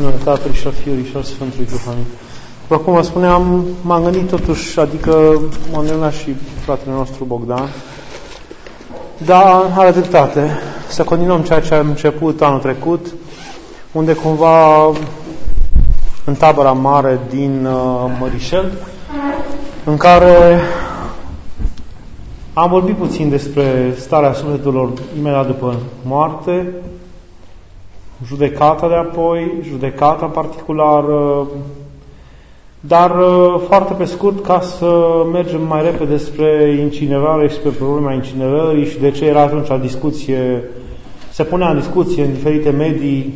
Nu, 0.00 0.10
Tatălui 0.24 0.56
și 0.56 0.66
a 0.66 0.70
Fiului 0.70 1.04
și 1.04 1.16
al 1.16 1.22
Sfântului 1.22 1.66
Duh. 1.66 1.84
Amin. 1.88 2.04
După 2.68 2.78
cum 2.82 2.92
vă 2.92 3.02
spuneam, 3.02 3.64
m-am 3.82 4.02
gândit 4.02 4.28
totuși, 4.28 4.80
adică 4.80 5.40
m-am 5.72 5.80
întâlnit 5.80 6.12
și 6.12 6.34
fratele 6.64 6.92
nostru 6.92 7.24
Bogdan, 7.24 7.68
dar 9.26 9.72
are 9.76 9.90
dreptate. 9.90 10.50
Să 10.88 11.02
continuăm 11.02 11.42
ceea 11.42 11.60
ce 11.60 11.74
am 11.74 11.88
început 11.88 12.42
anul 12.42 12.60
trecut, 12.60 13.14
unde 13.92 14.12
cumva 14.12 14.86
în 16.24 16.34
tabăra 16.34 16.72
mare 16.72 17.20
din 17.30 17.66
uh, 17.66 18.10
Mărișel, 18.20 18.72
în 19.84 19.96
care 19.96 20.60
am 22.52 22.70
vorbit 22.70 22.96
puțin 22.96 23.28
despre 23.28 23.94
starea 23.98 24.32
sufletelor 24.32 24.92
imediat 25.18 25.46
după 25.46 25.76
moarte, 26.02 26.74
judecata 28.26 28.88
de 28.88 28.94
apoi, 28.94 29.52
judecata 29.62 30.26
particulară, 30.26 31.46
dar 32.80 33.18
uh, 33.18 33.60
foarte 33.66 33.92
pe 33.92 34.04
scurt, 34.04 34.44
ca 34.44 34.60
să 34.60 35.04
mergem 35.32 35.66
mai 35.66 35.82
repede 35.82 36.16
spre 36.16 36.76
incinerare 36.80 37.48
și 37.48 37.54
spre 37.54 37.70
problema 37.70 38.12
incinerării 38.12 38.86
și 38.86 38.98
de 38.98 39.10
ce 39.10 39.24
era 39.24 39.40
atunci 39.40 39.68
la 39.68 39.78
discuție, 39.78 40.64
se 41.30 41.42
punea 41.42 41.70
în 41.70 41.78
discuție 41.78 42.24
în 42.24 42.32
diferite 42.32 42.70
medii 42.70 43.34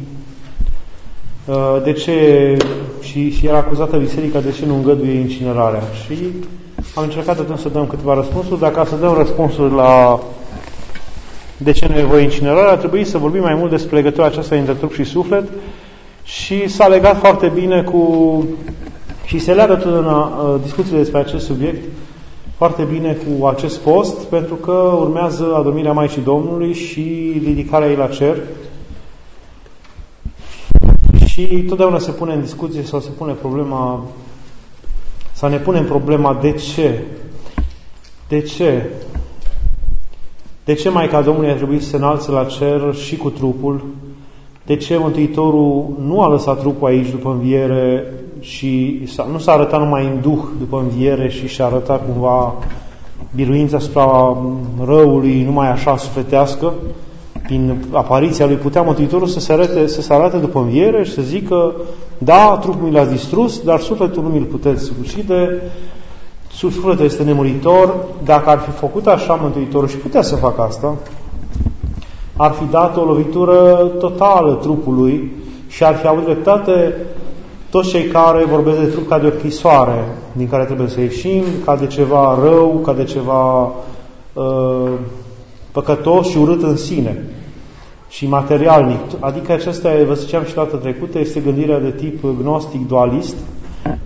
uh, 1.47 1.83
de 1.85 1.93
ce 1.93 2.57
și, 3.01 3.31
și 3.31 3.47
era 3.47 3.57
acuzată 3.57 3.97
biserica 3.97 4.41
de 4.41 4.51
ce 4.51 4.67
nu 4.67 4.75
îngăduie 4.75 5.21
incinerarea. 5.21 5.83
Și 6.05 6.19
am 6.95 7.03
încercat 7.03 7.39
atunci 7.39 7.59
să 7.59 7.69
dăm 7.69 7.87
câteva 7.87 8.15
răspunsuri, 8.15 8.61
dar 8.61 8.71
ca 8.71 8.85
să 8.85 8.97
dăm 8.97 9.15
răspunsuri 9.15 9.75
la 9.75 10.21
de 11.59 11.73
ce 11.73 11.89
nu 11.89 11.99
e 11.99 12.03
voie 12.03 12.23
incinerarea, 12.23 12.71
ar 12.71 12.77
trebui 12.77 13.05
să 13.05 13.19
vorbim 13.19 13.43
mai 13.43 13.55
mult 13.55 13.71
despre 13.71 13.97
legătura 13.97 14.27
aceasta 14.27 14.57
între 14.57 14.75
trup 14.75 14.93
și 14.95 15.05
suflet 15.05 15.49
și 16.25 16.69
s-a 16.69 16.87
legat 16.87 17.19
foarte 17.19 17.49
bine 17.55 17.83
cu 17.83 18.47
și 19.25 19.39
se 19.39 19.53
leagă 19.53 19.75
totdeauna 19.75 20.27
uh, 20.27 20.61
discuțiile 20.63 20.99
despre 20.99 21.19
acest 21.19 21.45
subiect 21.45 21.83
foarte 22.59 22.83
bine 22.83 23.13
cu 23.13 23.47
acest 23.47 23.79
post, 23.79 24.25
pentru 24.25 24.55
că 24.55 24.73
urmează 24.73 25.55
adormirea 25.55 25.93
Maicii 25.93 26.23
Domnului 26.23 26.75
și 26.75 27.33
ridicarea 27.45 27.89
ei 27.89 27.97
la 27.97 28.07
cer. 28.07 28.37
Și 31.27 31.65
totdeauna 31.69 31.99
se 31.99 32.11
pune 32.11 32.33
în 32.33 32.41
discuție 32.41 32.83
sau 32.83 33.01
se 33.01 33.11
pune 33.11 33.33
problema, 33.33 34.05
să 35.33 35.49
ne 35.49 35.57
punem 35.57 35.85
problema 35.85 36.39
de 36.41 36.53
ce. 36.53 37.03
De 38.29 38.41
ce? 38.41 38.91
De 40.69 40.75
ce 40.75 40.89
Maica 40.89 41.21
Domnului 41.21 41.51
a 41.51 41.55
trebuit 41.55 41.83
să 41.83 41.89
se 41.89 41.97
înalțe 41.97 42.31
la 42.31 42.45
cer 42.45 42.95
și 42.95 43.17
cu 43.17 43.31
trupul? 43.31 43.85
De 44.67 44.77
ce 44.77 44.97
Mântuitorul 44.97 45.87
nu 46.07 46.21
a 46.21 46.29
lăsat 46.29 46.59
trupul 46.59 46.89
aici 46.89 47.11
după 47.11 47.31
înviere 47.31 48.13
și 48.41 49.01
nu 49.33 49.39
s-a 49.39 49.53
arătat 49.53 49.81
numai 49.81 50.05
în 50.05 50.21
duh 50.21 50.43
după 50.59 50.79
înviere 50.79 51.29
și 51.29 51.47
și-a 51.47 51.65
arătat 51.65 52.07
cumva 52.07 52.55
biruința 53.35 53.77
asupra 53.77 54.37
răului 54.85 55.43
numai 55.43 55.71
așa 55.71 55.97
sufletească, 55.97 56.73
prin 57.43 57.85
apariția 57.91 58.47
lui 58.47 58.57
putea 58.57 58.83
Mântuitorul 58.83 59.27
să 59.27 59.41
se, 59.41 59.53
arate, 59.53 59.87
să 59.87 60.01
se 60.01 60.13
arate 60.13 60.37
după 60.37 60.59
înviere 60.59 61.05
și 61.05 61.13
să 61.13 61.23
zică 61.23 61.75
da, 62.19 62.59
trupul 62.61 62.89
mi 62.89 62.95
l-a 62.95 63.05
distrus, 63.05 63.61
dar 63.61 63.81
sufletul 63.81 64.23
nu 64.23 64.29
mi-l 64.29 64.45
puteți 64.45 64.93
ucide, 65.01 65.63
sufletul 66.67 67.05
este 67.05 67.23
nemuritor, 67.23 67.95
dacă 68.25 68.51
ar 68.51 68.59
fi 68.59 68.71
făcut 68.71 69.07
așa 69.07 69.35
Mântuitorul 69.35 69.89
și 69.89 69.97
putea 69.97 70.23
să 70.23 70.37
facă 70.37 70.63
asta, 70.63 70.97
ar 72.37 72.53
fi 72.53 72.65
dat 72.71 72.97
o 72.97 73.05
lovitură 73.05 73.91
totală 73.99 74.59
trupului 74.63 75.33
și 75.69 75.85
ar 75.85 75.95
fi 75.97 76.07
avut 76.07 76.25
dreptate 76.25 76.95
toți 77.71 77.89
cei 77.89 78.05
care 78.05 78.45
vorbesc 78.45 78.79
de 78.79 78.87
trup 78.87 79.09
ca 79.09 79.19
de 79.19 79.27
o 79.27 79.31
chisoare 79.31 80.05
din 80.33 80.49
care 80.49 80.65
trebuie 80.65 80.89
să 80.89 81.01
ieșim, 81.01 81.43
ca 81.65 81.77
de 81.77 81.87
ceva 81.87 82.39
rău, 82.43 82.81
ca 82.85 82.93
de 82.93 83.05
ceva 83.05 83.73
uh, 84.33 84.91
păcătos 85.73 86.29
și 86.29 86.39
urât 86.39 86.63
în 86.63 86.77
sine 86.77 87.25
și 88.09 88.29
materialnic. 88.29 89.01
Adică 89.21 89.53
acesta, 89.53 89.91
vă 90.07 90.15
ziceam 90.15 90.45
și 90.45 90.55
data 90.55 90.77
trecută, 90.77 91.19
este 91.19 91.41
gândirea 91.41 91.79
de 91.79 91.91
tip 91.91 92.25
gnostic-dualist. 92.41 93.37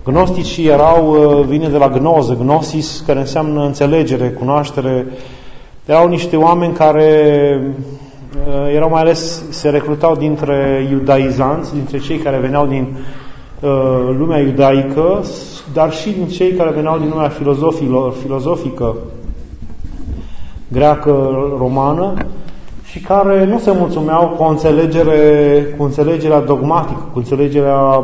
Gnosticii 0.05 0.67
erau, 0.67 1.13
uh, 1.13 1.45
vine 1.45 1.67
de 1.67 1.77
la 1.77 1.89
gnoză, 1.89 2.37
gnosis, 2.41 3.03
care 3.07 3.19
înseamnă 3.19 3.65
înțelegere, 3.65 4.29
cunoaștere. 4.29 5.05
Erau 5.85 6.07
niște 6.07 6.35
oameni 6.35 6.73
care 6.73 7.11
uh, 8.47 8.73
erau 8.75 8.89
mai 8.89 9.01
ales, 9.01 9.43
se 9.49 9.69
recrutau 9.69 10.15
dintre 10.15 10.87
iudaizanți, 10.91 11.73
dintre 11.73 11.99
cei 11.99 12.17
care 12.17 12.37
veneau 12.37 12.65
din 12.65 12.87
uh, 13.59 13.69
lumea 14.17 14.39
iudaică, 14.39 15.23
dar 15.73 15.93
și 15.93 16.11
din 16.11 16.27
cei 16.27 16.51
care 16.51 16.71
veneau 16.71 16.97
din 16.97 17.09
lumea 17.09 17.31
filozofică 18.21 18.95
greacă, 20.67 21.29
romană, 21.57 22.13
și 22.83 22.99
care 22.99 23.45
nu 23.45 23.59
se 23.59 23.71
mulțumeau 23.77 24.27
cu 24.27 24.43
o 24.43 24.47
înțelegere, 24.47 25.75
cu 25.77 25.83
înțelegerea 25.83 26.41
dogmatică, 26.41 27.09
cu 27.11 27.17
înțelegerea 27.17 28.03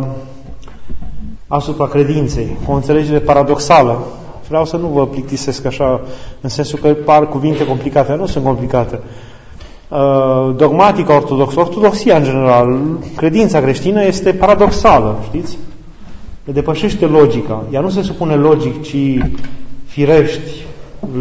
asupra 1.52 1.86
credinței, 1.86 2.58
cu 2.66 2.72
o 2.72 2.76
înțelegere 2.76 3.20
paradoxală. 3.20 4.00
Vreau 4.48 4.66
să 4.66 4.78
nu 4.78 4.88
vă 4.88 5.08
plictisesc 5.08 5.66
așa, 5.66 6.02
în 6.42 6.50
sensul 6.50 6.80
că 6.80 6.88
par 6.88 7.28
cuvinte 7.28 7.66
complicate, 7.66 8.16
nu 8.16 8.26
sunt 8.26 8.44
complicate. 8.44 9.00
Uh, 9.88 10.56
dogmatica 10.56 11.16
ortodoxă, 11.16 11.60
ortodoxia 11.60 12.18
în 12.18 12.24
general, 12.24 12.80
credința 13.16 13.62
creștină 13.62 14.04
este 14.04 14.34
paradoxală, 14.34 15.20
știți? 15.24 15.58
Le 16.44 16.54
depășește 16.54 17.06
logica. 17.06 17.64
Ea 17.72 17.82
nu 17.82 17.90
se 17.90 18.02
supune 18.02 18.36
logic, 18.36 18.82
ci 18.82 19.24
firești, 19.86 20.66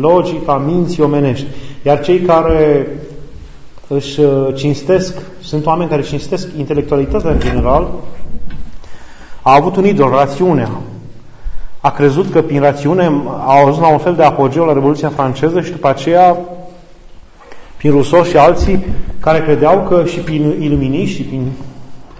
logica 0.01 0.63
minții 0.67 1.03
omenești. 1.03 1.47
Iar 1.83 2.01
cei 2.01 2.19
care 2.19 2.89
își 3.89 4.21
uh, 4.21 4.55
cinstesc, 4.55 5.19
sunt 5.41 5.67
oameni 5.67 5.91
care 5.91 6.03
cinstesc 6.03 6.49
intelectualitatea 6.59 7.31
în 7.31 7.41
general, 7.41 7.89
a 9.43 9.55
avut 9.55 9.77
un 9.77 9.87
idol, 9.87 10.11
rațiunea. 10.11 10.71
A 11.81 11.91
crezut 11.91 12.31
că 12.31 12.43
prin 12.43 12.61
rațiune 12.61 13.23
a 13.47 13.61
ajuns 13.61 13.79
la 13.79 13.89
un 13.89 13.99
fel 13.99 14.15
de 14.15 14.23
apogeu 14.23 14.65
la 14.65 14.73
Revoluția 14.73 15.09
franceză 15.09 15.61
și 15.61 15.71
după 15.71 15.89
aceea 15.89 16.39
prin 17.77 17.91
Rousseau 17.91 18.23
și 18.23 18.37
alții 18.37 18.87
care 19.21 19.41
credeau 19.41 19.87
că 19.89 20.05
și 20.05 20.19
prin 20.19 20.55
iluminiști 20.61 21.17
și 21.17 21.23
prin 21.23 21.53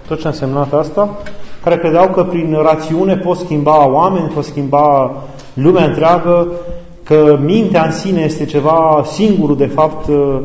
tot 0.07 0.19
ce 0.19 0.25
a 0.25 0.29
însemnat 0.29 0.73
asta, 0.73 1.17
care 1.63 1.77
credeau 1.77 2.09
că 2.09 2.23
prin 2.23 2.57
rațiune 2.61 3.17
pot 3.17 3.37
schimba 3.37 3.87
oameni, 3.87 4.27
pot 4.27 4.43
schimba 4.43 5.13
lumea 5.53 5.85
întreagă, 5.85 6.47
că 7.03 7.39
mintea 7.41 7.83
în 7.83 7.91
sine 7.91 8.21
este 8.21 8.45
ceva 8.45 9.03
singurul, 9.11 9.57
de 9.57 9.65
fapt, 9.65 10.07
uh, 10.07 10.15
uh, 10.15 10.39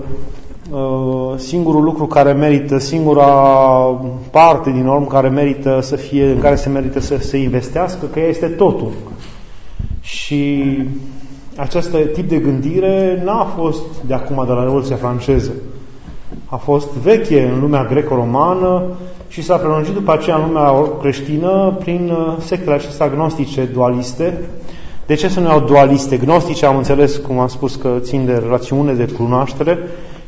singurul 1.36 1.82
lucru 1.82 2.06
care 2.06 2.32
merită, 2.32 2.78
singura 2.78 3.24
parte 4.30 4.70
din 4.70 4.86
om 4.86 5.06
care 5.06 5.28
merită 5.28 5.78
să 5.82 5.96
fie, 5.96 6.30
în 6.30 6.38
care 6.38 6.54
se 6.54 6.68
merită 6.68 7.00
să 7.00 7.16
se 7.18 7.36
investească, 7.36 8.06
că 8.12 8.18
ea 8.18 8.28
este 8.28 8.46
totul. 8.46 8.90
Și 10.00 10.74
acest 11.56 11.96
tip 12.12 12.28
de 12.28 12.36
gândire 12.36 13.22
n-a 13.24 13.44
fost 13.56 13.82
de 14.06 14.14
acum, 14.14 14.44
de 14.46 14.52
la 14.52 14.62
Revoluția 14.62 14.96
franceză. 14.96 15.52
A 16.46 16.56
fost 16.56 16.90
veche 16.92 17.50
în 17.54 17.60
lumea 17.60 17.84
greco-romană 17.84 18.82
și 19.28 19.42
s-a 19.42 19.56
prelungit 19.56 19.94
după 19.94 20.12
aceea 20.12 20.36
în 20.36 20.46
lumea 20.46 20.72
creștină 21.00 21.76
prin 21.78 22.10
uh, 22.10 22.36
sectele 22.38 22.74
acestea 22.74 23.06
agnostice 23.06 23.64
dualiste, 23.64 24.40
de 25.06 25.14
ce 25.14 25.28
să 25.28 25.40
nu 25.40 25.46
iau 25.46 25.60
dualiste? 25.60 26.16
Gnostice 26.16 26.66
am 26.66 26.76
înțeles, 26.76 27.16
cum 27.16 27.38
am 27.38 27.48
spus, 27.48 27.74
că 27.74 27.96
țin 28.00 28.24
de 28.24 28.42
rațiune, 28.48 28.92
de 28.92 29.08
cunoaștere 29.18 29.78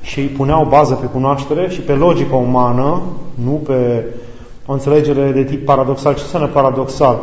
și 0.06 0.20
îi 0.20 0.26
puneau 0.26 0.64
bază 0.64 0.94
pe 0.94 1.06
cunoaștere 1.06 1.68
și 1.68 1.80
pe 1.80 1.92
logica 1.92 2.36
umană, 2.36 3.02
nu 3.34 3.60
pe 3.66 4.04
o 4.66 4.72
înțelegere 4.72 5.30
de 5.30 5.44
tip 5.44 5.64
paradoxal. 5.64 6.14
Ce 6.14 6.20
înseamnă 6.22 6.48
paradoxal? 6.48 7.18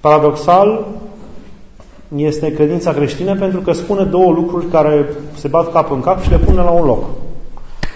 Paradoxal 0.00 0.86
este 2.16 2.52
credința 2.52 2.92
creștină 2.92 3.34
pentru 3.34 3.60
că 3.60 3.72
spune 3.72 4.04
două 4.04 4.32
lucruri 4.32 4.66
care 4.66 5.06
se 5.34 5.48
bat 5.48 5.72
cap 5.72 5.90
în 5.90 6.00
cap 6.00 6.22
și 6.22 6.30
le 6.30 6.38
pune 6.38 6.62
la 6.62 6.70
un 6.70 6.84
loc. 6.84 7.04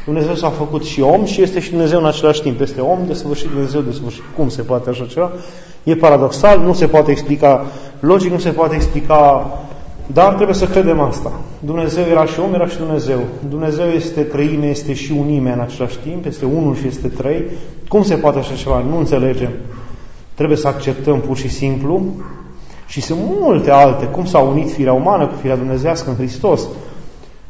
Dumnezeu 0.05 0.35
s-a 0.35 0.49
făcut 0.49 0.85
și 0.85 1.01
om 1.01 1.25
și 1.25 1.43
este 1.43 1.61
și 1.61 1.71
Dumnezeu 1.71 1.99
în 1.99 2.07
același 2.07 2.43
timp. 2.43 2.61
Este 2.61 2.81
om 2.81 2.99
de 3.07 3.13
sfârșit, 3.13 3.49
Dumnezeu 3.49 3.81
de 3.81 3.93
sfârșit. 3.93 4.23
Cum 4.37 4.49
se 4.49 4.63
poate 4.63 4.91
așa 4.91 5.07
ceva? 5.07 5.31
E 5.83 5.97
paradoxal, 5.97 6.59
nu 6.59 6.73
se 6.73 6.87
poate 6.87 7.11
explica 7.11 7.67
logic, 8.01 8.31
nu 8.31 8.39
se 8.39 8.51
poate 8.51 8.75
explica, 8.75 9.51
dar 10.07 10.35
trebuie 10.35 10.55
să 10.55 10.67
credem 10.67 11.01
asta. 11.01 11.33
Dumnezeu 11.59 12.05
era 12.11 12.25
și 12.25 12.41
om, 12.41 12.55
era 12.55 12.67
și 12.67 12.77
Dumnezeu. 12.77 13.19
Dumnezeu 13.49 13.87
este 13.87 14.23
trăime, 14.23 14.67
este 14.67 14.95
și 14.95 15.13
unime 15.19 15.53
în 15.53 15.61
același 15.61 15.99
timp, 15.99 16.27
este 16.27 16.45
unul 16.45 16.75
și 16.75 16.87
este 16.87 17.09
trei. 17.09 17.45
Cum 17.89 18.03
se 18.03 18.15
poate 18.15 18.39
așa 18.39 18.55
ceva? 18.55 18.85
Nu 18.89 18.99
înțelegem. 18.99 19.51
Trebuie 20.35 20.57
să 20.57 20.69
acceptăm 20.69 21.21
pur 21.21 21.37
și 21.37 21.49
simplu. 21.49 22.03
Și 22.87 23.01
sunt 23.01 23.19
multe 23.41 23.71
alte. 23.71 24.05
Cum 24.05 24.25
s-a 24.25 24.39
unit 24.39 24.71
firea 24.71 24.93
umană 24.93 25.27
cu 25.27 25.35
firea 25.41 25.57
dumnezească 25.57 26.11
în 26.11 26.17
Hristos. 26.17 26.61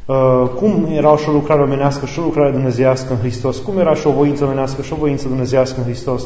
Uh, 0.05 0.49
cum 0.55 0.87
era 0.91 1.17
și 1.17 1.29
o 1.29 1.31
lucrare 1.31 1.61
omenească 1.61 2.05
și 2.05 2.19
o 2.19 2.23
lucrare 2.23 2.51
dumnezeiască 2.51 3.13
în 3.13 3.19
Hristos, 3.19 3.57
cum 3.57 3.77
era 3.77 3.93
și 3.93 4.07
o 4.07 4.11
voință 4.11 4.43
omenească 4.43 4.81
și 4.81 4.93
o 4.93 4.95
voință 4.95 5.27
dumnezeiască 5.27 5.75
în 5.79 5.83
Hristos, 5.83 6.23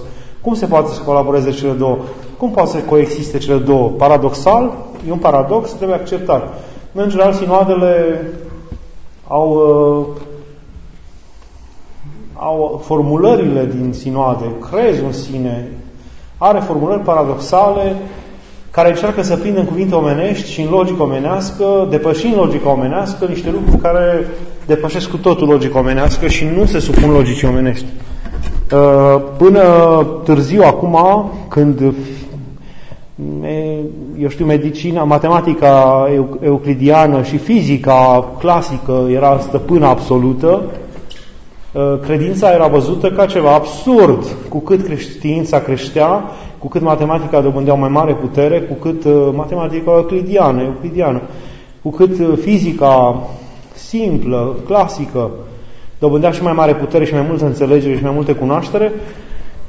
cum 0.48 0.56
se 0.56 0.66
poate 0.66 0.92
să 0.94 1.02
colaboreze 1.02 1.52
cele 1.52 1.72
două, 1.72 1.98
cum 2.38 2.52
poate 2.52 2.70
să 2.70 2.78
coexiste 2.78 3.38
cele 3.38 3.58
două. 3.58 3.90
Paradoxal, 3.90 4.72
e 5.08 5.12
un 5.12 5.18
paradox, 5.18 5.70
trebuie 5.70 5.98
acceptat. 5.98 6.54
În 6.94 7.10
general, 7.10 7.34
sinoadele 7.34 8.22
au, 9.28 9.52
uh, 9.52 10.22
au 12.34 12.82
formulările 12.86 13.70
din 13.76 13.94
sinoade, 13.94 14.46
crezul 14.72 15.06
în 15.06 15.14
sine, 15.14 15.68
are 16.38 16.60
formulări 16.60 17.02
paradoxale, 17.02 17.96
care 18.72 18.90
încearcă 18.90 19.22
să 19.22 19.38
prindă 19.38 19.60
în 19.60 19.66
cuvinte 19.66 19.96
omenești 19.96 20.52
și 20.52 20.62
în 20.62 20.70
logică 20.70 21.04
omenească, 21.04 21.88
depășind 21.90 22.36
logica 22.36 22.70
omenească, 22.70 23.26
niște 23.26 23.52
lucruri 23.52 23.82
care 23.82 24.28
depășesc 24.66 25.10
cu 25.10 25.18
totul 25.18 25.48
logica 25.48 25.80
omenească 25.80 26.28
și 26.28 26.46
nu 26.46 26.66
se 26.66 26.80
supun 26.80 27.12
logicii 27.12 27.48
omenești. 27.48 27.86
Uh, 28.74 29.22
până 29.38 29.62
târziu, 30.24 30.62
acum, 30.62 30.98
când 31.48 31.94
eu 34.20 34.30
știu, 34.30 34.46
medicina, 34.46 35.04
matematica 35.04 36.08
euclidiană 36.42 37.24
și 37.24 37.38
fizica 37.38 38.26
clasică 38.40 39.08
era 39.12 39.40
stăpână 39.40 39.86
absolută, 39.86 40.62
uh, 41.72 42.00
credința 42.02 42.52
era 42.52 42.68
văzută 42.68 43.12
ca 43.12 43.26
ceva 43.26 43.54
absurd. 43.54 44.36
Cu 44.50 44.60
cât 44.60 44.98
știința 44.98 45.60
creștea, 45.60 46.24
cu 46.60 46.68
cât 46.68 46.82
matematica 46.82 47.42
dobândea 47.42 47.74
o 47.74 47.78
mai 47.78 47.90
mare 47.90 48.14
putere, 48.14 48.62
cu 48.62 48.74
cât 48.74 49.04
uh, 49.04 49.30
matematica 49.36 49.92
euclidiană, 49.92 50.62
euclidiană, 50.62 51.22
cu 51.82 51.90
cât 51.90 52.20
uh, 52.20 52.38
fizica 52.42 53.24
simplă, 53.74 54.56
clasică, 54.66 55.30
dobândea 56.00 56.32
și 56.32 56.44
mai 56.44 56.54
mare 56.54 56.76
putere 56.76 57.06
și 57.06 57.14
mai 57.14 57.26
multă 57.28 57.46
înțelegere 57.46 57.96
și 57.96 58.04
mai 58.04 58.14
multe 58.14 58.34
cunoaștere, 58.34 58.92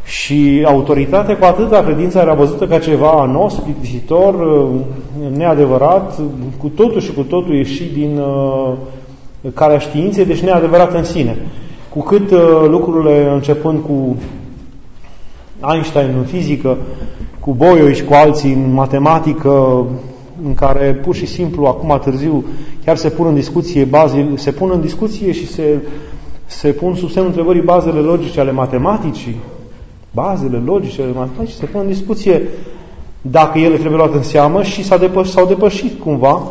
și 0.08 0.64
autoritatea, 0.66 1.36
cu 1.36 1.44
atâta 1.44 1.82
credința 1.82 2.20
era 2.20 2.34
văzută 2.34 2.66
ca 2.66 2.78
ceva 2.78 3.10
anos, 3.10 3.54
plictisitor, 3.54 4.34
uh, 4.34 4.68
neadevărat, 5.36 6.20
cu 6.58 6.68
totul 6.68 7.00
și 7.00 7.12
cu 7.12 7.22
totul 7.22 7.54
ieșit 7.54 7.92
din 7.92 8.18
uh, 8.18 8.72
calea 9.54 9.78
științei, 9.78 10.24
deci 10.24 10.40
neadevărat 10.40 10.94
în 10.94 11.04
sine. 11.04 11.36
Cu 11.88 12.00
cât 12.00 12.30
uh, 12.30 12.38
lucrurile 12.68 13.30
începând 13.32 13.80
cu 13.80 14.16
Einstein 15.72 16.14
în 16.18 16.24
fizică, 16.24 16.76
cu 17.40 17.52
Boio 17.52 17.92
și 17.92 18.04
cu 18.04 18.14
alții 18.14 18.52
în 18.52 18.72
matematică, 18.72 19.84
în 20.44 20.54
care 20.54 21.00
pur 21.04 21.14
și 21.14 21.26
simplu, 21.26 21.66
acum 21.66 22.00
târziu, 22.04 22.44
chiar 22.84 22.96
se 22.96 23.08
pun 23.08 23.26
în 23.26 23.34
discuție 23.34 23.84
baze, 23.84 24.28
se 24.34 24.50
pun 24.50 24.70
în 24.72 24.80
discuție 24.80 25.32
și 25.32 25.46
se, 25.46 25.78
se 26.48 26.68
pun 26.68 26.94
sub 26.94 27.10
semnul 27.10 27.30
întrebării 27.30 27.62
bazele 27.62 27.98
logice 27.98 28.40
ale 28.40 28.52
matematicii, 28.52 29.36
bazele 30.10 30.62
logice 30.64 31.02
ale 31.02 31.12
matematicii, 31.12 31.58
se 31.58 31.66
pun 31.66 31.80
în 31.80 31.86
discuție 31.86 32.42
dacă 33.20 33.58
ele 33.58 33.76
trebuie 33.76 33.96
luate 33.96 34.16
în 34.16 34.22
seamă 34.22 34.62
și 34.62 34.84
s-au 34.84 34.98
depășit, 34.98 35.32
s-au 35.32 35.46
depășit 35.46 36.00
cumva, 36.00 36.42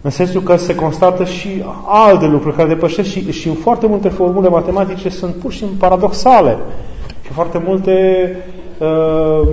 în 0.00 0.10
sensul 0.10 0.42
că 0.42 0.56
se 0.56 0.74
constată 0.74 1.24
și 1.24 1.48
alte 1.86 2.26
lucruri 2.26 2.56
care 2.56 2.68
depășesc 2.68 3.08
și, 3.08 3.32
și 3.32 3.48
în 3.48 3.54
foarte 3.54 3.86
multe 3.86 4.08
formule 4.08 4.48
matematice 4.48 5.08
sunt 5.08 5.34
pur 5.34 5.52
și 5.52 5.58
simplu 5.58 5.76
paradoxale. 5.76 6.58
Și 7.24 7.32
foarte 7.32 7.62
multe 7.66 8.36
uh, 8.78 9.48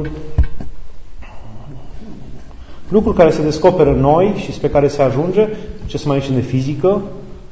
lucruri 2.89 3.17
care 3.17 3.29
se 3.29 3.43
descoperă 3.43 3.91
noi 3.91 4.33
și 4.35 4.53
spre 4.53 4.67
care 4.67 4.87
se 4.87 5.01
ajunge, 5.01 5.47
ce 5.85 5.97
se 5.97 6.07
mai 6.07 6.17
aici 6.17 6.29
de 6.29 6.39
fizică, 6.39 7.01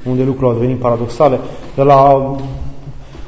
unde 0.09 0.23
lucrurile 0.23 0.47
au 0.47 0.59
devenit 0.59 0.79
paradoxale, 0.79 1.39
de 1.75 1.81
la 1.81 2.31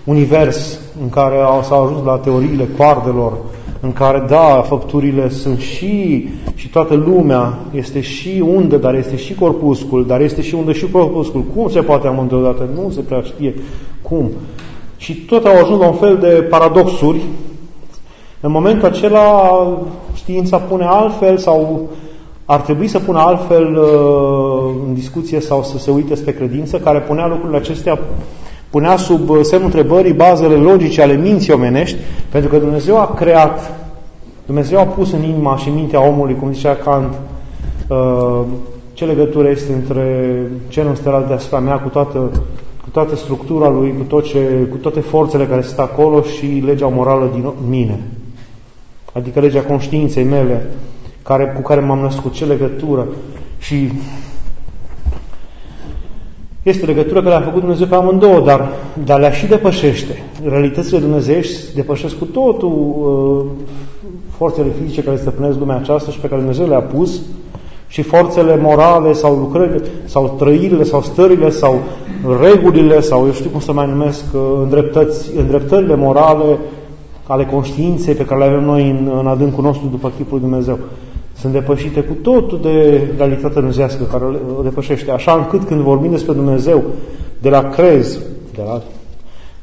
univers 0.04 0.80
în 1.02 1.10
care 1.10 1.36
s-au 1.64 1.84
ajuns 1.84 2.06
la 2.06 2.18
teoriile 2.18 2.68
coardelor, 2.78 3.34
în 3.80 3.94
care, 3.94 4.26
da, 4.28 4.64
făpturile 4.68 5.30
sunt 5.30 5.60
și, 5.60 6.28
și 6.56 6.70
toată 6.70 6.94
lumea 6.94 7.60
este 7.72 8.02
și 8.02 8.44
undă, 8.56 8.78
dar 8.78 8.96
este 8.96 9.16
și 9.16 9.36
corpuscul, 9.36 10.06
dar 10.06 10.22
este 10.22 10.42
și 10.42 10.56
undă 10.56 10.72
și 10.72 10.90
corpuscul. 10.92 11.44
Cum 11.56 11.70
se 11.70 11.82
poate 11.82 12.08
amândoi 12.08 12.40
odată? 12.40 12.70
Nu 12.76 12.90
se 12.90 13.02
prea 13.02 13.22
știe 13.22 13.54
cum. 14.02 14.32
Și 14.98 15.14
tot 15.14 15.46
au 15.46 15.60
ajuns 15.62 15.80
la 15.80 15.88
un 15.88 15.94
fel 15.94 16.18
de 16.18 16.28
paradoxuri. 16.50 17.22
În 18.40 18.52
momentul 18.52 18.88
acela 18.88 19.68
știința 20.14 20.58
pune 20.58 20.86
altfel 20.86 21.38
sau 21.38 21.90
ar 22.46 22.62
trebui 22.62 22.88
să 22.88 23.00
pună 23.00 23.20
altfel 23.20 23.76
uh, 23.76 24.57
în 24.88 24.94
discuție 24.94 25.40
sau 25.40 25.64
să 25.64 25.78
se 25.78 25.92
uite 25.92 26.16
spre 26.16 26.32
credință, 26.32 26.78
care 26.78 27.00
punea 27.00 27.28
lucrurile 27.28 27.58
acestea 27.58 28.00
punea 28.70 28.98
sub 28.98 29.30
uh, 29.30 29.40
semnul 29.42 29.70
întrebării 29.74 30.14
bazele 30.14 30.56
logice 30.56 31.02
ale 31.02 31.14
minții 31.14 31.54
omenești, 31.54 31.98
pentru 32.30 32.50
că 32.50 32.58
Dumnezeu 32.58 32.98
a 32.98 33.14
creat, 33.14 33.72
Dumnezeu 34.46 34.80
a 34.80 34.84
pus 34.84 35.12
în 35.12 35.24
inima 35.24 35.58
și 35.58 35.70
mintea 35.70 36.08
omului, 36.08 36.36
cum 36.36 36.54
zicea 36.54 36.76
Kant, 36.76 37.14
uh, 37.88 38.42
ce 38.94 39.06
legătură 39.06 39.50
este 39.50 39.74
între 39.74 40.38
cerul 40.68 40.96
stelar 40.96 41.22
deasupra 41.22 41.60
mea 41.60 41.80
cu 41.80 41.90
toată, 41.90 42.18
cu 42.82 42.90
toată 42.92 43.16
structura 43.16 43.70
lui, 43.70 43.94
cu, 43.98 44.04
tot 44.04 44.24
ce, 44.24 44.68
cu 44.70 44.78
toate 44.78 45.00
forțele 45.00 45.46
care 45.46 45.62
sunt 45.62 45.80
acolo 45.80 46.22
și 46.22 46.64
legea 46.66 46.88
morală 46.88 47.30
din 47.34 47.52
mine. 47.70 48.00
Adică 49.14 49.40
legea 49.40 49.62
conștiinței 49.62 50.24
mele, 50.24 50.70
care, 51.24 51.54
cu 51.56 51.62
care 51.62 51.80
m-am 51.82 52.00
născut, 52.00 52.34
ce 52.34 52.46
legătură. 52.46 53.08
Și 53.58 53.92
este 56.70 56.86
legătură 56.86 57.22
că 57.22 57.30
le-a 57.30 57.42
făcut 57.42 57.60
Dumnezeu 57.60 57.88
pe 57.88 57.96
amândouă, 57.96 58.40
dar, 58.40 58.70
dar 59.04 59.20
le-a 59.20 59.32
și 59.32 59.46
depășește. 59.46 60.24
Realitățile 60.44 61.00
dumnezeiești 61.00 61.76
depășesc 61.76 62.18
cu 62.18 62.26
totul 62.26 62.70
uh, 62.70 63.66
forțele 64.38 64.68
fizice 64.82 65.04
care 65.04 65.18
stăpânesc 65.18 65.60
lumea 65.60 65.76
aceasta 65.76 66.12
și 66.12 66.20
pe 66.20 66.28
care 66.28 66.42
Dumnezeu 66.42 66.68
le-a 66.68 66.80
pus 66.80 67.22
și 67.88 68.02
forțele 68.02 68.60
morale 68.62 69.14
sau 69.14 69.36
lucrările 69.36 69.82
sau 70.06 70.36
trăirile 70.38 70.84
sau 70.84 71.02
stările 71.02 71.50
sau 71.50 71.80
regulile 72.42 73.00
sau 73.00 73.26
eu 73.26 73.32
știu 73.32 73.50
cum 73.50 73.60
să 73.60 73.74
mai 73.74 73.88
numesc 73.88 74.24
uh, 74.34 74.42
îndreptăți, 74.62 75.36
îndreptările 75.38 75.96
morale 75.96 76.58
ale 77.28 77.46
conștiinței 77.46 78.14
pe 78.14 78.26
care 78.26 78.40
le 78.40 78.46
avem 78.46 78.64
noi 78.64 78.90
în, 78.90 79.12
în 79.20 79.28
adâncul 79.28 79.64
nostru 79.64 79.88
după 79.88 80.12
chipul 80.18 80.40
Dumnezeu 80.40 80.78
sunt 81.40 81.54
depășite 81.54 82.00
cu 82.00 82.14
totul 82.14 82.60
de 82.62 83.02
realitatea 83.18 83.60
dumnezească 83.60 84.04
care 84.04 84.24
o 84.60 84.62
depășește. 84.62 85.12
Așa 85.12 85.34
încât 85.34 85.68
când 85.68 85.82
vorbim 85.82 86.12
despre 86.12 86.34
Dumnezeu, 86.34 86.84
de 87.42 87.50
la 87.50 87.70
crez, 87.70 88.20
de 88.56 88.62
la, 88.66 88.82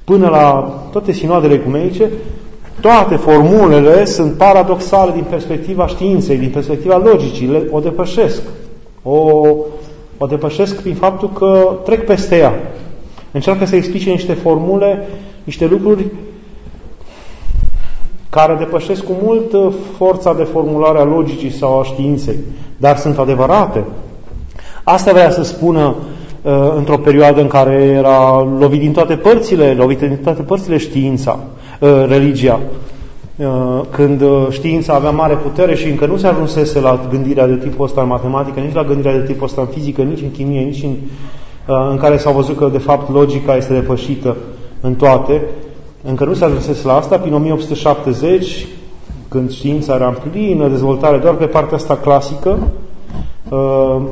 până 0.05 0.29
la 0.29 0.75
toate 0.93 1.13
sinoadele 1.13 1.55
ecumenice, 1.55 2.11
toate 2.81 3.15
formulele 3.15 4.05
sunt 4.05 4.33
paradoxale 4.33 5.13
din 5.13 5.25
perspectiva 5.31 5.87
științei, 5.87 6.37
din 6.37 6.51
perspectiva 6.51 6.97
logicii, 6.97 7.47
le, 7.47 7.69
o 7.71 7.81
depășesc. 7.81 8.43
O, 9.03 9.41
o 10.19 10.27
depășesc 10.27 10.81
prin 10.81 10.95
faptul 10.95 11.31
că 11.31 11.79
trec 11.85 12.05
peste 12.07 12.37
ea. 12.37 12.55
Încearcă 13.33 13.65
să 13.65 13.77
explice 13.77 14.11
niște 14.11 14.33
formule, 14.33 15.07
niște 15.45 15.67
lucruri 15.67 16.05
care 18.35 18.55
depășesc 18.59 19.05
cu 19.05 19.13
mult 19.23 19.53
uh, 19.53 19.73
forța 19.97 20.35
de 20.35 20.43
formulare 20.43 20.99
a 20.99 21.05
logicii 21.05 21.51
sau 21.51 21.81
a 21.81 21.85
științei, 21.85 22.37
dar 22.77 22.97
sunt 22.97 23.19
adevărate. 23.19 23.85
Asta 24.85 25.13
vrea 25.13 25.31
să 25.31 25.43
spună 25.43 25.95
uh, 26.43 26.73
într-o 26.77 26.99
perioadă 26.99 27.41
în 27.41 27.47
care 27.47 27.73
era 27.83 28.49
lovit 28.59 28.81
din 28.81 28.93
toate 28.93 29.15
părțile, 29.15 29.75
lovit 29.75 29.99
din 29.99 30.19
toate 30.23 30.43
părțile 30.43 30.77
știința, 30.77 31.39
uh, 31.81 32.05
religia, 32.09 32.61
când 33.91 34.23
știința 34.51 34.95
avea 34.95 35.11
mare 35.11 35.35
putere 35.35 35.75
și 35.75 35.89
încă 35.89 36.07
nu 36.07 36.17
se 36.17 36.27
ajunsese 36.27 36.81
la 36.81 37.01
gândirea 37.11 37.47
de 37.47 37.57
tipul 37.57 37.85
ăsta 37.85 38.01
în 38.01 38.09
matematică, 38.09 38.61
nici 38.61 38.75
la 38.75 38.85
gândirea 38.85 39.19
de 39.19 39.27
tipul 39.27 39.47
ăsta 39.47 39.61
în 39.61 39.67
fizică, 39.67 40.03
nici 40.03 40.21
în 40.21 40.31
chimie, 40.31 40.61
nici 40.61 40.83
în, 40.83 40.95
în 41.91 41.97
care 41.97 42.17
s-au 42.17 42.33
văzut 42.33 42.57
că 42.57 42.69
de 42.73 42.79
fapt 42.79 43.13
logica 43.13 43.57
este 43.57 43.73
depășită 43.73 44.37
în 44.81 44.95
toate, 44.95 45.43
încă 46.07 46.25
nu 46.25 46.35
s-a 46.35 46.47
ajuns 46.47 46.83
la 46.83 46.97
asta, 46.97 47.19
prin 47.19 47.35
1870, 47.35 48.67
când 49.29 49.53
știința 49.53 49.95
era 49.95 50.07
în 50.07 50.31
plină 50.31 50.69
dezvoltare 50.69 51.19
doar 51.19 51.35
pe 51.35 51.45
partea 51.45 51.77
asta 51.77 51.97
clasică 51.97 52.59
uh, 53.49 54.03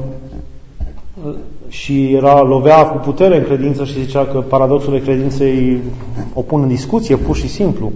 și 1.68 2.12
era 2.12 2.40
lovea 2.40 2.86
cu 2.86 2.96
putere 2.96 3.36
în 3.36 3.44
credință 3.44 3.84
și 3.84 4.04
zicea 4.04 4.24
că 4.24 4.38
paradoxul 4.38 4.98
credinței 4.98 5.80
o 6.34 6.40
pun 6.40 6.62
în 6.62 6.68
discuție, 6.68 7.16
pur 7.16 7.36
și 7.36 7.48
simplu. 7.48 7.92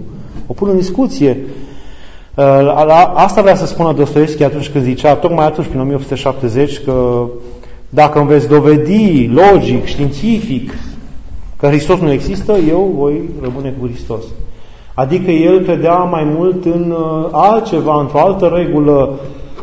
O 0.47 0.53
pun 0.53 0.69
în 0.69 0.77
discuție. 0.77 1.37
Uh, 2.35 2.73
asta 3.13 3.41
vrea 3.41 3.55
să 3.55 3.65
spună 3.65 3.93
Dostoevski 3.93 4.43
atunci 4.43 4.69
când 4.69 4.83
zicea, 4.83 5.15
tocmai 5.15 5.45
atunci, 5.45 5.67
prin 5.67 5.79
1870, 5.79 6.83
că 6.83 7.25
dacă 7.89 8.19
îmi 8.19 8.27
veți 8.27 8.47
dovedi 8.47 9.27
logic, 9.27 9.85
științific, 9.85 10.73
că 11.59 11.67
Hristos 11.67 11.99
nu 11.99 12.11
există, 12.11 12.53
eu 12.53 12.93
voi 12.97 13.21
rămâne 13.41 13.75
cu 13.79 13.87
Hristos. 13.87 14.23
Adică 14.93 15.31
el 15.31 15.59
credea 15.59 15.95
mai 15.95 16.23
mult 16.23 16.65
în 16.65 16.91
uh, 16.91 17.27
altceva, 17.31 17.99
într-o 17.99 18.19
altă 18.19 18.51
regulă, 18.55 19.19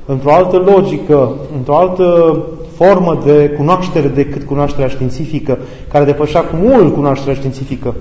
într-o 0.06 0.32
altă 0.32 0.56
logică, 0.56 1.32
într-o 1.56 1.76
altă 1.76 2.38
formă 2.76 3.18
de 3.24 3.48
cunoaștere 3.56 4.08
decât 4.08 4.42
cunoașterea 4.42 4.88
științifică, 4.88 5.58
care 5.88 6.04
depășea 6.04 6.40
cu 6.40 6.56
mult 6.56 6.94
cunoașterea 6.94 7.34
științifică. 7.34 7.94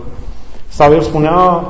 Sau 0.67 0.93
el 0.93 1.01
spunea, 1.01 1.63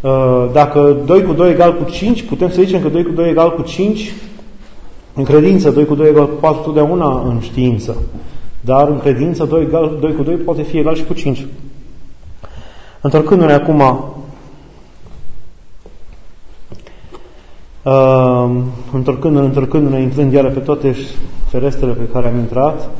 uh, 0.00 0.46
dacă 0.52 0.96
2 1.04 1.22
cu 1.22 1.32
2 1.32 1.50
egal 1.50 1.76
cu 1.76 1.90
5, 1.90 2.22
putem 2.22 2.50
să 2.50 2.62
zicem 2.62 2.80
că 2.80 2.88
2 2.88 3.02
cu 3.02 3.10
2 3.10 3.30
egal 3.30 3.54
cu 3.54 3.62
5 3.62 4.12
în 5.14 5.24
credință, 5.24 5.70
2 5.70 5.84
cu 5.84 5.94
2 5.94 6.08
egal 6.08 6.28
cu 6.28 6.34
4 6.40 6.62
totdeauna 6.62 7.22
în 7.28 7.40
știință. 7.40 7.96
Dar 8.66 8.88
în 8.88 8.98
credință 8.98 9.44
2, 9.44 9.62
egal, 9.62 9.96
2 10.00 10.14
cu 10.14 10.22
2 10.22 10.34
poate 10.34 10.62
fi 10.62 10.78
egal 10.78 10.94
și 10.94 11.04
cu 11.04 11.12
5. 11.12 11.46
Întorcându-ne 13.00 13.52
acum 13.52 13.80
uh, 17.82 18.50
întorcându-ne, 18.92 19.46
întorcându-ne, 19.46 20.00
intrând 20.00 20.32
iară 20.32 20.48
pe 20.48 20.58
toate 20.58 20.96
ferestrele 21.48 21.92
pe 21.92 22.08
care 22.12 22.28
am 22.28 22.38
intrat, 22.38 22.90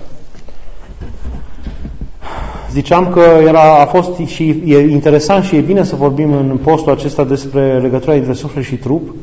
ziceam 2.71 3.09
că 3.09 3.21
era, 3.21 3.81
a 3.81 3.87
fost 3.87 4.17
și 4.25 4.63
e 4.67 4.79
interesant 4.79 5.45
și 5.45 5.57
e 5.57 5.61
bine 5.61 5.85
să 5.85 5.97
vorbim 5.97 6.33
în 6.33 6.59
postul 6.63 6.93
acesta 6.93 7.25
despre 7.25 7.81
legătura 7.81 8.15
între 8.15 8.33
suflet 8.33 8.65
și 8.65 8.77
trup, 8.77 9.15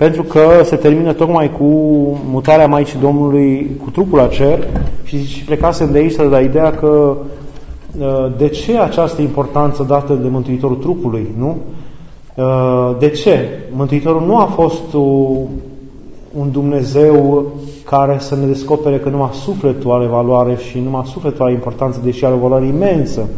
pentru 0.00 0.22
că 0.22 0.40
se 0.64 0.76
termină 0.76 1.12
tocmai 1.12 1.50
cu 1.58 1.64
mutarea 2.30 2.66
Maicii 2.66 2.98
Domnului 2.98 3.70
cu 3.84 3.90
trupul 3.90 4.18
la 4.18 4.26
cer 4.26 4.66
și, 5.04 5.24
și 5.24 5.44
plecasem 5.44 5.92
de 5.92 5.98
aici 5.98 6.14
de 6.14 6.22
la 6.22 6.40
ideea 6.40 6.72
că 6.72 7.16
uh, 7.98 8.32
de 8.38 8.48
ce 8.48 8.78
această 8.78 9.22
importanță 9.22 9.82
dată 9.82 10.12
de 10.12 10.28
Mântuitorul 10.28 10.76
trupului, 10.76 11.34
nu? 11.38 11.56
Uh, 12.34 12.96
de 12.98 13.08
ce? 13.08 13.48
Mântuitorul 13.72 14.26
nu 14.26 14.36
a 14.36 14.44
fost 14.44 14.92
un 16.38 16.50
Dumnezeu 16.50 17.44
care 17.84 18.16
să 18.18 18.36
ne 18.36 18.46
descopere 18.46 18.98
că 18.98 19.08
numai 19.08 19.30
sufletul 19.32 19.92
are 19.92 20.06
valoare 20.06 20.56
și 20.70 20.78
numai 20.78 21.02
sufletul 21.12 21.44
are 21.44 21.52
importanță, 21.52 22.00
deși 22.04 22.24
are 22.24 22.34
o 22.34 22.38
valoare 22.38 22.66
imensă. 22.66 23.28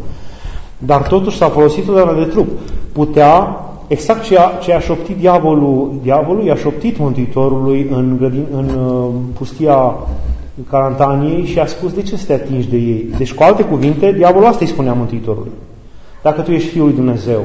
Dar 0.77 1.01
totuși 1.01 1.37
s-a 1.37 1.49
folosit 1.49 1.85
totdeauna 1.85 2.23
de 2.23 2.25
trup. 2.25 2.47
Putea, 2.91 3.57
exact 3.87 4.23
ce 4.23 4.37
a, 4.37 4.51
ce 4.61 4.73
a 4.73 4.79
șoptit 4.79 5.17
diavolul, 5.17 5.91
diavolul 6.01 6.43
i-a 6.43 6.55
șoptit 6.55 6.97
Mântuitorului 6.97 7.87
în, 7.91 8.15
grădin, 8.17 8.45
în 8.51 8.65
uh, 8.65 9.09
pustia 9.37 9.95
Carantaniei 10.69 11.45
și 11.45 11.59
a 11.59 11.65
spus 11.65 11.93
de 11.93 12.01
ce 12.01 12.17
să 12.17 12.25
te 12.25 12.33
atingi 12.33 12.69
de 12.69 12.77
ei. 12.77 13.05
Deci, 13.17 13.33
cu 13.33 13.43
alte 13.43 13.63
cuvinte, 13.63 14.11
diavolul 14.11 14.47
asta 14.47 14.59
îi 14.61 14.71
spunea 14.71 14.93
Mântuitorului. 14.93 15.51
Dacă 16.21 16.41
tu 16.41 16.51
ești 16.51 16.69
Fiul 16.69 16.85
lui 16.85 16.95
Dumnezeu, 16.95 17.43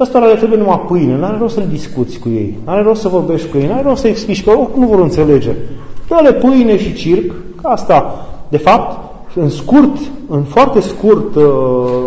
Ăsta 0.00 0.18
le 0.18 0.34
trebuie 0.34 0.58
numai 0.58 0.84
pâine, 0.88 1.16
n-are 1.16 1.36
rost 1.38 1.54
să 1.54 1.60
discuți 1.60 2.18
cu 2.18 2.28
ei, 2.28 2.58
n-are 2.64 2.82
rost 2.82 3.00
să 3.00 3.08
vorbești 3.08 3.48
cu 3.48 3.56
ei, 3.56 3.66
n-are 3.66 3.82
rost 3.82 4.00
să 4.00 4.08
explici, 4.08 4.44
că 4.44 4.50
oricum 4.50 4.80
nu 4.82 4.88
vor 4.88 5.00
înțelege. 5.00 5.52
Dă-le 6.08 6.32
pâine 6.32 6.78
și 6.78 6.94
circ, 6.94 7.34
că 7.62 7.68
asta, 7.68 8.26
de 8.48 8.56
fapt, 8.56 9.09
în 9.34 9.48
scurt, 9.48 9.96
în 10.28 10.42
foarte 10.42 10.80
scurt, 10.80 11.34
uh, 11.34 11.42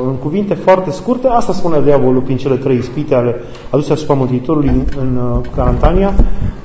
în 0.07 0.15
cuvinte 0.15 0.53
foarte 0.53 0.91
scurte, 0.91 1.27
asta 1.27 1.53
spune 1.53 1.81
diavolul 1.83 2.21
prin 2.21 2.37
cele 2.37 2.55
trei 2.55 2.77
ispite 2.77 3.15
ale 3.15 3.35
aduse 3.69 3.93
asupra 3.93 4.13
Mântuitorului 4.13 4.69
în, 4.69 4.83
în 5.01 5.17
uh, 5.17 5.45
Carantania, 5.55 6.13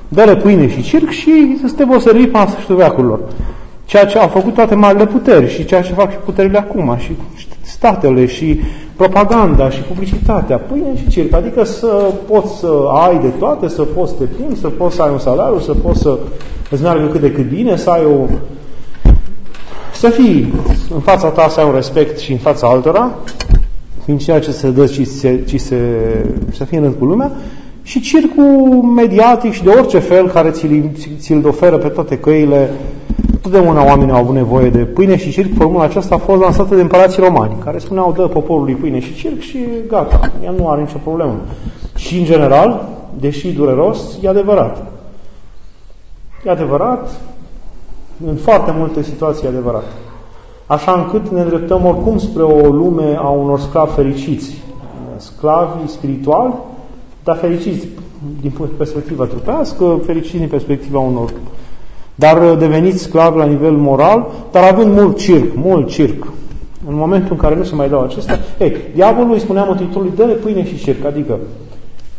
dă-le 0.08 0.36
pâine 0.36 0.68
și 0.68 0.82
circ 0.82 1.10
și 1.10 1.58
să 1.64 1.72
te 1.76 1.84
vor 1.84 1.98
servi 1.98 2.24
până 2.24 2.38
la 2.38 2.46
sfârșitul 2.46 2.76
veacurilor. 2.76 3.20
Ceea 3.84 4.06
ce 4.06 4.18
au 4.18 4.28
făcut 4.28 4.54
toate 4.54 4.74
marile 4.74 5.06
puteri 5.06 5.48
și 5.48 5.64
ceea 5.64 5.82
ce 5.82 5.92
fac 5.92 6.10
și 6.10 6.16
puterile 6.24 6.58
acum 6.58 6.96
și 6.98 7.16
statele 7.60 8.26
și 8.26 8.60
propaganda 8.96 9.70
și 9.70 9.80
publicitatea, 9.80 10.58
pâine 10.58 10.96
și 10.96 11.08
circ, 11.08 11.34
adică 11.34 11.64
să 11.64 12.12
poți 12.30 12.58
să 12.58 12.72
ai 13.06 13.18
de 13.18 13.28
toate, 13.28 13.68
să 13.68 13.82
poți 13.82 14.10
să 14.10 14.16
te 14.18 14.24
plimbi, 14.24 14.58
să 14.58 14.68
poți 14.68 14.94
să 14.94 15.02
ai 15.02 15.10
un 15.12 15.18
salariu, 15.18 15.58
să 15.58 15.72
poți 15.72 16.00
să 16.00 16.18
îți 16.70 16.82
meargă 16.82 17.06
cât 17.06 17.20
de 17.20 17.32
cât 17.32 17.48
bine, 17.48 17.76
să 17.76 17.90
ai 17.90 18.04
o... 18.04 18.24
să 19.98 20.08
fii 20.08 20.52
în 20.94 21.00
fața 21.00 21.28
ta, 21.28 21.48
să 21.48 21.60
ai 21.60 21.66
un 21.66 21.74
respect 21.74 22.18
și 22.18 22.32
în 22.32 22.38
fața 22.38 22.68
altora, 22.68 23.10
prin 24.04 24.18
ceea 24.18 24.40
ce 24.40 24.50
se 24.50 24.70
dă, 24.70 24.86
ci 24.86 25.06
se, 25.06 25.44
ci 25.46 25.60
se, 25.60 25.76
să 26.52 26.64
fie 26.64 26.76
în 26.76 26.82
rând 26.82 26.96
cu 26.98 27.04
lumea, 27.04 27.32
și 27.82 28.00
circul 28.00 28.82
mediatic 28.82 29.52
și 29.52 29.62
de 29.62 29.70
orice 29.70 29.98
fel 29.98 30.28
care 30.28 30.50
ți-l, 30.50 30.90
ți-l 31.18 31.46
oferă 31.46 31.76
pe 31.76 31.88
toate 31.88 32.18
căile 32.18 32.70
Totdeauna 33.42 33.84
oamenii 33.84 34.12
au 34.12 34.20
avut 34.20 34.34
nevoie 34.34 34.70
de 34.70 34.78
pâine 34.78 35.16
și 35.16 35.30
circ. 35.30 35.54
Formula 35.56 35.84
aceasta 35.84 36.14
a 36.14 36.18
fost 36.18 36.40
lansată 36.40 36.74
de 36.74 36.80
împărații 36.80 37.22
romani, 37.22 37.56
care 37.64 37.78
spuneau, 37.78 38.12
dă 38.12 38.26
poporului 38.26 38.74
pâine 38.74 39.00
și 39.00 39.14
circ 39.14 39.40
și 39.40 39.58
gata, 39.88 40.32
ea 40.44 40.50
nu 40.50 40.68
are 40.68 40.80
nicio 40.80 40.98
problemă. 41.02 41.36
Și 41.96 42.18
în 42.18 42.24
general, 42.24 42.88
deși 43.20 43.52
dureros, 43.52 44.18
e 44.22 44.28
adevărat. 44.28 44.86
E 46.44 46.50
adevărat, 46.50 47.20
în 48.26 48.36
foarte 48.36 48.74
multe 48.76 49.02
situații 49.02 49.46
e 49.46 49.48
adevărat. 49.48 49.84
Așa 50.66 50.92
încât 50.92 51.28
ne 51.28 51.40
îndreptăm 51.40 51.84
oricum 51.84 52.18
spre 52.18 52.42
o 52.42 52.68
lume 52.68 53.16
a 53.18 53.28
unor 53.28 53.60
sclavi 53.60 53.92
fericiți. 53.92 54.62
Sclavi 55.16 55.88
spirituali, 55.88 56.54
dar 57.24 57.36
fericiți 57.36 57.86
din 58.40 58.52
perspectiva 58.76 59.24
trupească, 59.24 60.00
fericiți 60.04 60.36
din 60.36 60.48
perspectiva 60.48 60.98
unor 60.98 61.32
dar 62.18 62.42
uh, 62.42 62.58
deveniți 62.58 63.02
sclavi 63.02 63.38
la 63.38 63.44
nivel 63.44 63.72
moral, 63.72 64.26
dar 64.50 64.72
având 64.72 64.92
mult 64.92 65.18
circ, 65.18 65.54
mult 65.54 65.88
circ. 65.88 66.26
În 66.88 66.94
momentul 66.94 67.28
în 67.30 67.36
care 67.36 67.54
nu 67.54 67.64
se 67.64 67.74
mai 67.74 67.88
dau 67.88 68.02
acestea, 68.02 68.38
ei, 68.58 68.76
diavolul 68.94 69.32
îi 69.32 69.40
spunea 69.40 69.64
Mântuitorului, 69.64 70.12
dă-le 70.16 70.32
pâine 70.32 70.66
și 70.66 70.78
circ, 70.78 71.04
adică 71.04 71.38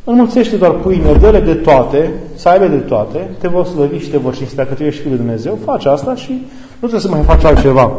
înmulțește 0.10 0.56
doar 0.56 0.72
pâine, 0.72 1.14
dă-le 1.20 1.40
de 1.40 1.54
toate, 1.54 2.12
să 2.36 2.50
aibă 2.50 2.68
de 2.68 2.76
toate, 2.76 3.30
te 3.40 3.48
vor 3.48 3.66
slăvi 3.66 3.98
și 3.98 4.10
te 4.10 4.18
vor 4.18 4.36
cinsti, 4.36 4.56
dacă 4.56 4.74
tu 4.74 4.84
ești 4.84 5.02
Fiul 5.02 5.16
de 5.16 5.22
Dumnezeu, 5.22 5.58
faci 5.66 5.86
asta 5.86 6.16
și 6.16 6.32
nu 6.32 6.88
trebuie 6.88 7.00
să 7.00 7.10
mai 7.10 7.22
faci 7.22 7.44
altceva. 7.44 7.92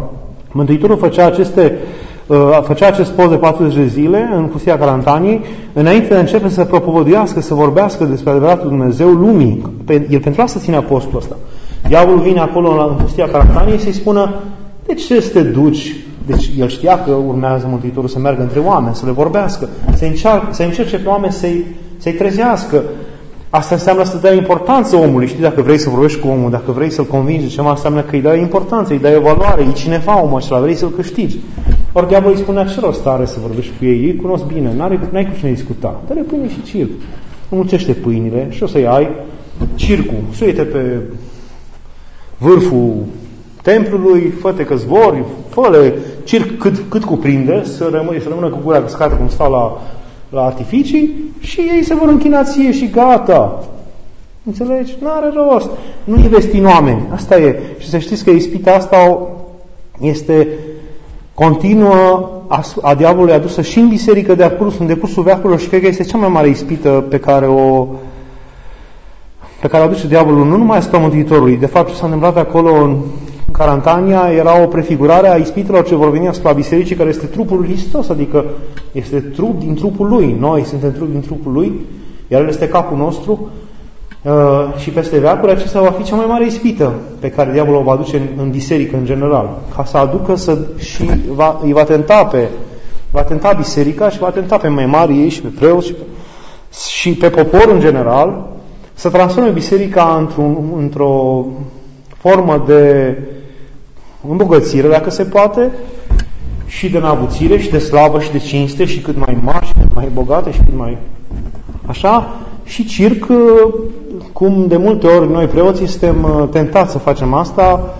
Mântuitorul 0.52 0.96
făcea 0.96 1.26
aceste 1.26 1.78
uh, 2.26 2.36
făcea 2.62 2.86
acest 2.86 3.10
post 3.10 3.28
de 3.28 3.36
40 3.36 3.74
de 3.74 3.86
zile 3.86 4.30
în 4.34 4.44
pustia 4.44 4.78
Carantaniei, 4.78 5.40
înainte 5.72 6.08
de 6.08 6.14
a 6.14 6.18
începe 6.18 6.48
să 6.48 6.64
propovăduiască, 6.64 7.40
să 7.40 7.54
vorbească 7.54 8.04
despre 8.04 8.30
adevăratul 8.30 8.68
Dumnezeu 8.68 9.08
lumii. 9.08 9.62
El 10.10 10.20
pentru 10.20 10.42
asta 10.42 10.60
ține 10.60 10.80
postul 10.80 11.18
ăsta. 11.18 11.36
Diavolul 11.88 12.20
vine 12.20 12.40
acolo 12.40 12.86
în 12.88 12.94
pustia 13.02 13.28
Caractaniei 13.28 13.78
să-i 13.78 13.92
spună 13.92 14.34
de 14.86 14.94
ce 14.94 15.20
să 15.20 15.30
te 15.32 15.42
duci? 15.42 15.96
Deci 16.26 16.50
el 16.58 16.68
știa 16.68 17.04
că 17.04 17.10
urmează 17.10 17.66
Mântuitorul 17.70 18.08
să 18.08 18.18
meargă 18.18 18.42
între 18.42 18.60
oameni, 18.60 18.94
să 18.94 19.06
le 19.06 19.12
vorbească, 19.12 19.68
să, 19.94 20.04
încearcă, 20.04 20.46
să 20.50 20.62
încerce 20.62 20.98
pe 20.98 21.08
oameni 21.08 21.32
să-i, 21.32 21.64
să-i 22.00 22.12
trezească. 22.12 22.82
Asta 23.50 23.74
înseamnă 23.74 24.04
să 24.04 24.16
dai 24.16 24.36
importanță 24.36 24.96
omului. 24.96 25.26
Știi, 25.26 25.42
dacă 25.42 25.62
vrei 25.62 25.78
să 25.78 25.90
vorbești 25.90 26.20
cu 26.20 26.28
omul, 26.28 26.50
dacă 26.50 26.72
vrei 26.72 26.90
să-l 26.90 27.04
convingi 27.04 27.44
de 27.44 27.50
ceva, 27.50 27.70
înseamnă 27.70 28.00
că 28.00 28.14
îi 28.14 28.20
dai 28.20 28.40
importanță, 28.40 28.92
îi 28.92 28.98
dai 28.98 29.16
o 29.16 29.20
valoare, 29.20 29.62
e 29.62 29.72
cineva 29.72 30.22
omul 30.22 30.36
acela, 30.36 30.60
vrei 30.60 30.74
să-l 30.74 30.90
câștigi. 30.90 31.36
Ori 31.92 32.08
diavolul 32.08 32.36
îi 32.36 32.42
spune 32.42 32.66
ce 32.74 32.80
rost 32.80 33.06
are 33.06 33.24
să 33.24 33.36
vorbești 33.40 33.72
cu 33.78 33.84
ei, 33.84 34.04
ei 34.04 34.16
cunosc 34.16 34.44
bine, 34.44 34.74
n-ai 35.10 35.28
cu 35.32 35.38
cine 35.38 35.50
discuta. 35.50 36.00
Dă-le 36.06 36.20
pâine 36.20 36.48
și 36.48 36.62
circ. 36.62 36.90
Înmulțește 37.48 37.92
pâinile 37.92 38.46
și 38.50 38.62
o 38.62 38.66
să-i 38.66 38.86
ai 38.86 39.08
circul. 39.74 40.18
Suite 40.32 40.62
pe 40.62 41.00
vârful 42.38 42.94
templului, 43.62 44.32
fă-te 44.40 44.64
că 44.64 44.76
zbori, 44.76 45.24
fă 45.48 45.92
circ 46.24 46.58
cât, 46.58 46.82
cât 46.88 47.04
cuprinde, 47.04 47.62
să, 47.64 47.88
rămâne, 47.92 48.18
să 48.18 48.28
rămână 48.28 48.48
cu 48.48 48.58
gura 48.64 48.82
scată 48.86 49.14
cum 49.14 49.28
stau 49.28 49.50
la, 49.50 49.80
la 50.30 50.44
artificii 50.44 51.14
și 51.40 51.60
ei 51.60 51.84
se 51.84 51.94
vor 51.94 52.08
închina 52.08 52.42
ție 52.42 52.72
și 52.72 52.90
gata. 52.90 53.64
Înțelegi? 54.44 54.96
Nu 55.00 55.08
are 55.10 55.30
rost. 55.34 55.70
Nu 56.04 56.16
investi 56.16 56.58
în 56.58 56.64
oameni. 56.64 57.02
Asta 57.14 57.38
e. 57.38 57.60
Și 57.78 57.88
să 57.88 57.98
știți 57.98 58.24
că 58.24 58.30
ispita 58.30 58.74
asta 58.74 59.28
este 60.00 60.48
continuă 61.34 62.30
a, 62.48 62.64
a 62.82 62.94
diavolului 62.94 63.34
adusă 63.34 63.62
și 63.62 63.78
în 63.78 63.88
biserică 63.88 64.34
de 64.34 64.44
acolo, 64.44 64.72
în 64.78 64.86
decursul 64.86 65.22
veacurilor 65.22 65.60
și 65.60 65.68
cred 65.68 65.80
că 65.80 65.86
este 65.86 66.02
cea 66.02 66.18
mai 66.18 66.28
mare 66.28 66.48
ispită 66.48 67.04
pe 67.08 67.18
care 67.18 67.46
o, 67.46 67.86
pe 69.60 69.68
care 69.68 69.82
o 69.82 69.86
aduce 69.86 70.06
diavolul 70.06 70.46
nu 70.46 70.56
numai 70.56 70.78
asupra 70.78 70.98
Mântuitorului. 70.98 71.56
De 71.56 71.66
fapt, 71.66 71.88
ce 71.88 71.94
s-a 71.94 72.04
întâmplat 72.04 72.36
acolo 72.36 72.74
în 72.74 72.96
Carantania 73.60 74.32
era 74.32 74.62
o 74.62 74.66
prefigurare 74.66 75.28
a 75.28 75.36
ispitelor 75.36 75.84
ce 75.84 75.94
vor 75.94 76.10
veni 76.10 76.28
asupra 76.28 76.52
bisericii, 76.52 76.96
care 76.96 77.08
este 77.08 77.26
trupul 77.26 77.58
lui 77.58 77.66
Hristos, 77.66 78.08
adică 78.08 78.44
este 78.92 79.20
trup 79.20 79.58
din 79.58 79.74
trupul 79.74 80.08
lui. 80.08 80.36
Noi 80.38 80.64
suntem 80.64 80.92
trup 80.92 81.10
din 81.10 81.20
trupul 81.20 81.52
lui, 81.52 81.72
iar 82.28 82.40
el 82.40 82.48
este 82.48 82.68
capul 82.68 82.96
nostru 82.96 83.50
uh, 84.22 84.32
și 84.76 84.90
peste 84.90 85.18
veacuri 85.18 85.52
acesta 85.52 85.80
va 85.80 85.90
fi 85.90 86.02
cea 86.02 86.16
mai 86.16 86.26
mare 86.28 86.46
ispită 86.46 86.92
pe 87.18 87.30
care 87.30 87.52
diavolul 87.52 87.80
o 87.80 87.82
va 87.82 87.92
aduce 87.92 88.16
în, 88.16 88.22
în 88.36 88.50
biserică 88.50 88.96
în 88.96 89.04
general, 89.04 89.58
ca 89.76 89.84
să 89.84 89.96
aducă 89.96 90.34
să, 90.34 90.58
și 90.78 91.10
va, 91.34 91.60
îi 91.62 91.72
va 91.72 91.84
tenta 91.84 92.24
pe 92.24 92.48
va 93.10 93.22
tenta 93.22 93.52
biserica 93.52 94.08
și 94.08 94.18
va 94.18 94.30
tenta 94.30 94.56
pe 94.56 94.68
mai 94.68 94.86
mari 94.86 95.18
ei 95.18 95.28
și 95.28 95.40
pe 95.40 95.48
preoți 95.58 95.86
și 95.86 95.92
pe, 95.92 96.02
și 96.88 97.14
pe 97.14 97.28
popor 97.28 97.68
în 97.72 97.80
general 97.80 98.48
să 98.94 99.08
transforme 99.08 99.50
biserica 99.50 100.16
într-o 100.18 100.44
într 100.76 101.00
formă 102.20 102.62
de 102.66 103.16
îmbogățire, 104.28 104.88
dacă 104.88 105.10
se 105.10 105.22
poate, 105.22 105.70
și 106.66 106.88
de 106.88 106.98
nabuțire, 106.98 107.58
și 107.58 107.70
de 107.70 107.78
slavă, 107.78 108.20
și 108.20 108.30
de 108.30 108.38
cinste, 108.38 108.84
și 108.84 109.00
cât 109.00 109.16
mai 109.16 109.38
mari, 109.42 109.66
și 109.66 109.72
cât 109.72 109.94
mai 109.94 110.08
bogate, 110.12 110.52
și 110.52 110.58
cât 110.58 110.76
mai 110.76 110.98
așa, 111.86 112.40
și 112.64 112.84
circ, 112.84 113.26
cum 114.32 114.66
de 114.68 114.76
multe 114.76 115.06
ori 115.06 115.30
noi 115.30 115.46
preoții 115.46 115.86
suntem 115.86 116.48
tentați 116.52 116.92
să 116.92 116.98
facem 116.98 117.34
asta, 117.34 117.94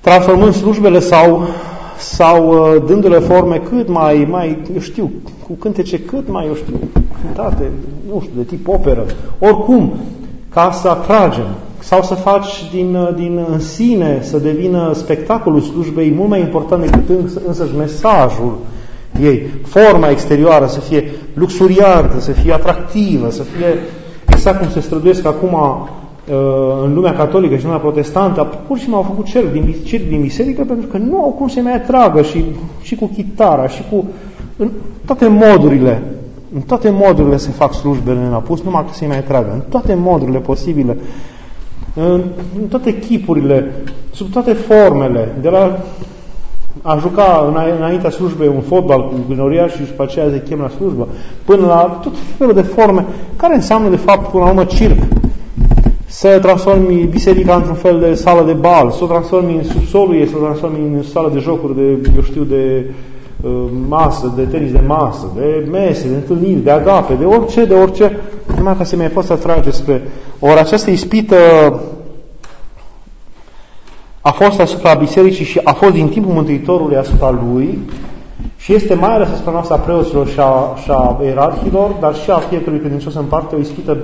transformând 0.00 0.54
slujbele 0.54 0.98
sau, 0.98 1.48
sau 1.98 2.64
dându-le 2.86 3.18
forme 3.18 3.62
cât 3.68 3.88
mai, 3.88 4.26
mai, 4.30 4.58
eu 4.74 4.80
știu, 4.80 5.10
cu 5.46 5.52
cântece 5.52 6.00
cât 6.00 6.28
mai, 6.28 6.46
eu 6.46 6.54
știu, 6.54 6.74
cântate, 7.22 7.70
nu 8.12 8.20
știu, 8.20 8.32
de 8.36 8.42
tip 8.42 8.68
operă, 8.68 9.06
oricum, 9.38 9.92
ca 10.58 10.70
să 10.70 10.88
atragem 10.88 11.46
sau 11.78 12.02
să 12.02 12.14
faci 12.14 12.70
din, 12.72 12.96
din 13.16 13.40
în 13.52 13.60
sine, 13.60 14.18
să 14.22 14.38
devină 14.38 14.92
spectacolul 14.94 15.60
slujbei 15.60 16.12
mult 16.16 16.28
mai 16.28 16.40
important 16.40 16.90
decât 16.90 17.30
însăși 17.46 17.76
mesajul 17.76 18.58
ei. 19.20 19.46
Forma 19.64 20.10
exterioară 20.10 20.66
să 20.66 20.80
fie 20.80 21.10
luxuriantă, 21.34 22.20
să 22.20 22.32
fie 22.32 22.52
atractivă, 22.52 23.30
să 23.30 23.42
fie 23.42 23.66
exact 24.26 24.58
cum 24.58 24.68
se 24.68 24.80
străduiesc 24.80 25.26
acum 25.26 25.52
uh, 25.52 26.34
în 26.84 26.94
lumea 26.94 27.12
catolică 27.12 27.54
și 27.54 27.64
în 27.64 27.66
lumea 27.70 27.82
protestantă, 27.82 28.48
pur 28.66 28.76
și 28.76 28.82
simplu 28.82 29.00
au 29.00 29.06
făcut 29.08 29.24
cerc 29.24 29.52
din, 29.52 29.74
cerc 29.84 30.08
din 30.08 30.20
biserică 30.20 30.64
pentru 30.64 30.86
că 30.86 30.96
nu 30.96 31.22
au 31.22 31.30
cum 31.30 31.48
să 31.48 31.60
mai 31.60 31.74
atragă 31.74 32.22
și, 32.22 32.44
și 32.82 32.94
cu 32.94 33.10
chitara 33.14 33.68
și 33.68 33.82
cu 33.90 34.04
în 34.56 34.70
toate 35.04 35.28
modurile 35.28 36.02
în 36.54 36.60
toate 36.60 36.90
modurile 36.90 37.36
se 37.36 37.50
fac 37.50 37.74
slujbele 37.74 38.18
în 38.18 38.32
apus, 38.32 38.62
numai 38.62 38.84
că 38.84 38.92
se 38.92 39.06
mai 39.06 39.18
atragă. 39.18 39.50
În 39.52 39.60
toate 39.68 39.94
modurile 39.94 40.38
posibile 40.38 40.96
în, 41.94 42.22
în 42.60 42.66
toate 42.68 42.98
chipurile, 42.98 43.72
sub 44.10 44.32
toate 44.32 44.52
formele, 44.52 45.34
de 45.40 45.48
la 45.48 45.78
a 46.82 46.98
juca 47.00 47.52
înaintea 47.78 48.10
slujbei 48.10 48.48
un 48.48 48.60
fotbal 48.60 49.08
cu 49.08 49.14
gnoriaș 49.34 49.72
și 49.72 49.78
după 49.78 50.02
aceea 50.02 50.28
se 50.30 50.42
chem 50.48 50.60
la 50.60 50.68
slujbă, 50.68 51.08
până 51.44 51.66
la 51.66 51.98
tot 52.02 52.12
felul 52.36 52.54
de 52.54 52.60
forme, 52.60 53.06
care 53.36 53.54
înseamnă 53.54 53.88
de 53.88 53.96
fapt 53.96 54.30
până 54.30 54.44
la 54.44 54.50
urmă 54.50 54.64
circ. 54.64 54.98
Să 56.06 56.38
transformi 56.42 57.08
biserica 57.10 57.54
într-un 57.54 57.74
fel 57.74 57.98
de 58.00 58.14
sală 58.14 58.46
de 58.46 58.52
bal, 58.52 58.90
să 58.90 59.04
o 59.04 59.06
transformi 59.06 59.56
în 59.56 59.64
subsolul 59.64 60.14
ei, 60.14 60.28
să 60.28 60.34
o 60.36 60.44
transformi 60.44 60.96
în 60.96 61.02
sală 61.02 61.30
de 61.32 61.38
jocuri 61.38 61.74
de, 61.74 62.10
eu 62.16 62.22
știu, 62.22 62.42
de 62.42 62.84
uh, 62.86 62.94
masă, 63.88 64.32
de 64.36 64.42
tenis 64.42 64.72
de 64.72 64.82
masă, 64.86 65.26
de 65.34 65.68
mese, 65.70 66.08
de 66.08 66.14
întâlniri, 66.14 66.60
de 66.60 66.70
agape, 66.70 67.14
de 67.14 67.24
orice, 67.24 67.64
de 67.64 67.74
orice, 67.74 68.20
numai 68.56 68.76
ca 68.76 68.84
să 68.84 68.96
mai 68.96 69.08
poți 69.08 69.32
atrage 69.32 69.70
spre... 69.70 70.02
Ori 70.38 70.58
această 70.58 70.90
ispită 70.90 71.36
a 74.20 74.30
fost 74.30 74.60
asupra 74.60 74.94
bisericii 74.94 75.44
și 75.44 75.60
a 75.64 75.72
fost 75.72 75.92
din 75.92 76.08
timpul 76.08 76.32
Mântuitorului 76.32 76.96
asupra 76.96 77.30
lui 77.30 77.78
și 78.56 78.74
este 78.74 78.94
mai 78.94 79.14
ales 79.14 79.28
asupra 79.28 79.52
noastră 79.52 79.74
a 79.74 79.78
preoților 79.78 80.28
și 80.28 80.40
a, 80.40 80.74
și 80.82 80.90
a 80.90 81.18
erarhilor, 81.22 81.90
dar 82.00 82.14
și 82.14 82.30
a 82.30 82.38
fiecărui 82.38 82.78
credincios 82.78 83.14
în 83.14 83.24
parte 83.24 83.54
o 83.54 83.58
ispită 83.58 83.96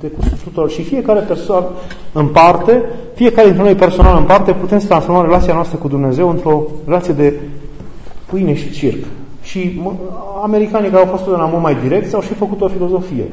de 0.00 0.10
cu 0.54 0.66
și 0.66 0.82
fiecare 0.82 1.20
persoană 1.20 1.66
în 2.12 2.26
parte, 2.26 2.84
fiecare 3.14 3.46
dintre 3.46 3.64
noi 3.64 3.74
personal 3.74 4.16
în 4.16 4.24
parte, 4.24 4.52
putem 4.52 4.78
să 4.78 4.86
transformăm 4.86 5.24
relația 5.24 5.54
noastră 5.54 5.76
cu 5.76 5.88
Dumnezeu 5.88 6.28
într-o 6.28 6.62
relație 6.86 7.12
de 7.12 7.40
pâine 8.26 8.54
și 8.54 8.70
circ. 8.70 9.04
Și 9.42 9.80
americanii 10.42 10.90
care 10.90 11.02
au 11.02 11.10
fost 11.10 11.24
totdeauna 11.24 11.50
mult 11.50 11.62
mai 11.62 11.76
direcți 11.82 12.14
au 12.14 12.20
și 12.20 12.34
făcut 12.34 12.60
o 12.60 12.68
filozofie 12.68 13.24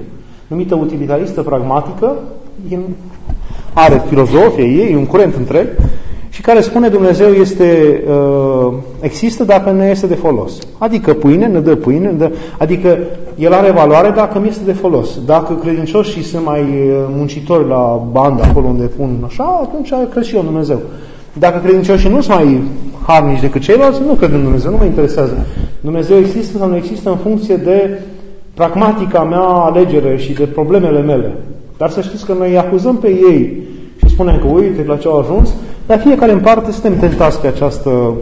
numită 0.47 0.75
utilitaristă 0.75 1.41
pragmatică, 1.41 2.15
are 3.73 4.01
filozofie 4.07 4.63
ei, 4.63 4.95
un 4.95 5.05
curent 5.05 5.35
întreg, 5.35 5.67
și 6.29 6.41
care 6.41 6.61
spune 6.61 6.87
Dumnezeu 6.87 7.31
este, 7.31 8.03
uh, 8.07 8.73
există 8.99 9.43
dacă 9.43 9.71
ne 9.71 9.89
este 9.89 10.07
de 10.07 10.15
folos. 10.15 10.57
Adică 10.77 11.13
pâine, 11.13 11.47
ne 11.47 11.59
dă 11.59 11.75
pâine, 11.75 12.07
ne 12.07 12.17
dă, 12.17 12.31
adică 12.57 12.97
El 13.35 13.53
are 13.53 13.71
valoare 13.71 14.09
dacă 14.15 14.39
mi 14.39 14.47
este 14.47 14.63
de 14.65 14.73
folos. 14.73 15.25
Dacă 15.25 15.53
credincioșii 15.53 16.23
sunt 16.23 16.45
mai 16.45 16.61
uh, 16.61 16.95
muncitori 17.09 17.67
la 17.67 18.07
bandă, 18.11 18.43
acolo 18.43 18.67
unde 18.67 18.83
pun 18.83 19.23
așa, 19.25 19.59
atunci 19.61 19.93
cred 20.11 20.23
și 20.23 20.33
eu 20.35 20.39
în 20.39 20.45
Dumnezeu. 20.45 20.79
Dacă 21.33 21.59
credincioșii 21.59 22.09
nu 22.09 22.21
sunt 22.21 22.35
mai 22.35 22.61
harnici 23.07 23.41
decât 23.41 23.61
ceilalți, 23.61 24.01
nu 24.07 24.13
cred 24.13 24.33
în 24.33 24.43
Dumnezeu, 24.43 24.71
nu 24.71 24.77
mă 24.77 24.83
interesează. 24.83 25.45
Dumnezeu 25.81 26.17
există 26.17 26.57
sau 26.57 26.67
nu 26.69 26.75
există 26.75 27.09
în 27.09 27.17
funcție 27.17 27.55
de 27.55 27.99
pragmatica 28.53 29.23
mea 29.23 29.39
alegere 29.39 30.17
și 30.17 30.33
de 30.33 30.43
problemele 30.43 31.01
mele. 31.01 31.35
Dar 31.77 31.89
să 31.89 32.01
știți 32.01 32.25
că 32.25 32.33
noi 32.33 32.49
îi 32.49 32.57
acuzăm 32.57 32.97
pe 32.97 33.07
ei 33.07 33.63
și 33.97 34.09
spunem 34.09 34.39
că 34.39 34.47
uite 34.47 34.83
la 34.87 34.97
ce 34.97 35.07
au 35.07 35.19
ajuns, 35.19 35.49
dar 35.85 35.99
fiecare 35.99 36.31
în 36.31 36.39
parte 36.39 36.71
suntem 36.71 36.99
tentați 36.99 37.41
pe 37.41 37.47
această... 37.47 38.13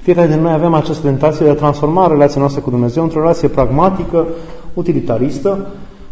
Fiecare 0.00 0.26
din 0.26 0.40
noi 0.40 0.52
avem 0.52 0.74
această 0.74 1.06
tentație 1.06 1.44
de 1.44 1.50
a 1.50 1.54
transforma 1.54 2.06
relația 2.06 2.40
noastră 2.40 2.60
cu 2.60 2.70
Dumnezeu 2.70 3.02
într-o 3.02 3.20
relație 3.20 3.48
pragmatică, 3.48 4.26
utilitaristă, 4.74 5.66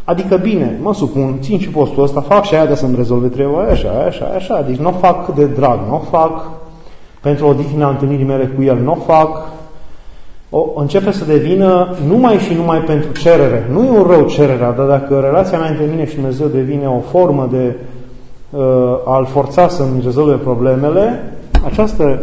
adică 0.05 0.37
bine, 0.37 0.79
mă 0.83 0.95
supun, 0.95 1.37
țin 1.41 1.59
și 1.59 1.69
postul 1.69 2.03
ăsta, 2.03 2.21
fac 2.21 2.45
și 2.45 2.55
aia 2.55 2.67
de 2.67 2.75
să-mi 2.75 2.97
rezolve 2.97 3.27
treaba 3.27 3.61
așa, 3.61 3.91
așa, 4.07 4.33
așa, 4.35 4.65
deci 4.67 4.77
nu 4.77 4.89
o 4.89 4.93
fac 4.93 5.35
de 5.35 5.47
drag, 5.47 5.79
nu 5.89 5.95
o 5.95 5.99
fac 5.99 6.51
pentru 7.21 7.47
odihnea 7.47 7.89
întâlnirii 7.89 8.25
mele 8.25 8.53
cu 8.57 8.63
El, 8.63 8.79
nu 8.79 8.91
o 8.91 9.13
fac 9.13 9.49
o, 10.51 10.81
începe 10.81 11.11
să 11.13 11.25
devină 11.25 11.95
numai 12.07 12.37
și 12.37 12.55
numai 12.55 12.79
pentru 12.79 13.13
cerere. 13.13 13.69
Nu 13.73 13.85
e 13.85 13.99
un 13.99 14.07
rău 14.11 14.27
cererea, 14.27 14.71
dar 14.71 14.87
dacă 14.87 15.21
relația 15.21 15.59
mea 15.59 15.69
între 15.69 15.85
mine 15.85 16.07
și 16.07 16.15
Dumnezeu 16.15 16.47
devine 16.47 16.87
o 16.87 17.01
formă 17.01 17.49
de 17.51 17.77
uh, 18.51 18.63
a-L 19.05 19.27
forța 19.27 19.69
să-mi 19.69 20.01
rezolve 20.05 20.35
problemele, 20.35 21.33
această 21.65 22.05
uh, 22.05 22.19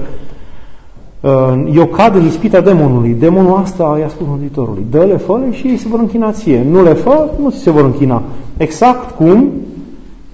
eu 1.74 1.86
cad 1.86 2.16
în 2.16 2.26
ispita 2.26 2.62
demonului. 2.62 3.14
Demonul 3.20 3.56
asta 3.56 3.98
i-a 4.00 4.10
spus 4.10 4.28
Mântuitorului. 4.28 4.86
Dă-le, 4.90 5.18
fă 5.18 5.40
și 5.52 5.68
ei 5.68 5.78
se 5.78 5.88
vor 5.88 6.00
închina 6.00 6.32
ție. 6.32 6.64
Nu 6.70 6.84
le 6.84 6.94
fă, 6.94 7.30
nu 7.40 7.50
ți 7.50 7.58
se 7.58 7.70
vor 7.70 7.84
închina. 7.84 8.24
Exact 8.58 9.16
cum, 9.16 9.52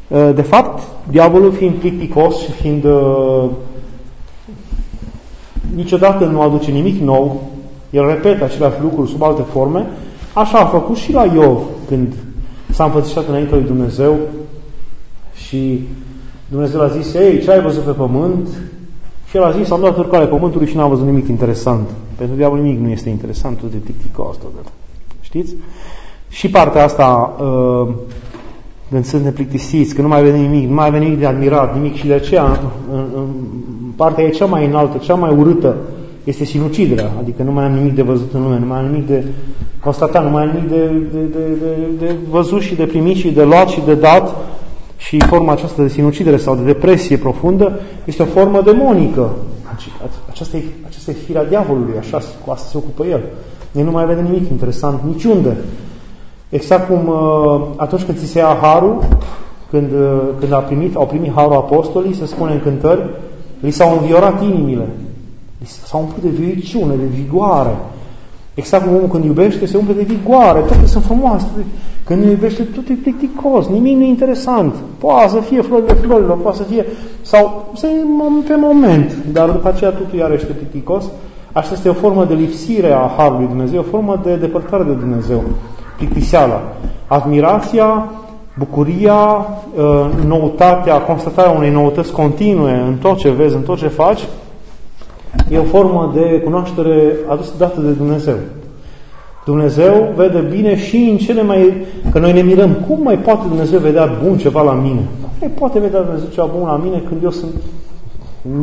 uh, 0.08 0.30
de 0.36 0.42
fapt, 0.42 0.82
diavolul 1.10 1.52
fiind 1.52 1.74
plicticos 1.74 2.38
și 2.38 2.52
fiind 2.52 2.84
uh, 2.84 3.50
niciodată 5.76 6.26
nu 6.26 6.42
aduce 6.42 6.72
nimic 6.72 7.02
nou, 7.02 7.42
el 7.90 8.08
repetă 8.08 8.44
aceleași 8.44 8.82
lucruri 8.82 9.10
sub 9.10 9.24
alte 9.24 9.42
forme. 9.42 9.86
Așa 10.34 10.58
a 10.58 10.66
făcut 10.66 10.96
și 10.96 11.14
la 11.14 11.26
Iov 11.26 11.60
când 11.88 12.14
s-a 12.72 12.84
înfățișat 12.84 13.28
înainte 13.28 13.56
lui 13.56 13.64
Dumnezeu 13.64 14.16
și 15.34 15.82
Dumnezeu 16.50 16.82
a 16.82 16.88
zis, 16.88 17.14
ei, 17.14 17.42
ce 17.42 17.52
ai 17.52 17.62
văzut 17.62 17.84
pe 17.84 17.92
pământ? 17.92 18.48
Și 19.30 19.38
el 19.38 19.44
a 19.44 19.52
zis, 19.52 19.72
am 19.72 19.82
dat 19.82 19.98
urcare 19.98 20.26
pământului 20.26 20.68
și 20.68 20.76
n-am 20.76 20.90
văzut 20.90 21.06
nimic 21.06 21.28
interesant. 21.28 21.90
Pentru 22.16 22.36
diavol 22.36 22.60
nimic 22.60 22.80
nu 22.80 22.90
este 22.90 23.10
interesant, 23.10 23.58
tot 23.58 23.72
de 23.72 23.78
ticticos, 23.78 24.38
tot 24.38 24.50
de... 24.56 24.70
Știți? 25.22 25.56
Și 26.30 26.50
partea 26.50 26.84
asta, 26.84 27.36
uh, 27.40 27.94
când 28.90 29.06
sunt 29.06 29.24
neplictisiți, 29.24 29.96
că 29.96 30.02
nu 30.02 30.08
mai 30.08 30.24
vede 30.24 30.38
nimic, 30.38 30.68
nu 30.68 30.74
mai 30.74 30.92
vede 30.92 31.04
nimic 31.04 31.20
de 31.20 31.26
admirat, 31.26 31.74
nimic 31.74 31.96
și 31.96 32.08
de 32.08 32.14
aceea, 32.14 32.60
în, 32.92 33.06
în 33.16 33.28
partea 33.96 34.24
e 34.24 34.30
cea 34.30 34.46
mai 34.46 34.66
înaltă, 34.66 34.98
cea 34.98 35.14
mai 35.14 35.36
urâtă, 35.36 35.76
este 36.24 36.46
sinuciderea, 36.46 37.12
adică 37.20 37.44
nu 37.44 37.52
mai 37.52 37.66
am 37.66 37.72
nimic 37.72 37.96
de 37.96 38.02
văzut 38.02 38.34
în 38.34 38.42
lume, 38.42 38.60
nu 38.60 38.66
mai 38.66 38.80
am 38.80 38.86
nimic 38.86 39.08
de 39.08 39.24
constatat, 39.80 40.24
nu 40.24 40.30
mai 40.30 40.44
am 40.44 40.50
nimic 40.50 40.70
de, 40.70 40.86
de, 41.12 41.20
de, 41.20 41.40
de, 41.60 42.06
de 42.06 42.16
văzut 42.30 42.62
și 42.62 42.76
de 42.76 42.86
primit 42.86 43.16
și 43.16 43.32
de 43.32 43.44
luat 43.44 43.68
și 43.68 43.82
de 43.86 43.94
dat 43.94 44.36
și 44.98 45.20
forma 45.28 45.52
aceasta 45.52 45.82
de 45.82 45.88
sinucidere 45.88 46.38
sau 46.38 46.56
de 46.56 46.64
depresie 46.64 47.18
profundă 47.18 47.80
este 48.06 48.22
o 48.22 48.26
formă 48.26 48.62
demonică. 48.62 49.36
Aceasta 50.30 50.58
e, 50.58 50.64
aceasta 50.88 51.12
e 51.12 51.14
firea 51.14 51.46
diavolului, 51.46 51.98
așa, 52.00 52.22
cu 52.46 52.52
asta 52.52 52.68
se 52.68 52.78
ocupă 52.78 53.06
el. 53.06 53.24
El 53.76 53.84
nu 53.84 53.92
mai 53.92 54.06
vede 54.06 54.22
nimic 54.22 54.50
interesant 54.50 55.02
niciunde. 55.04 55.58
Exact 56.50 56.88
cum 56.88 57.08
uh, 57.08 57.62
atunci 57.76 58.04
când 58.04 58.18
ți 58.18 58.26
se 58.26 58.40
ia 58.40 58.58
harul, 58.62 59.04
când, 59.70 59.92
uh, 59.92 60.22
când 60.40 60.54
a 60.54 60.58
primit, 60.58 60.96
au 60.96 61.06
primit 61.06 61.32
harul 61.34 61.54
apostolii, 61.54 62.16
se 62.16 62.26
spune 62.26 62.52
în 62.52 62.62
cântări, 62.62 63.10
li 63.60 63.72
s-au 63.72 63.98
înviorat 64.00 64.42
inimile. 64.42 64.88
S-a 65.64 65.98
umplut 65.98 66.24
de 66.24 66.30
vioiciune, 66.30 66.96
de 66.96 67.06
vigoare. 67.06 67.76
Exact 68.58 68.84
cum 68.84 68.96
omul 68.96 69.08
când 69.08 69.24
iubește 69.24 69.66
se 69.66 69.78
umple 69.78 69.94
de 69.94 70.04
vigoare, 70.04 70.60
toate 70.60 70.86
sunt 70.86 71.04
frumoase. 71.04 71.48
Când 72.04 72.24
nu 72.24 72.30
iubește, 72.30 72.64
tot 72.64 72.90
e 72.90 72.94
plicticos, 72.94 73.68
nimic 73.68 73.98
nu 73.98 74.04
e 74.04 74.08
interesant. 74.08 74.74
Poate 74.98 75.30
să 75.30 75.40
fie 75.40 75.62
florile 75.62 75.94
florilor, 75.94 76.38
poate 76.38 76.58
să 76.58 76.64
fie, 76.64 76.86
sau 77.22 77.72
să 77.76 77.88
pe 78.48 78.56
moment, 78.56 79.16
dar 79.32 79.50
după 79.50 79.68
aceea 79.68 79.90
totul 79.90 80.20
iarăși 80.20 80.42
este 80.42 80.54
plicticos. 80.54 81.06
Asta 81.52 81.74
este 81.74 81.90
o 81.90 81.94
formă 81.94 82.26
de 82.26 82.34
lipsire 82.34 82.92
a 82.92 83.12
Harului 83.18 83.48
Dumnezeu, 83.48 83.80
o 83.80 83.90
formă 83.92 84.20
de 84.24 84.36
depărtare 84.36 84.84
de 84.84 84.94
Dumnezeu, 84.94 85.44
plictiseala. 85.98 86.62
Admirația, 87.08 88.10
bucuria, 88.58 89.48
ă, 89.78 90.10
noutatea, 90.28 91.02
constatarea 91.02 91.52
unei 91.52 91.72
noutăți 91.72 92.12
continue 92.12 92.84
în 92.88 92.96
tot 92.96 93.18
ce 93.18 93.30
vezi, 93.30 93.56
în 93.56 93.62
tot 93.62 93.78
ce 93.78 93.88
faci, 93.88 94.22
e 95.52 95.58
o 95.58 95.64
formă 95.64 96.12
de 96.14 96.42
cunoaștere 96.44 97.16
adusă 97.28 97.52
dată 97.58 97.82
de 97.82 97.92
Dumnezeu. 97.92 98.36
Dumnezeu 99.46 100.14
vede 100.16 100.48
bine 100.56 100.78
și 100.78 100.98
în 101.12 101.18
cele 101.18 101.44
mai... 101.44 101.74
Că 102.12 102.20
noi 102.20 102.34
ne 102.34 102.42
mirăm, 102.42 102.78
cum 102.88 103.00
mai 103.04 103.18
poate 103.18 103.48
Dumnezeu 103.48 103.80
vedea 103.80 104.18
bun 104.24 104.38
ceva 104.38 104.62
la 104.62 104.74
mine? 104.74 105.08
Cum 105.22 105.32
mai 105.40 105.50
poate 105.50 105.80
vedea 105.80 106.02
Dumnezeu 106.02 106.28
ceva 106.32 106.50
bun 106.58 106.68
la 106.68 106.82
mine 106.84 107.04
când 107.08 107.24
eu 107.24 107.32
sunt... 107.32 107.52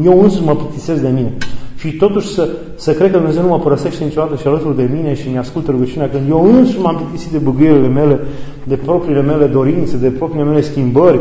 Eu 0.04 0.22
însuși 0.22 0.44
mă 0.44 0.54
plictisesc 0.54 1.00
de 1.00 1.08
mine. 1.08 1.32
și 1.76 1.92
totuși 1.92 2.28
să, 2.28 2.48
să 2.76 2.92
cred 2.92 3.10
că 3.10 3.16
Dumnezeu 3.16 3.42
nu 3.42 3.48
mă 3.48 3.58
părăsește 3.58 4.04
niciodată 4.04 4.36
și 4.36 4.46
alături 4.46 4.76
de 4.76 4.88
mine 4.94 5.14
și 5.14 5.28
mi-ascultă 5.28 5.70
rugăciunea 5.70 6.08
când 6.08 6.28
eu 6.28 6.44
însuși 6.44 6.80
m-am 6.80 6.96
plictisit 6.96 7.30
de 7.30 7.38
băgăirile 7.38 7.88
mele, 7.88 8.20
de 8.64 8.74
propriile 8.74 9.22
mele 9.22 9.46
dorințe, 9.46 9.96
de 9.96 10.08
propriile 10.08 10.48
mele 10.48 10.60
schimbări, 10.60 11.20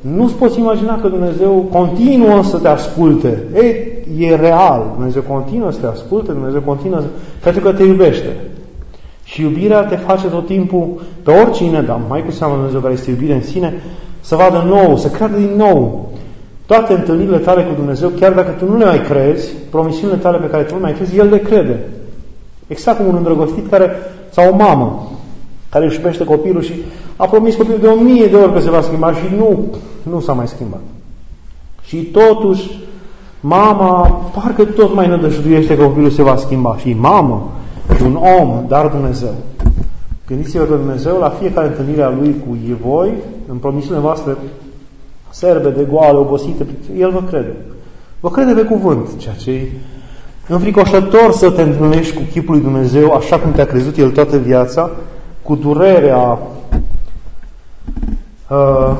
nu-ți 0.00 0.34
poți 0.34 0.58
imagina 0.58 1.00
că 1.00 1.08
Dumnezeu 1.08 1.68
continuă 1.72 2.42
să 2.42 2.58
te 2.58 2.68
asculte. 2.68 3.42
Ei, 3.54 3.91
e 4.18 4.34
real. 4.34 4.90
Dumnezeu 4.94 5.22
continuă 5.22 5.70
să 5.70 5.78
te 5.80 5.86
asculte, 5.86 6.32
Dumnezeu 6.32 6.60
continuă 6.60 7.00
să... 7.00 7.06
pentru 7.42 7.62
că 7.62 7.72
te 7.72 7.82
iubește. 7.82 8.36
Și 9.24 9.40
iubirea 9.42 9.84
te 9.84 9.96
face 9.96 10.26
tot 10.26 10.46
timpul 10.46 11.00
pe 11.22 11.30
oricine, 11.30 11.82
dar 11.82 12.00
mai 12.08 12.24
cu 12.24 12.30
seamă 12.30 12.54
Dumnezeu 12.54 12.80
care 12.80 12.92
este 12.92 13.10
iubire 13.10 13.34
în 13.34 13.42
sine, 13.42 13.82
să 14.20 14.36
vadă 14.36 14.64
nou, 14.66 14.96
să 14.96 15.08
creadă 15.08 15.36
din 15.36 15.52
nou. 15.56 16.10
Toate 16.66 16.92
întâlnirile 16.92 17.38
tale 17.38 17.62
cu 17.62 17.74
Dumnezeu, 17.74 18.08
chiar 18.08 18.32
dacă 18.32 18.50
tu 18.50 18.70
nu 18.70 18.76
le 18.76 18.84
mai 18.84 19.02
crezi, 19.02 19.52
promisiunile 19.70 20.18
tale 20.18 20.38
pe 20.38 20.48
care 20.48 20.62
tu 20.62 20.74
nu 20.74 20.80
mai 20.80 20.92
crezi, 20.92 21.16
El 21.16 21.28
le 21.28 21.38
crede. 21.38 21.78
Exact 22.66 22.96
cum 22.96 23.06
un 23.06 23.14
îndrăgostit 23.14 23.70
care, 23.70 23.90
sau 24.30 24.52
o 24.52 24.56
mamă, 24.56 25.10
care 25.68 25.84
își 25.84 25.96
iubește 25.96 26.24
copilul 26.24 26.62
și 26.62 26.72
a 27.16 27.26
promis 27.26 27.54
copilul 27.54 27.80
de 27.80 27.86
o 27.86 27.94
mie 27.94 28.26
de 28.26 28.36
ori 28.36 28.52
că 28.52 28.60
se 28.60 28.70
va 28.70 28.80
schimba 28.80 29.12
și 29.12 29.34
nu, 29.36 29.64
nu 30.02 30.20
s-a 30.20 30.32
mai 30.32 30.48
schimbat. 30.48 30.80
Și 31.82 31.96
totuși, 31.96 32.78
mama 33.44 34.20
parcă 34.34 34.64
tot 34.64 34.94
mai 34.94 35.08
nădăjduiește 35.08 35.76
că 35.76 35.82
copilul 35.82 36.10
se 36.10 36.22
va 36.22 36.36
schimba. 36.36 36.76
Și 36.76 36.92
mamă, 36.92 37.50
și 37.96 38.02
un 38.02 38.18
om, 38.40 38.64
dar 38.68 38.86
Dumnezeu. 38.86 39.34
Gândiți-vă 40.26 40.64
că 40.64 40.74
Dumnezeu, 40.74 41.18
la 41.18 41.28
fiecare 41.28 41.66
întâlnire 41.66 42.02
a 42.02 42.10
Lui 42.10 42.36
cu 42.46 42.56
voi, 42.82 43.12
în 43.48 43.56
promisiunile 43.56 44.02
voastre 44.02 44.36
serbe, 45.30 45.70
de 45.70 45.86
goale, 45.90 46.18
obosite, 46.18 46.66
El 46.98 47.10
vă 47.10 47.22
crede. 47.22 47.56
Vă 48.20 48.30
crede 48.30 48.52
pe 48.52 48.62
cuvânt, 48.62 49.08
ceea 49.18 49.34
ce 49.34 49.50
e 49.50 49.68
înfricoșător 50.48 51.32
să 51.32 51.50
te 51.50 51.62
întâlnești 51.62 52.16
cu 52.16 52.22
chipul 52.30 52.54
lui 52.54 52.62
Dumnezeu 52.62 53.12
așa 53.12 53.38
cum 53.38 53.52
te-a 53.52 53.66
crezut 53.66 53.96
El 53.96 54.10
toată 54.10 54.36
viața, 54.36 54.90
cu 55.42 55.54
durerea 55.54 56.38
uh, 58.48 58.96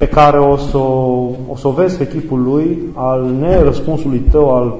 pe 0.00 0.08
care 0.08 0.38
o 0.38 0.56
să 0.56 0.76
o, 0.76 1.56
să 1.56 1.68
o 1.68 1.70
vezi 1.70 1.96
pe 1.96 2.08
chipul 2.08 2.42
lui, 2.42 2.78
al 2.94 3.24
nerăspunsului 3.24 4.18
tău, 4.18 4.54
al, 4.54 4.74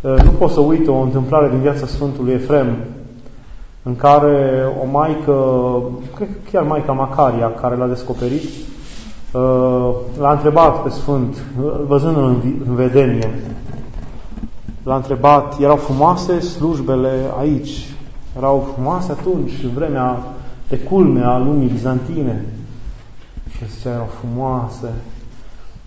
uh, 0.00 0.22
nu 0.24 0.30
poți 0.30 0.52
să 0.52 0.60
uite 0.60 0.90
o 0.90 1.00
întâmplare 1.00 1.48
din 1.48 1.58
viața 1.58 1.86
Sfântului 1.86 2.32
Efrem, 2.32 2.76
în 3.82 3.96
care 3.96 4.64
o 4.82 4.86
maică, 4.90 5.34
cred 6.14 6.28
că 6.28 6.50
chiar 6.50 6.62
maica 6.62 6.92
Macaria, 6.92 7.50
care 7.50 7.76
l-a 7.76 7.86
descoperit, 7.86 8.42
uh, 8.42 9.90
l-a 10.18 10.32
întrebat 10.32 10.82
pe 10.82 10.88
Sfânt, 10.88 11.36
văzându-l 11.86 12.24
în 12.68 12.74
vedenie, 12.74 13.30
l-a 14.82 14.96
întrebat, 14.96 15.60
erau 15.60 15.76
frumoase 15.76 16.40
slujbele 16.40 17.12
aici, 17.38 17.94
erau 18.36 18.68
frumoase 18.72 19.12
atunci, 19.12 19.52
în 19.64 19.70
vremea 19.74 20.18
de 20.68 20.78
culme 20.78 21.24
a 21.24 21.38
lumii 21.38 21.68
bizantine. 21.68 22.44
Și 23.56 23.64
zicea, 23.76 23.90
erau 23.90 24.08
frumoase. 24.18 24.92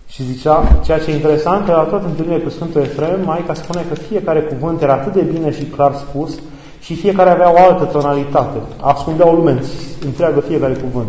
Și 0.06 0.22
zicea, 0.22 0.80
ceea 0.84 0.98
ce 0.98 1.10
e 1.10 1.14
interesant, 1.14 1.64
că 1.64 1.72
la 1.72 1.82
toate 1.82 2.06
întâlnirile 2.06 2.44
cu 2.44 2.50
Sfântul 2.50 2.80
Efrem, 2.80 3.20
Maica 3.24 3.54
spune 3.54 3.84
că 3.88 3.94
fiecare 3.94 4.40
cuvânt 4.40 4.82
era 4.82 4.92
atât 4.92 5.12
de 5.12 5.20
bine 5.20 5.52
și 5.52 5.64
clar 5.64 5.94
spus 5.94 6.38
și 6.80 6.94
fiecare 6.94 7.30
avea 7.30 7.52
o 7.52 7.58
altă 7.58 7.84
tonalitate. 7.84 8.58
Ascundea 8.80 9.28
o 9.28 9.32
lume 9.32 9.62
întreagă 10.04 10.40
fiecare 10.40 10.72
cuvânt. 10.72 11.08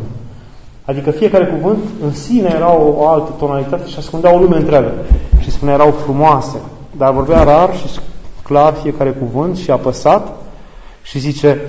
Adică 0.86 1.12
fiecare 1.12 1.46
cuvânt 1.46 1.84
în 2.04 2.14
sine 2.14 2.52
era 2.56 2.74
o, 2.74 2.94
o 2.98 3.08
altă 3.08 3.34
tonalitate 3.38 3.88
și 3.88 3.96
ascundea 3.98 4.34
o 4.34 4.38
lume 4.38 4.58
întreagă. 4.58 4.92
Și 5.40 5.52
spune 5.52 5.72
erau 5.72 5.92
frumoase, 5.92 6.58
dar 6.98 7.14
vorbea 7.14 7.44
rar 7.44 7.76
și 7.76 8.00
clar 8.44 8.74
fiecare 8.74 9.10
cuvânt 9.10 9.58
și 9.58 9.72
apăsat 9.72 10.28
și 11.02 11.20
zice, 11.20 11.62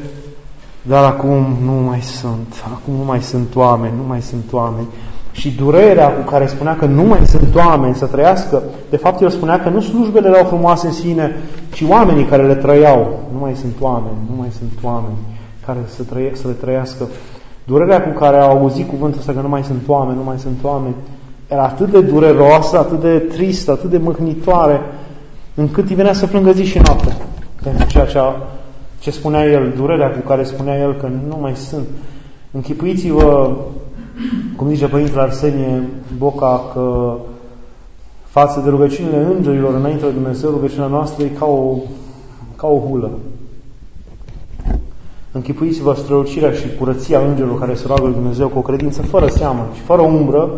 dar 0.82 1.04
acum 1.04 1.56
nu 1.64 1.72
mai 1.72 2.00
sunt, 2.00 2.64
acum 2.72 2.94
nu 2.94 3.04
mai 3.04 3.22
sunt 3.22 3.56
oameni, 3.56 3.94
nu 3.96 4.06
mai 4.06 4.22
sunt 4.22 4.44
oameni. 4.52 4.86
Și 5.32 5.50
durerea 5.50 6.08
cu 6.08 6.30
care 6.30 6.46
spunea 6.46 6.76
că 6.76 6.84
nu 6.84 7.02
mai 7.02 7.20
sunt 7.26 7.54
oameni 7.54 7.94
să 7.94 8.06
trăiască, 8.06 8.62
de 8.90 8.96
fapt 8.96 9.20
el 9.20 9.30
spunea 9.30 9.60
că 9.60 9.68
nu 9.68 9.80
slujbele 9.80 10.28
erau 10.28 10.44
frumoase 10.44 10.86
în 10.86 10.92
sine, 10.92 11.36
ci 11.72 11.84
oamenii 11.88 12.24
care 12.24 12.46
le 12.46 12.54
trăiau. 12.54 13.20
Nu 13.32 13.38
mai 13.38 13.54
sunt 13.54 13.74
oameni, 13.80 14.16
nu 14.30 14.36
mai 14.36 14.48
sunt 14.58 14.72
oameni 14.82 15.16
care 15.66 15.78
să, 15.86 16.02
trăie, 16.02 16.30
să 16.34 16.46
le 16.46 16.52
trăiască. 16.52 17.08
Durerea 17.64 18.02
cu 18.02 18.18
care 18.18 18.36
au 18.36 18.58
auzit 18.58 18.88
cuvântul 18.88 19.18
ăsta 19.18 19.32
că 19.32 19.40
nu 19.40 19.48
mai 19.48 19.62
sunt 19.62 19.82
oameni, 19.86 20.18
nu 20.18 20.24
mai 20.24 20.38
sunt 20.38 20.58
oameni, 20.62 20.94
era 21.48 21.62
atât 21.62 21.90
de 21.90 22.00
dureroasă, 22.00 22.78
atât 22.78 23.00
de 23.00 23.18
tristă, 23.18 23.70
atât 23.70 23.90
de 23.90 23.98
mâhnitoare, 23.98 24.80
încât 25.54 25.88
îi 25.88 25.94
venea 25.94 26.12
să 26.12 26.26
plângă 26.26 26.52
zi 26.52 26.64
și 26.64 26.78
noapte 26.78 27.16
pentru 27.62 27.86
ceea 27.86 28.06
ce 28.06 28.18
a 28.18 28.34
ce 29.02 29.10
spunea 29.10 29.44
el, 29.44 29.72
durerea 29.76 30.10
cu 30.10 30.26
care 30.26 30.42
spunea 30.42 30.78
el 30.78 30.94
că 30.94 31.08
nu 31.28 31.38
mai 31.40 31.56
sunt. 31.56 31.86
Închipuiți-vă, 32.50 33.56
cum 34.56 34.68
zice 34.68 34.86
Părintele 34.88 35.20
Arsenie 35.20 35.82
Boca, 36.18 36.70
că 36.72 37.14
față 38.24 38.60
de 38.60 38.70
rugăciunile 38.70 39.26
îngerilor 39.36 39.74
înainte 39.74 40.04
de 40.04 40.10
Dumnezeu, 40.10 40.50
rugăciunea 40.50 40.86
noastră 40.86 41.24
e 41.24 41.28
ca 41.38 41.46
o, 41.46 41.76
ca 42.56 42.66
o 42.66 42.78
hulă. 42.78 43.10
Închipuiți-vă 45.32 45.94
strălucirea 45.94 46.52
și 46.52 46.76
curăția 46.78 47.18
îngerilor 47.18 47.58
care 47.58 47.74
se 47.74 47.86
roagă 47.86 48.04
lui 48.04 48.14
Dumnezeu 48.14 48.48
cu 48.48 48.58
o 48.58 48.62
credință 48.62 49.02
fără 49.02 49.26
seamă 49.26 49.68
și 49.74 49.80
fără 49.80 50.02
umbră 50.02 50.50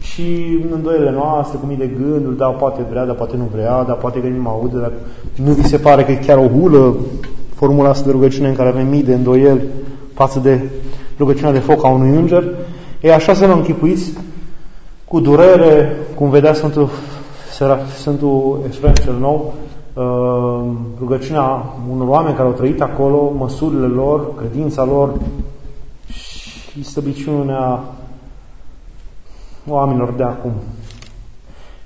și 0.00 0.58
îndoiele 0.72 1.10
noastre, 1.10 1.58
cu 1.58 1.66
mii 1.66 1.76
de 1.76 1.90
gânduri, 2.00 2.36
da, 2.36 2.46
poate 2.46 2.86
vrea, 2.90 3.04
dar 3.04 3.14
poate 3.14 3.36
nu 3.36 3.48
vrea, 3.52 3.82
dar 3.82 3.96
poate 3.96 4.20
că 4.20 4.26
nu 4.26 4.42
mă 4.42 4.48
aude, 4.48 4.78
dar 4.78 4.92
nu 5.44 5.52
vi 5.52 5.66
se 5.66 5.78
pare 5.78 6.04
că 6.04 6.10
e 6.10 6.14
chiar 6.14 6.38
o 6.38 6.48
hulă 6.48 6.94
formula 7.56 7.88
asta 7.88 8.04
de 8.04 8.10
rugăciune 8.10 8.48
în 8.48 8.54
care 8.54 8.68
avem 8.68 8.86
mii 8.86 9.02
de 9.02 9.14
îndoieli 9.14 9.62
față 10.14 10.38
de 10.38 10.70
rugăciunea 11.18 11.52
de 11.52 11.58
foc 11.58 11.84
a 11.84 11.88
unui 11.88 12.16
înger, 12.16 12.54
e 13.00 13.14
așa 13.14 13.34
să 13.34 13.46
vă 13.46 13.52
închipuiți 13.52 14.12
cu 15.04 15.20
durere, 15.20 15.96
cum 16.14 16.30
vedea 16.30 16.54
Sfântul, 16.54 16.88
Sfântul 17.96 18.60
Efrem 18.66 18.92
cel 18.92 19.14
Nou, 19.18 19.54
uh, 19.94 20.70
rugăciunea 20.98 21.74
unor 21.90 22.08
oameni 22.08 22.36
care 22.36 22.48
au 22.48 22.54
trăit 22.54 22.80
acolo, 22.80 23.32
măsurile 23.36 23.86
lor, 23.86 24.34
credința 24.34 24.84
lor 24.84 25.12
și 26.08 26.84
stăbiciunea 26.84 27.80
oamenilor 29.68 30.12
de 30.16 30.22
acum. 30.22 30.52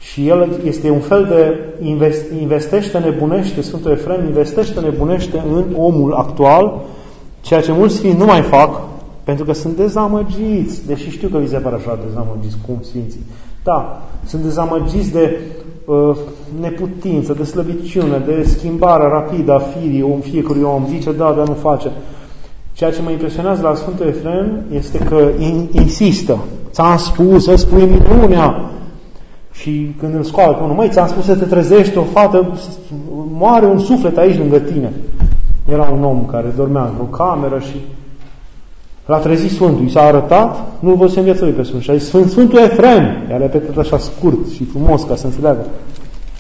Și 0.01 0.29
el 0.29 0.61
este 0.65 0.91
un 0.91 1.01
fel 1.01 1.25
de 1.25 1.59
invest, 1.87 2.25
investește, 2.41 2.99
nebunește, 2.99 3.61
Sfântul 3.61 3.91
Efrem 3.91 4.27
investește, 4.27 4.81
nebunește 4.81 5.43
în 5.53 5.65
omul 5.77 6.13
actual, 6.13 6.81
ceea 7.41 7.61
ce 7.61 7.73
mulți 7.73 7.95
sfinți 7.95 8.19
nu 8.19 8.25
mai 8.25 8.41
fac, 8.41 8.81
pentru 9.25 9.45
că 9.45 9.53
sunt 9.53 9.77
dezamăgiți, 9.77 10.87
deși 10.87 11.11
știu 11.11 11.29
că 11.29 11.39
vi 11.39 11.49
se 11.49 11.57
pare 11.57 11.77
așa 11.77 11.99
dezamăgiți, 12.07 12.57
cum 12.67 12.79
sfinții. 12.81 13.21
Da, 13.65 14.03
sunt 14.27 14.43
dezamăgiți 14.43 15.13
de 15.13 15.41
uh, 15.85 16.17
neputință, 16.61 17.33
de 17.33 17.45
slăbiciune, 17.45 18.23
de 18.27 18.43
schimbare 18.43 19.09
rapidă 19.09 19.53
a 19.53 19.59
firii 19.59 20.03
om, 20.03 20.21
fiecărui 20.21 20.63
om. 20.63 20.87
Zice, 20.89 21.13
da, 21.13 21.33
dar 21.37 21.49
nu 21.49 21.55
face. 21.55 21.91
Ceea 22.73 22.93
ce 22.93 23.03
mă 23.03 23.11
impresionează 23.11 23.63
la 23.63 23.75
Sfântul 23.75 24.07
Efrem 24.07 24.63
este 24.73 24.99
că 24.99 25.29
insistă. 25.73 26.39
Ți-am 26.71 26.97
spus 26.97 27.45
să 27.45 27.55
spui 27.55 27.85
minunea, 27.85 28.71
și 29.61 29.95
când 29.99 30.15
îl 30.15 30.23
scoală 30.23 30.53
pe 30.53 30.63
unul, 30.63 30.75
măi, 30.75 30.89
ți-am 30.89 31.09
spus 31.09 31.25
să 31.25 31.37
te 31.37 31.45
trezești, 31.45 31.99
o 31.99 32.03
fată, 32.03 32.59
moare 33.33 33.67
un 33.67 33.79
suflet 33.79 34.17
aici 34.17 34.39
lângă 34.39 34.59
tine. 34.59 34.93
Era 35.73 35.89
un 35.93 36.05
om 36.05 36.27
care 36.27 36.53
dormea 36.57 36.83
într-o 36.83 37.05
cameră 37.05 37.59
și 37.59 37.77
l-a 39.07 39.19
trezit 39.19 39.51
Sfântul, 39.51 39.85
i 39.85 39.91
s-a 39.91 40.03
arătat, 40.03 40.73
nu-l 40.79 40.95
văzuse 40.95 41.19
în 41.19 41.25
viața 41.25 41.45
lui 41.45 41.53
pe 41.53 41.63
Sfânt. 41.63 41.83
Și 41.83 41.91
a 41.91 41.97
zis, 41.97 42.07
Sfânt, 42.07 42.31
Sfântul 42.31 42.59
Efrem, 42.59 43.27
i-a 43.31 43.37
repetat 43.37 43.77
așa 43.77 43.99
scurt 43.99 44.49
și 44.49 44.65
frumos 44.65 45.03
ca 45.03 45.17
să 45.17 45.27
înțeleagă. 45.27 45.67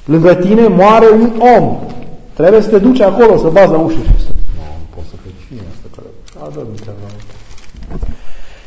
Lângă 0.04 0.35
tine 0.35 0.66
moare 0.66 1.06
un 1.20 1.30
om. 1.59 1.76
Trebuie 2.33 2.61
să 2.61 2.68
te 2.68 2.78
duci 2.78 3.00
acolo, 3.00 3.37
să 3.37 3.48
bazi 3.48 3.72
la 3.72 3.78
ușă 3.78 3.96
și 3.96 4.24
să... 4.24 4.33
Nu, 4.56 4.64
nu 4.78 4.87
pot 4.94 5.04
să 5.11 5.14
fie 5.22 5.33
cine 5.46 5.61
asta 5.72 5.88
care... 5.94 6.06
A, 6.42 6.48
da, 6.54 6.92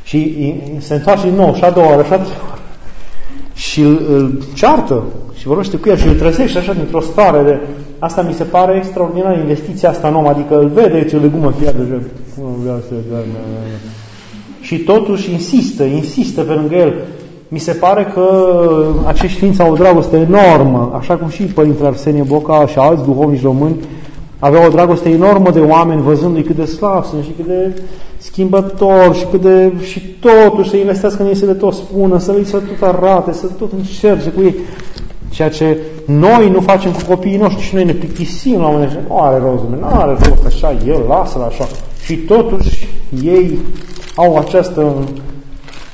Și 0.03 0.55
se 0.77 0.93
întoarce 0.93 1.27
din 1.27 1.35
nou, 1.35 1.53
și 1.53 1.63
a 1.63 1.69
doua 1.69 1.87
oară, 1.87 2.03
și 2.03 2.13
a 2.13 2.17
doua 2.17 2.29
oară 2.47 2.52
și 3.53 3.81
îl, 3.81 4.01
îl 4.09 4.43
ceartă 4.53 5.03
și 5.37 5.47
vorbește 5.47 5.77
cu 5.77 5.89
el 5.89 5.97
și 5.97 6.07
îl 6.07 6.15
trezește 6.15 6.57
așa 6.57 6.73
dintr-o 6.73 6.99
stare 6.99 7.43
de... 7.43 7.59
Asta 7.99 8.21
mi 8.21 8.33
se 8.33 8.43
pare 8.43 8.77
extraordinară 8.77 9.39
investiția 9.39 9.89
asta 9.89 10.09
nouă, 10.09 10.27
adică 10.27 10.59
îl 10.59 10.67
vede 10.67 11.05
ce 11.05 11.17
legumă 11.17 11.53
fie 11.59 11.71
de 11.77 12.01
și 14.61 14.77
totuși 14.77 15.31
insistă, 15.31 15.83
insistă 15.83 16.41
pe 16.41 16.53
lângă 16.53 16.75
el. 16.75 16.93
Mi 17.47 17.59
se 17.59 17.71
pare 17.71 18.11
că 18.13 18.55
acești 19.05 19.37
ființi 19.37 19.61
au 19.61 19.71
o 19.71 19.75
dragoste 19.75 20.17
enormă, 20.17 20.91
așa 20.97 21.15
cum 21.15 21.29
și 21.29 21.43
Părintele 21.43 21.87
Arsenie 21.87 22.23
Boca 22.23 22.67
și 22.67 22.77
alți 22.77 23.03
duhovnici 23.03 23.41
români 23.41 23.75
avea 24.43 24.65
o 24.65 24.69
dragoste 24.69 25.09
enormă 25.09 25.51
de 25.51 25.59
oameni 25.59 26.01
văzându-i 26.01 26.43
cât 26.43 26.55
de 26.55 26.65
slab 26.65 27.05
sunt 27.05 27.23
și 27.23 27.31
cât 27.35 27.45
de 27.45 27.81
schimbător 28.17 29.15
și 29.15 29.25
cât 29.31 29.41
de... 29.41 29.71
și 29.83 29.99
totuși 29.99 30.69
să 30.69 30.77
investească 30.77 31.21
în 31.21 31.27
ei 31.27 31.35
să 31.35 31.45
le 31.45 31.53
tot 31.53 31.73
spună, 31.73 32.19
să 32.19 32.31
le 32.31 32.43
să 32.43 32.57
tot 32.57 32.87
arate, 32.87 33.33
să 33.33 33.47
tot 33.57 33.71
încerce 33.71 34.29
cu 34.29 34.41
ei. 34.41 34.55
Ceea 35.29 35.49
ce 35.49 35.77
noi 36.05 36.49
nu 36.49 36.59
facem 36.59 36.91
cu 36.91 37.01
copiii 37.07 37.37
noștri 37.37 37.63
și 37.63 37.75
noi 37.75 37.83
ne 37.83 37.93
plictisim 37.93 38.59
la 38.59 38.67
un 38.67 38.73
moment 38.73 38.99
nu 39.07 39.19
are 39.19 39.37
rost, 39.37 39.63
nu 39.79 39.85
are 39.85 40.11
rost 40.11 40.45
așa, 40.45 40.75
el 40.87 41.01
lasă-l 41.07 41.41
așa. 41.41 41.67
Și 42.03 42.15
totuși 42.15 42.87
ei 43.23 43.57
au 44.15 44.37
această 44.37 44.93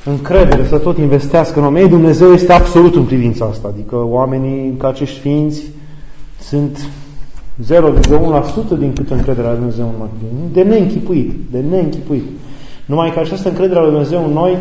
încredere 0.04 0.66
să 0.68 0.78
tot 0.78 0.98
investească 0.98 1.58
în 1.58 1.64
oameni. 1.64 1.88
Dumnezeu 1.88 2.32
este 2.32 2.52
absolut 2.52 2.94
în 2.94 3.04
privința 3.04 3.44
asta, 3.44 3.68
adică 3.72 3.96
oamenii 3.96 4.74
ca 4.78 4.88
acești 4.88 5.18
ființi 5.18 5.62
sunt 6.40 6.78
0,1% 7.66 8.78
din 8.78 8.92
cât 8.92 9.10
încrederea 9.10 9.50
lui 9.50 9.58
Dumnezeu 9.58 9.84
în 9.84 9.98
noi. 9.98 10.08
De 10.52 10.62
neînchipuit, 10.62 11.32
de 11.50 11.64
neînchipuit. 11.70 12.24
Numai 12.86 13.12
că 13.12 13.18
această 13.18 13.48
încredere 13.48 13.78
a 13.78 13.82
lui 13.82 13.90
Dumnezeu 13.90 14.24
în 14.24 14.32
noi, 14.32 14.56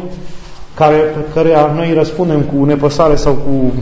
care, 0.76 1.00
care 1.34 1.54
noi 1.76 1.94
răspundem 1.94 2.42
cu 2.42 2.66
nepăsare 2.66 3.16
sau 3.16 3.34
cu 3.34 3.74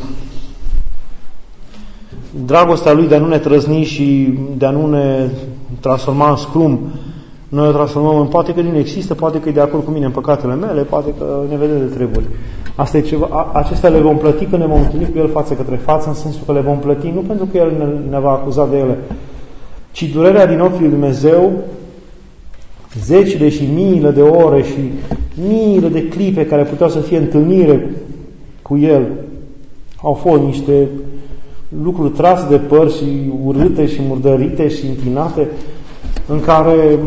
dragostea 2.46 2.94
Lui 2.94 3.08
de 3.08 3.16
a 3.16 3.20
nu 3.20 3.28
ne 3.28 3.38
trăzni 3.38 3.84
și 3.84 4.34
de 4.58 4.66
a 4.66 4.70
nu 4.70 4.88
ne 4.88 5.30
transforma 5.80 6.30
în 6.30 6.36
scrum, 6.36 6.80
noi 7.50 7.68
o 7.68 7.72
transformăm 7.72 8.20
în 8.20 8.28
poate 8.28 8.54
că 8.54 8.62
nu 8.62 8.78
există, 8.78 9.14
poate 9.14 9.40
că 9.40 9.50
e 9.50 9.52
de 9.52 9.60
acord 9.60 9.84
cu 9.84 9.92
mine 9.92 10.06
în 10.06 10.12
păcatele 10.12 10.56
mele, 10.56 10.82
poate 10.82 11.14
că 11.18 11.44
ne 11.50 11.58
vede 11.58 11.78
de 11.78 11.96
treburi. 11.96 12.26
Asta 12.76 12.98
e 12.98 13.02
ceva, 13.02 13.28
a, 13.32 13.52
acestea 13.54 13.90
le 13.90 14.00
vom 14.00 14.18
plăti 14.18 14.46
când 14.46 14.62
ne 14.62 14.68
vom 14.68 14.82
întâlni 14.82 15.12
cu 15.12 15.18
El 15.18 15.30
față 15.30 15.54
către 15.54 15.76
față, 15.76 16.08
în 16.08 16.14
sensul 16.14 16.42
că 16.46 16.54
le 16.54 16.60
vom 16.60 16.80
plăti 16.80 17.12
nu 17.14 17.20
pentru 17.20 17.46
că 17.46 17.58
El 17.58 17.74
ne, 17.78 18.10
ne 18.10 18.20
va 18.20 18.32
acuza 18.32 18.66
de 18.66 18.78
ele, 18.78 18.98
ci 19.92 20.04
durerea 20.04 20.48
din 20.48 20.60
ochiul 20.60 20.82
lui 20.82 20.90
Dumnezeu, 20.90 21.52
zecile 23.04 23.50
și 23.50 23.70
miile 23.74 24.12
de 24.12 24.22
ore 24.22 24.64
și 24.64 24.92
miile 25.48 25.88
de 25.88 26.08
clipe 26.08 26.46
care 26.46 26.64
puteau 26.64 26.90
să 26.90 27.00
fie 27.00 27.18
întâlnire 27.18 27.92
cu 28.62 28.78
El, 28.78 29.08
au 30.02 30.14
fost 30.14 30.42
niște 30.42 30.88
lucruri 31.84 32.12
trase 32.12 32.46
de 32.50 32.58
păr 32.58 32.92
și 32.92 33.32
urâte 33.46 33.88
și 33.88 34.02
murdărite 34.08 34.68
și 34.68 34.86
închinate, 34.86 35.48
în 36.28 36.40
care 36.40 37.00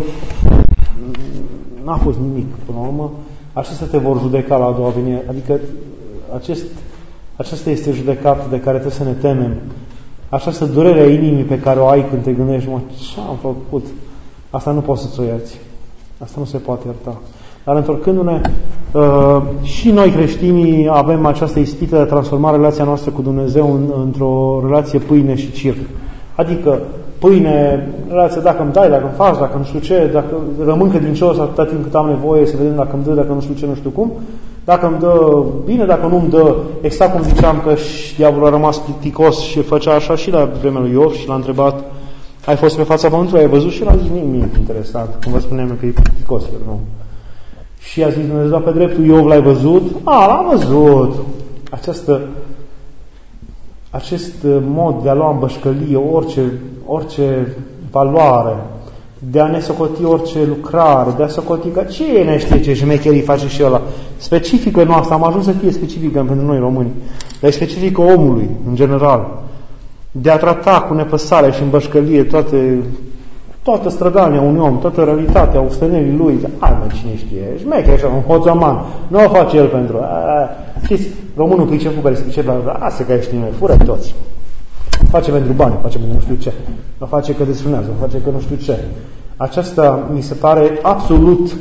n-a 1.84 1.96
fost 1.96 2.18
nimic 2.18 2.46
până 2.66 2.78
la 2.78 2.86
urmă, 2.86 3.10
acestea 3.52 3.86
te 3.86 3.98
vor 3.98 4.20
judeca 4.20 4.56
la 4.56 4.66
a 4.66 4.72
doua 4.72 4.88
venire. 4.88 5.24
Adică 5.28 5.60
acest, 6.34 6.64
aceasta 7.36 7.70
este 7.70 7.92
judecată 7.92 8.46
de 8.50 8.60
care 8.60 8.78
trebuie 8.78 8.98
să 8.98 9.04
ne 9.04 9.12
temem. 9.12 9.54
Această 10.28 10.64
durere 10.64 11.00
a 11.00 11.10
inimii 11.10 11.44
pe 11.44 11.58
care 11.58 11.80
o 11.80 11.86
ai 11.86 12.08
când 12.08 12.22
te 12.22 12.32
gândești, 12.32 12.68
mă, 12.68 12.78
ce 12.98 13.20
am 13.28 13.36
făcut? 13.40 13.86
Asta 14.50 14.70
nu 14.70 14.80
poți 14.80 15.02
să-ți 15.02 15.20
o 15.20 15.22
ierți. 15.22 15.58
Asta 16.18 16.36
nu 16.38 16.44
se 16.44 16.56
poate 16.56 16.82
ierta. 16.86 17.20
Dar 17.64 17.76
întorcându-ne, 17.76 18.40
uh, 18.92 19.42
și 19.62 19.90
noi 19.90 20.10
creștinii 20.10 20.88
avem 20.90 21.26
această 21.26 21.58
ispită 21.58 21.96
de 21.96 22.02
a 22.02 22.04
transforma 22.04 22.50
relația 22.50 22.84
noastră 22.84 23.10
cu 23.10 23.22
Dumnezeu 23.22 23.74
în, 23.74 24.02
într-o 24.04 24.62
relație 24.64 24.98
pâine 24.98 25.34
și 25.34 25.52
circ. 25.52 25.78
Adică 26.34 26.78
pâine, 27.20 27.88
relația 28.08 28.40
dacă 28.40 28.62
îmi 28.62 28.72
dai, 28.72 28.88
dacă 28.90 29.02
îmi 29.02 29.14
faci, 29.16 29.38
dacă 29.38 29.56
nu 29.58 29.64
știu 29.64 29.78
ce, 29.78 30.10
dacă 30.12 30.34
rămân 30.64 30.90
credincios 30.90 31.38
atâta 31.38 31.64
timp 31.64 31.82
cât 31.82 31.94
am 31.94 32.08
nevoie 32.08 32.46
să 32.46 32.56
vedem 32.56 32.76
dacă 32.76 32.90
îmi 32.92 33.04
dă, 33.04 33.12
dacă 33.12 33.32
nu 33.32 33.40
știu 33.40 33.54
ce, 33.54 33.66
nu 33.66 33.74
știu 33.74 33.90
cum, 33.90 34.12
dacă 34.64 34.86
îmi 34.86 34.98
dă 34.98 35.44
bine, 35.64 35.84
dacă 35.84 36.06
nu 36.06 36.16
îmi 36.16 36.28
dă, 36.28 36.56
exact 36.80 37.12
cum 37.12 37.22
ziceam 37.22 37.62
că 37.66 37.74
și 37.74 38.16
diavolul 38.16 38.46
a 38.46 38.50
rămas 38.50 38.78
plicticos 38.78 39.38
și 39.40 39.62
făcea 39.62 39.94
așa 39.94 40.16
și 40.16 40.30
la 40.30 40.50
vremea 40.60 40.80
lui 40.80 40.90
Iov 40.90 41.12
și 41.12 41.28
l-a 41.28 41.34
întrebat 41.34 41.84
ai 42.46 42.56
fost 42.56 42.76
pe 42.76 42.82
fața 42.82 43.08
pământului, 43.08 43.40
ai 43.40 43.48
văzut 43.48 43.70
și 43.70 43.82
el 43.82 43.88
a 43.88 43.96
zis 43.96 44.10
nimic 44.10 44.56
interesant, 44.58 45.08
cum 45.22 45.32
vă 45.32 45.38
spuneam 45.38 45.76
că 45.80 45.86
e 45.86 45.90
plicticos, 45.90 46.42
nu. 46.66 46.80
Și 47.78 48.02
a 48.02 48.08
zis 48.08 48.26
Dumnezeu, 48.26 48.60
pe 48.60 48.70
dreptul 48.70 49.04
Iov 49.04 49.26
l-ai 49.26 49.42
văzut? 49.42 49.82
A, 50.04 50.26
l-am 50.26 50.48
văzut. 50.50 51.14
Această, 51.70 52.20
acest 53.90 54.34
mod 54.66 55.02
de 55.02 55.08
a 55.08 55.14
lua 55.14 55.30
în 55.30 55.38
bășcălie 55.38 55.96
orice, 55.96 56.52
orice 56.92 57.56
valoare, 57.90 58.56
de 59.18 59.40
a 59.40 59.46
ne 59.46 59.60
socoti 59.60 60.04
orice 60.04 60.38
lucrare, 60.48 61.10
de 61.16 61.22
a 61.22 61.28
socoti 61.28 61.68
că 61.68 61.82
ce 61.82 62.22
ne 62.24 62.38
știe 62.38 62.60
ce 62.60 62.74
șmecherii 62.74 63.20
face 63.20 63.48
și 63.48 63.62
ăla. 63.64 63.80
Specifică 64.16 64.82
noastră, 64.82 65.14
am 65.14 65.24
ajuns 65.24 65.44
să 65.44 65.52
fie 65.52 65.72
specifică 65.72 66.24
pentru 66.26 66.46
noi 66.46 66.58
români, 66.58 66.90
dar 67.40 67.50
e 67.50 67.52
specifică 67.52 68.00
omului, 68.00 68.48
în 68.68 68.74
general. 68.74 69.38
De 70.10 70.30
a 70.30 70.36
trata 70.36 70.80
cu 70.80 70.94
nepăsare 70.94 71.52
și 71.52 71.62
în 71.62 71.70
bășcălie 71.70 72.22
toate 72.22 72.82
toată 73.62 73.88
strădania 73.88 74.40
unui 74.40 74.60
om, 74.60 74.78
toată 74.78 75.02
realitatea 75.02 75.60
ostenerii 75.60 76.16
lui, 76.16 76.38
hai 76.58 76.76
mă, 76.80 76.86
cine 76.94 77.16
știe, 77.16 77.58
șmeche 77.58 77.90
așa, 77.90 78.06
un 78.06 78.22
hoțoman, 78.22 78.84
nu 79.08 79.24
o 79.24 79.28
face 79.28 79.56
el 79.56 79.66
pentru... 79.66 79.98
A, 79.98 80.50
știți, 80.82 81.08
românul 81.36 81.66
priceput 81.66 82.02
care 82.02 82.14
se 82.14 82.22
pricepe 82.22 82.52
la 82.64 82.72
asta 82.72 83.04
că 83.04 83.12
ești 83.12 83.36
noi, 83.36 83.50
fură 83.58 83.76
toți. 83.76 84.14
Face 85.10 85.30
pentru 85.30 85.52
bani, 85.52 85.74
face 85.82 85.98
pentru 85.98 86.14
nu 86.14 86.20
știu 86.20 86.34
ce. 86.34 86.52
O 86.98 87.06
face 87.06 87.34
că 87.34 87.44
desfrânează, 87.44 87.88
o 87.96 88.00
face 88.00 88.22
că 88.24 88.30
nu 88.30 88.40
știu 88.40 88.56
ce. 88.56 88.78
Aceasta 89.36 90.08
mi 90.14 90.22
se 90.22 90.34
pare 90.34 90.78
absolut 90.82 91.56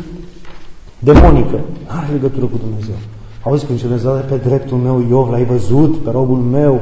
demonică. 1.00 1.60
Are 1.88 2.08
legătură 2.12 2.46
cu 2.46 2.60
Dumnezeu. 2.64 2.96
Auzi 3.44 3.66
când 3.66 3.82
Dumnezeu 3.82 4.12
pe 4.30 4.36
dreptul 4.36 4.78
meu, 4.78 5.06
Iov, 5.10 5.30
l-ai 5.30 5.46
văzut 5.46 5.98
pe 5.98 6.12
robul 6.12 6.38
meu, 6.38 6.82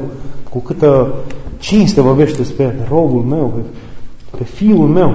cu 0.50 0.58
câtă 0.58 1.14
cinste 1.58 2.00
vorbește 2.00 2.36
despre 2.36 2.86
robul 2.90 3.22
meu, 3.22 3.52
pe 3.54 3.60
pe 4.38 4.44
fiul 4.44 4.88
meu. 4.88 5.14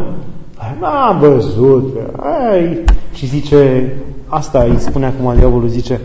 N-am 0.79 1.19
văzut. 1.19 1.97
Ai. 2.51 2.83
Și 3.13 3.25
zice, 3.25 3.91
asta 4.27 4.63
îi 4.63 4.79
spune 4.79 5.05
acum 5.05 5.35
diavolul, 5.37 5.67
zice, 5.67 5.99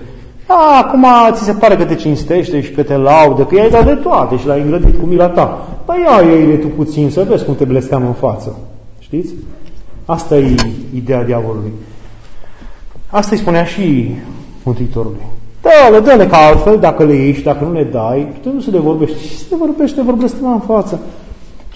a, 0.48 0.78
acum 0.82 1.06
ți 1.32 1.42
se 1.42 1.52
pare 1.52 1.76
că 1.76 1.84
te 1.84 1.94
cinstește 1.94 2.61
și 2.61 2.70
că 2.70 2.82
te 2.82 2.96
laudă, 2.96 3.44
că 3.44 3.54
i-ai 3.54 3.70
dat 3.70 3.84
de 3.84 3.94
toate 3.94 4.37
și 4.37 4.46
l-ai 4.46 4.61
îngrădit 4.61 4.98
cu 4.98 5.06
mila 5.06 5.28
ta. 5.28 5.66
Păi 5.84 5.96
ia 6.02 6.32
ei 6.32 6.58
tu 6.58 6.66
puțin 6.66 7.11
să 7.11 7.26
vezi 7.28 7.44
cum 7.44 7.54
te 7.54 7.64
blesteam 7.64 8.06
în 8.06 8.12
față. 8.12 8.58
Știți? 8.98 9.34
Asta 10.04 10.37
e 10.37 10.54
ideea 10.94 11.24
diavolului. 11.24 11.72
Asta 13.11 13.30
îi 13.32 13.40
spunea 13.40 13.64
și 13.64 14.14
Mântuitorului. 14.62 15.22
Dă-le, 15.62 16.00
dă-le 16.00 16.26
ca 16.26 16.37
altfel, 16.37 16.78
dacă 16.78 17.04
le 17.04 17.14
iei 17.14 17.32
și 17.32 17.42
dacă 17.42 17.64
nu 17.64 17.72
le 17.72 17.84
dai, 17.84 18.28
tu 18.42 18.52
nu 18.52 18.61
se 18.61 18.70
le 18.70 18.78
vorbești. 18.78 19.26
Și 19.26 19.38
se 19.38 19.46
le 19.50 19.56
vorbește, 19.56 20.02
vorbește 20.02 20.37
în 20.42 20.61
față. 20.61 21.00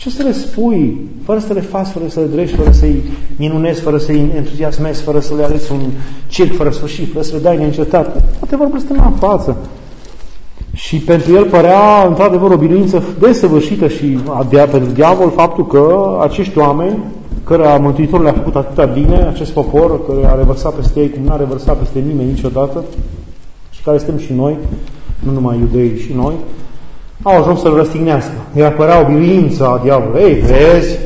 Ce 0.02 0.10
să 0.10 0.22
le 0.22 0.32
spui, 0.32 1.00
fără 1.24 1.38
să 1.38 1.52
le 1.52 1.60
faci, 1.60 1.86
fără 1.86 2.08
să 2.08 2.20
le 2.20 2.26
drești, 2.26 2.56
fără 2.56 2.70
să-i 2.70 3.02
minunezi, 3.36 3.80
fără 3.80 3.98
să-i 3.98 4.30
entuziasmezi, 4.36 5.02
fără 5.02 5.20
să 5.20 5.34
le 5.34 5.42
aleți 5.42 5.72
un 5.72 5.80
circ 6.28 6.56
fără 6.56 6.70
sfârșit, 6.70 7.12
fără 7.12 7.24
să 7.24 7.34
le 7.34 7.42
dai 7.42 7.56
neîncetat, 7.56 8.24
te 8.48 8.56
vor 8.56 8.66
blestema 8.66 9.06
în 9.06 9.12
față. 9.12 9.56
Și 10.72 10.96
pentru 10.96 11.32
el 11.32 11.44
părea 11.44 12.06
într-adevăr 12.08 12.50
o 12.50 12.56
biruință 12.56 13.02
desăvârșită 13.20 13.88
și 13.88 14.18
abia 14.28 14.66
pentru 14.66 14.90
diavol 14.90 15.30
faptul 15.30 15.66
că 15.66 16.16
acești 16.22 16.58
oameni, 16.58 16.98
care 17.44 17.78
Mântuitorul 17.80 18.24
le-a 18.24 18.32
făcut 18.32 18.56
atâta 18.56 18.84
bine, 18.84 19.26
acest 19.26 19.50
popor 19.50 20.06
care 20.06 20.26
a 20.26 20.34
revărsat 20.34 20.74
peste 20.74 21.00
ei 21.00 21.10
cum 21.10 21.22
n-a 21.22 21.36
revărsat 21.36 21.78
peste 21.78 21.98
nimeni 21.98 22.30
niciodată 22.30 22.84
și 23.70 23.82
care 23.82 23.98
suntem 23.98 24.18
și 24.18 24.32
noi, 24.32 24.56
nu 25.18 25.32
numai 25.32 25.58
iudei 25.58 25.98
și 25.98 26.12
noi, 26.14 26.34
au 27.22 27.38
ajuns 27.38 27.61
să-l 27.61 27.74
răstignească. 27.74 28.32
Îi 28.54 28.64
apărea 28.64 29.00
o 29.00 29.04
biruință 29.04 29.66
a 29.66 29.80
diavolului. 29.82 30.22
Ei, 30.22 30.35
vezi, 30.35 30.98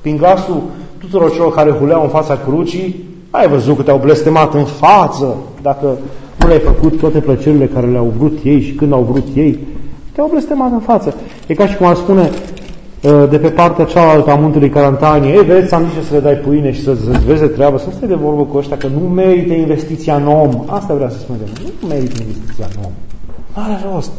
prin 0.00 0.16
glasul 0.16 0.62
tuturor 0.98 1.32
celor 1.32 1.54
care 1.54 1.70
huleau 1.70 2.02
în 2.02 2.08
fața 2.08 2.38
crucii, 2.46 3.04
ai 3.30 3.48
văzut 3.48 3.76
că 3.76 3.82
te-au 3.82 3.98
blestemat 3.98 4.54
în 4.54 4.64
față, 4.64 5.36
dacă 5.62 5.96
nu 6.38 6.46
le-ai 6.46 6.58
făcut 6.58 6.98
toate 6.98 7.18
plăcerile 7.18 7.66
care 7.66 7.86
le-au 7.86 8.12
vrut 8.18 8.38
ei 8.42 8.60
și 8.60 8.72
când 8.72 8.92
au 8.92 9.02
vrut 9.10 9.26
ei, 9.34 9.58
te-au 10.12 10.28
blestemat 10.30 10.72
în 10.72 10.80
față. 10.80 11.14
E 11.46 11.54
ca 11.54 11.66
și 11.66 11.76
cum 11.76 11.86
ar 11.86 11.94
spune 11.94 12.30
ă, 13.04 13.26
de 13.26 13.38
pe 13.38 13.48
partea 13.48 13.84
cealaltă 13.84 14.30
a 14.30 14.34
muntelui 14.34 14.68
Carantanie, 14.68 15.32
ei, 15.32 15.44
vezi, 15.44 15.74
am 15.74 15.82
zis 15.98 16.08
să 16.08 16.14
le 16.14 16.20
dai 16.20 16.34
pâine 16.34 16.72
și 16.72 16.82
să-ți 16.82 17.24
vezi 17.26 17.40
de 17.40 17.46
treabă, 17.46 17.78
să 17.78 17.86
stai 17.96 18.08
de 18.08 18.14
vorbă 18.14 18.42
cu 18.42 18.56
ăștia, 18.56 18.76
că 18.76 18.86
nu 18.86 19.08
merită 19.08 19.52
investiția 19.52 20.16
în 20.16 20.26
om. 20.26 20.64
Asta 20.66 20.94
vrea 20.94 21.08
să 21.08 21.18
spune 21.18 21.38
de 21.44 21.50
Nu 21.62 21.88
merită 21.88 22.22
investiția 22.22 22.66
în 22.76 22.84
om. 22.84 22.92
Are 23.52 23.78
rost. 23.92 24.10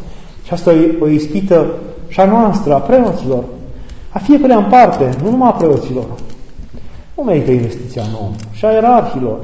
Și 0.50 0.56
asta 0.56 0.74
e 0.74 0.96
o 1.02 1.08
ispită 1.08 1.66
și 2.08 2.20
a 2.20 2.26
noastră, 2.26 2.74
a 2.74 2.78
preoților, 2.78 3.44
a 4.10 4.20
fiecare 4.20 4.54
în 4.54 4.64
parte, 4.70 5.10
nu 5.24 5.30
numai 5.30 5.50
a 5.50 5.52
preoților. 5.52 6.06
Nu 7.16 7.24
merită 7.24 7.52
investiția 7.52 8.02
în 8.02 8.26
om. 8.26 8.32
Și 8.52 8.66
a 8.66 8.72
ierarhilor, 8.72 9.38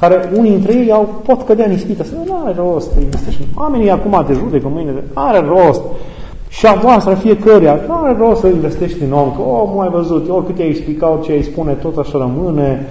care 0.00 0.30
unii 0.36 0.50
dintre 0.50 0.74
ei 0.74 0.92
au, 0.92 1.08
pot 1.24 1.42
cădea 1.42 1.66
în 1.66 1.72
ispită, 1.72 2.04
să 2.04 2.12
nu 2.24 2.36
are 2.44 2.54
rost 2.56 2.92
să 2.92 3.00
investești. 3.00 3.42
Oamenii 3.56 3.90
acum 3.90 4.24
te 4.26 4.32
judecă 4.32 4.68
mâine, 4.68 4.92
are 5.12 5.44
rost. 5.46 5.80
Și 6.48 6.66
a 6.66 6.74
voastră 6.74 7.14
fiecăruia, 7.14 7.78
nu 7.86 7.94
are 7.94 8.16
rost 8.18 8.40
să 8.40 8.46
investești 8.46 9.02
în 9.02 9.12
om, 9.12 9.32
că 9.36 9.42
omul 9.42 9.82
ai 9.82 9.90
văzut, 9.90 10.28
oricât 10.28 10.58
ai 10.58 10.68
explica, 10.68 11.10
orice 11.10 11.32
ai 11.32 11.42
spune, 11.42 11.72
tot 11.72 11.96
așa 11.96 12.18
rămâne, 12.18 12.86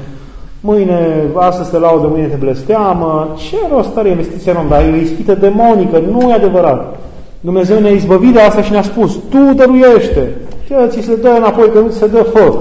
mâine 0.61 1.29
astăzi 1.35 1.69
te 1.69 1.77
laudă, 1.77 2.07
mâine 2.07 2.27
te 2.27 2.35
blesteamă, 2.35 3.27
ce 3.37 3.57
rost 3.71 3.97
are 3.97 4.09
investiția 4.09 4.51
în 4.51 4.57
om? 4.57 4.67
Dar 4.67 4.81
e 4.81 4.91
o 4.91 4.95
ispită 4.95 5.33
demonică, 5.35 5.99
nu 6.11 6.29
e 6.29 6.33
adevărat. 6.33 7.01
Dumnezeu 7.43 7.79
ne-a 7.79 7.91
izbăvit 7.91 8.33
de 8.33 8.39
asta 8.39 8.61
și 8.61 8.71
ne-a 8.71 8.81
spus, 8.81 9.19
tu 9.29 9.53
dăruiește, 9.55 10.35
că 10.67 10.87
ți 10.87 11.01
se 11.01 11.15
dă 11.15 11.29
înapoi, 11.37 11.69
că 11.73 11.79
nu 11.79 11.89
ți 11.89 11.97
se 11.97 12.07
dă, 12.07 12.23
fă. 12.33 12.53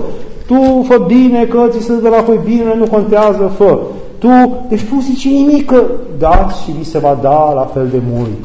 Tu 0.46 0.84
fă 0.88 1.04
bine, 1.06 1.44
că 1.44 1.66
ți 1.68 1.84
se 1.84 1.92
dă 2.00 2.06
înapoi 2.06 2.40
bine, 2.44 2.74
nu 2.78 2.84
contează, 2.84 3.52
fă. 3.56 3.78
Tu, 4.18 4.28
deci 4.68 4.80
nu 4.92 5.00
zice 5.00 5.28
nimic, 5.28 5.66
că 5.66 5.82
dați 6.18 6.62
și 6.62 6.70
vi 6.78 6.84
se 6.84 6.98
va 6.98 7.18
da 7.22 7.52
la 7.54 7.70
fel 7.74 7.88
de 7.90 8.00
mult. 8.12 8.44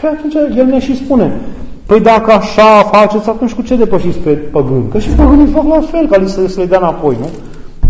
Păi 0.00 0.10
atunci 0.12 0.56
el 0.56 0.66
ne 0.66 0.78
și 0.78 0.96
spune, 0.96 1.40
păi 1.86 2.00
dacă 2.00 2.32
așa 2.32 2.82
faceți, 2.92 3.28
atunci 3.28 3.52
cu 3.52 3.62
ce 3.62 3.76
depășiți 3.76 4.18
pe 4.18 4.30
păgâni? 4.30 4.88
Că 4.90 4.98
și 4.98 5.08
păgânii 5.08 5.46
fac 5.46 5.64
la 5.68 5.80
fel, 5.80 6.08
ca 6.08 6.22
să, 6.26 6.48
să 6.48 6.60
le 6.60 6.66
dea 6.66 6.78
înapoi, 6.78 7.16
nu? 7.20 7.28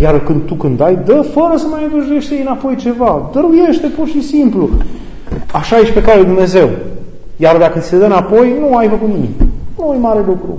Iar 0.00 0.22
când 0.22 0.42
tu 0.46 0.54
când 0.54 0.76
dai, 0.76 0.98
dă 1.04 1.26
fără 1.32 1.52
să 1.56 1.66
mai 1.70 1.88
dăruiește 1.92 2.40
înapoi 2.40 2.76
ceva. 2.76 3.30
Dăruiește 3.32 3.86
pur 3.86 4.06
și 4.06 4.22
simplu. 4.22 4.68
Așa 5.52 5.78
ești 5.78 5.94
pe 5.94 6.02
care 6.02 6.18
lui 6.18 6.26
Dumnezeu. 6.26 6.68
Iar 7.36 7.56
dacă 7.56 7.78
ți 7.78 7.88
se 7.88 7.98
dă 7.98 8.04
înapoi, 8.04 8.56
nu 8.60 8.76
ai 8.76 8.88
făcut 8.88 9.08
nimic. 9.08 9.40
Nu 9.78 9.94
e 9.94 9.98
mare 9.98 10.18
lucru. 10.18 10.58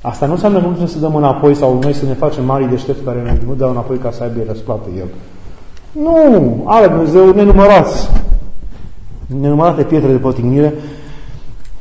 Asta 0.00 0.26
nu 0.26 0.32
înseamnă 0.32 0.58
că 0.58 0.64
nu 0.64 0.70
trebuie 0.70 0.94
să 0.94 0.98
dăm 0.98 1.14
înapoi 1.14 1.54
sau 1.54 1.78
noi 1.82 1.92
să 1.92 2.04
ne 2.04 2.14
facem 2.14 2.44
mari 2.44 2.68
deștepți 2.70 3.02
care 3.02 3.40
nu 3.46 3.54
dau 3.54 3.70
înapoi 3.70 3.96
ca 3.98 4.10
să 4.10 4.22
aibă 4.22 4.40
răsplată 4.46 4.88
El. 4.98 5.06
Nu! 5.92 6.62
Are 6.64 6.86
Dumnezeu 6.86 7.30
nenumărați. 7.30 8.10
Nenumărate 9.40 9.82
pietre 9.82 10.10
de 10.10 10.16
potignire 10.16 10.74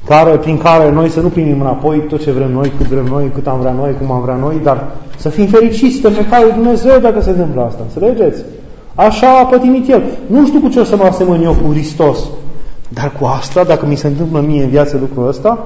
care, 0.06 0.38
prin 0.38 0.58
care 0.58 0.92
noi 0.92 1.10
să 1.10 1.22
nu 1.22 1.28
primim 1.28 1.62
înapoi 1.62 2.00
tot 2.00 2.22
ce 2.22 2.32
vrem 2.32 2.52
noi, 2.52 2.72
cât 2.78 2.88
vrem 2.88 3.06
noi, 3.06 3.32
cât 3.34 3.48
am 3.48 3.60
vrea 3.60 3.72
noi, 3.72 3.96
cum 4.00 4.12
am 4.12 4.22
vrea 4.22 4.36
noi, 4.36 4.60
dar 4.64 4.88
să 5.18 5.30
fim 5.30 5.46
fericiți 5.46 6.02
pe 6.02 6.26
care 6.30 6.46
Dumnezeu 6.56 7.00
dacă 7.00 7.22
se 7.22 7.30
întâmplă 7.30 7.62
asta. 7.62 7.80
Înțelegeți? 7.84 8.44
Așa 8.96 9.40
a 9.40 9.46
pătimit 9.46 9.90
El. 9.90 10.04
Nu 10.28 10.46
știu 10.46 10.60
cu 10.60 10.68
ce 10.68 10.80
o 10.80 10.84
să 10.84 10.96
mă 10.96 11.04
asemăn 11.04 11.44
eu 11.44 11.54
cu 11.54 11.72
Hristos, 11.72 12.20
dar 12.94 13.12
cu 13.20 13.26
asta, 13.26 13.64
dacă 13.64 13.86
mi 13.86 13.96
se 13.96 14.08
întâmplă 14.08 14.40
mie 14.40 14.64
în 14.64 14.70
viață 14.70 14.98
lucrul 15.00 15.28
ăsta, 15.28 15.58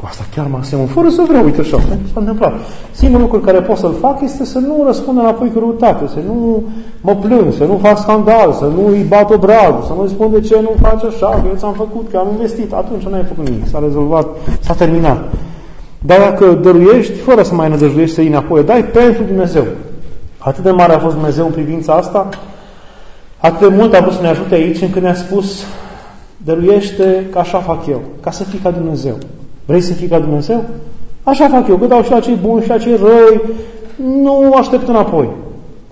cu 0.00 0.04
asta 0.08 0.24
chiar 0.34 0.46
mă 0.50 0.58
asemăn, 0.60 0.86
fără 0.86 1.08
să 1.08 1.22
vreau, 1.28 1.44
uite 1.44 1.60
așa, 1.60 1.78
s-a 2.12 2.20
întâmplat. 2.20 2.52
Singurul 2.90 3.22
lucru 3.22 3.40
care 3.40 3.60
pot 3.60 3.76
să-l 3.76 3.94
fac 4.00 4.20
este 4.22 4.44
să 4.44 4.58
nu 4.58 4.82
răspund 4.86 5.18
înapoi 5.18 5.52
cu 5.52 5.58
răutate, 5.58 6.06
să 6.06 6.18
nu 6.26 6.62
mă 7.00 7.14
plâng, 7.14 7.52
să 7.56 7.64
nu 7.64 7.78
fac 7.82 7.98
scandal, 7.98 8.52
să 8.52 8.64
nu 8.64 8.86
îi 8.86 9.06
bat 9.08 9.30
obradul, 9.30 9.82
să 9.86 9.92
nu 9.96 10.06
spun 10.06 10.30
de 10.32 10.40
ce 10.40 10.58
nu 10.60 10.74
faci 10.80 11.04
așa, 11.04 11.28
că 11.28 11.42
eu 11.46 11.54
ți-am 11.56 11.72
făcut, 11.72 12.10
că 12.10 12.16
am 12.16 12.28
investit. 12.30 12.72
Atunci 12.72 13.02
nu 13.02 13.14
ai 13.14 13.24
făcut 13.24 13.48
nimic, 13.48 13.66
s-a 13.66 13.78
rezolvat, 13.82 14.26
s-a 14.60 14.74
terminat. 14.74 15.24
Dar 15.98 16.18
dacă 16.18 16.52
dăruiești, 16.52 17.12
fără 17.12 17.42
să 17.42 17.54
mai 17.54 17.68
nădăjduiești 17.68 18.14
să 18.14 18.20
iei 18.20 18.30
înapoi, 18.30 18.64
dai 18.64 18.84
pentru 18.84 19.22
Dumnezeu. 19.22 19.64
Atât 20.38 20.64
de 20.64 20.70
mare 20.70 20.92
a 20.92 20.98
fost 20.98 21.14
Dumnezeu 21.14 21.46
în 21.46 21.52
privința 21.52 21.92
asta, 21.92 22.28
atât 23.38 23.68
de 23.68 23.74
mult 23.76 23.94
a 23.94 24.00
vrut 24.00 24.12
să 24.12 24.22
ne 24.22 24.28
ajute 24.28 24.54
aici 24.54 24.80
încât 24.80 25.02
ne-a 25.02 25.14
spus 25.14 25.64
dăruiește 26.46 27.26
că 27.30 27.38
așa 27.38 27.58
fac 27.58 27.86
eu, 27.86 28.00
ca 28.20 28.30
să 28.30 28.44
fii 28.44 28.58
ca 28.58 28.70
Dumnezeu. 28.70 29.16
Vrei 29.64 29.80
să 29.80 29.92
fii 29.92 30.06
ca 30.06 30.18
Dumnezeu? 30.18 30.64
Așa 31.22 31.48
fac 31.48 31.68
eu, 31.68 31.76
că 31.76 31.86
dau 31.86 32.02
și 32.02 32.10
la 32.10 32.20
cei 32.20 32.38
buni 32.42 32.62
și 32.62 32.68
la 32.68 32.78
cei 32.78 32.96
răi, 32.96 33.40
nu 34.22 34.52
aștept 34.52 34.88
înapoi. 34.88 35.28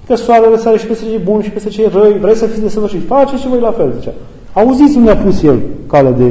Că 0.06 0.14
soarele 0.14 0.56
sare 0.56 0.78
și 0.78 0.86
peste 0.86 1.04
cei 1.04 1.20
buni 1.24 1.42
și 1.42 1.50
peste 1.50 1.68
cei 1.68 1.90
răi, 1.92 2.18
vrei 2.20 2.34
să 2.34 2.46
fii 2.46 2.62
desăvârșit, 2.62 3.06
face 3.06 3.36
și 3.36 3.48
voi 3.48 3.60
la 3.60 3.70
fel, 3.70 3.92
zicea. 3.98 4.12
Auziți 4.52 4.96
unde 4.96 5.10
a 5.10 5.16
pus 5.16 5.42
el 5.42 5.58
cale 5.86 6.10
de 6.10 6.24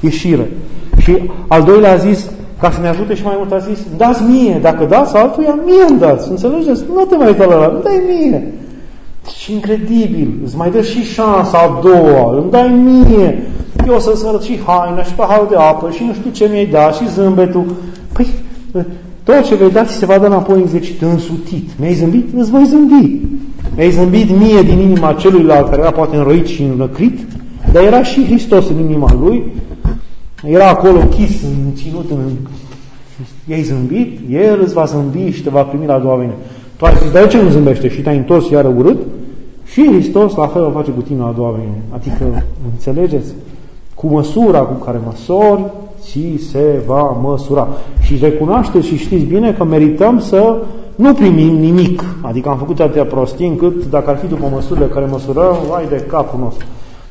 ieșire. 0.00 0.50
Și 0.98 1.30
al 1.48 1.62
doilea 1.62 1.92
a 1.92 1.96
zis, 1.96 2.30
ca 2.60 2.70
să 2.70 2.80
ne 2.80 2.88
ajute 2.88 3.14
și 3.14 3.24
mai 3.24 3.34
mult 3.36 3.52
a 3.52 3.58
zis, 3.58 3.78
dați 3.96 4.22
mie, 4.22 4.58
dacă 4.62 4.84
dați 4.84 5.16
altuia, 5.16 5.58
mie 5.64 5.84
îmi 5.88 5.98
dați. 5.98 6.30
Înțelegeți? 6.30 6.82
Nu 6.94 7.04
te 7.04 7.16
mai 7.16 7.26
uita 7.26 7.44
la 7.44 7.54
ăla, 7.54 7.80
dai 7.82 8.02
mie. 8.08 8.52
Și 9.38 9.52
incredibil, 9.52 10.32
îți 10.44 10.56
mai 10.56 10.70
dă 10.70 10.82
și 10.82 11.02
șansa 11.02 11.58
a 11.58 11.80
doua, 11.82 12.36
îmi 12.36 12.50
dai 12.50 12.68
mie. 12.68 13.42
Eu 13.86 13.94
o 13.94 13.98
să-ți 13.98 14.26
arăt 14.26 14.42
și 14.42 14.58
haina 14.66 15.02
și 15.02 15.14
paharul 15.14 15.46
de 15.50 15.56
apă 15.56 15.90
și 15.90 16.04
nu 16.04 16.14
știu 16.14 16.30
ce 16.30 16.48
mi-ai 16.50 16.66
dat 16.66 16.94
și 16.94 17.08
zâmbetul. 17.08 17.64
Păi, 18.12 18.26
tot 19.24 19.42
ce 19.42 19.54
vei 19.54 19.70
da 19.70 19.84
ți 19.84 19.92
se 19.92 20.06
va 20.06 20.18
da 20.18 20.26
înapoi 20.26 20.60
exercită, 20.60 21.06
însutit. 21.06 21.68
Mi-ai 21.78 21.94
zâmbit? 21.94 22.28
Îți 22.36 22.50
voi 22.50 22.64
zâmbi. 22.64 23.20
Mi-ai 23.74 23.90
zâmbit 23.90 24.38
mie 24.38 24.62
din 24.62 24.78
inima 24.78 25.12
celuilalt 25.12 25.68
care 25.68 25.80
era 25.80 25.90
poate 25.90 26.16
înroit 26.16 26.46
și 26.46 26.62
înrăcrit, 26.62 27.18
dar 27.72 27.82
era 27.82 28.02
și 28.02 28.24
Hristos 28.24 28.68
în 28.68 28.78
inima 28.78 29.14
lui. 29.20 29.52
Era 30.44 30.68
acolo 30.68 30.98
chis, 30.98 31.40
ținut 31.74 32.10
în... 32.10 32.18
I-ai 33.48 33.62
zâmbit, 33.62 34.18
El 34.30 34.60
îți 34.62 34.74
va 34.74 34.84
zâmbi 34.84 35.30
și 35.30 35.42
te 35.42 35.50
va 35.50 35.62
primi 35.62 35.86
la 35.86 35.94
a 35.94 35.98
doua 35.98 36.16
venire. 36.16 36.36
Tu 36.80 36.86
ai 36.86 36.96
zis, 37.02 37.10
dar 37.10 37.28
ce 37.28 37.42
nu 37.42 37.48
zâmbește? 37.48 37.88
Și 37.88 38.00
te-ai 38.00 38.16
întors 38.16 38.50
iară 38.50 38.74
urât? 38.76 38.98
Și 39.64 39.86
Hristos 39.86 40.34
la 40.34 40.46
fel 40.46 40.64
o 40.64 40.70
face 40.70 40.90
cu 40.90 41.00
tine 41.00 41.18
la 41.18 41.26
a 41.26 41.32
doua 41.36 41.50
venire. 41.50 41.82
Adică, 41.90 42.44
înțelegeți? 42.72 43.32
Cu 43.94 44.06
măsura 44.06 44.60
cu 44.60 44.84
care 44.84 45.00
măsori, 45.04 45.64
ți 46.00 46.42
se 46.50 46.82
va 46.86 47.18
măsura. 47.22 47.68
Și 48.00 48.18
recunoașteți 48.20 48.86
și 48.86 48.96
știți 48.96 49.24
bine 49.24 49.52
că 49.52 49.64
merităm 49.64 50.20
să 50.20 50.56
nu 50.94 51.14
primim 51.14 51.54
nimic. 51.56 52.04
Adică 52.20 52.48
am 52.48 52.58
făcut 52.58 52.80
atâtea 52.80 53.04
prostii 53.04 53.48
încât 53.48 53.90
dacă 53.90 54.10
ar 54.10 54.16
fi 54.16 54.26
după 54.26 54.48
măsurile 54.52 54.86
care 54.86 55.06
măsurăm, 55.10 55.56
vai 55.68 55.86
de 55.88 56.04
capul 56.08 56.40
nostru. 56.40 56.66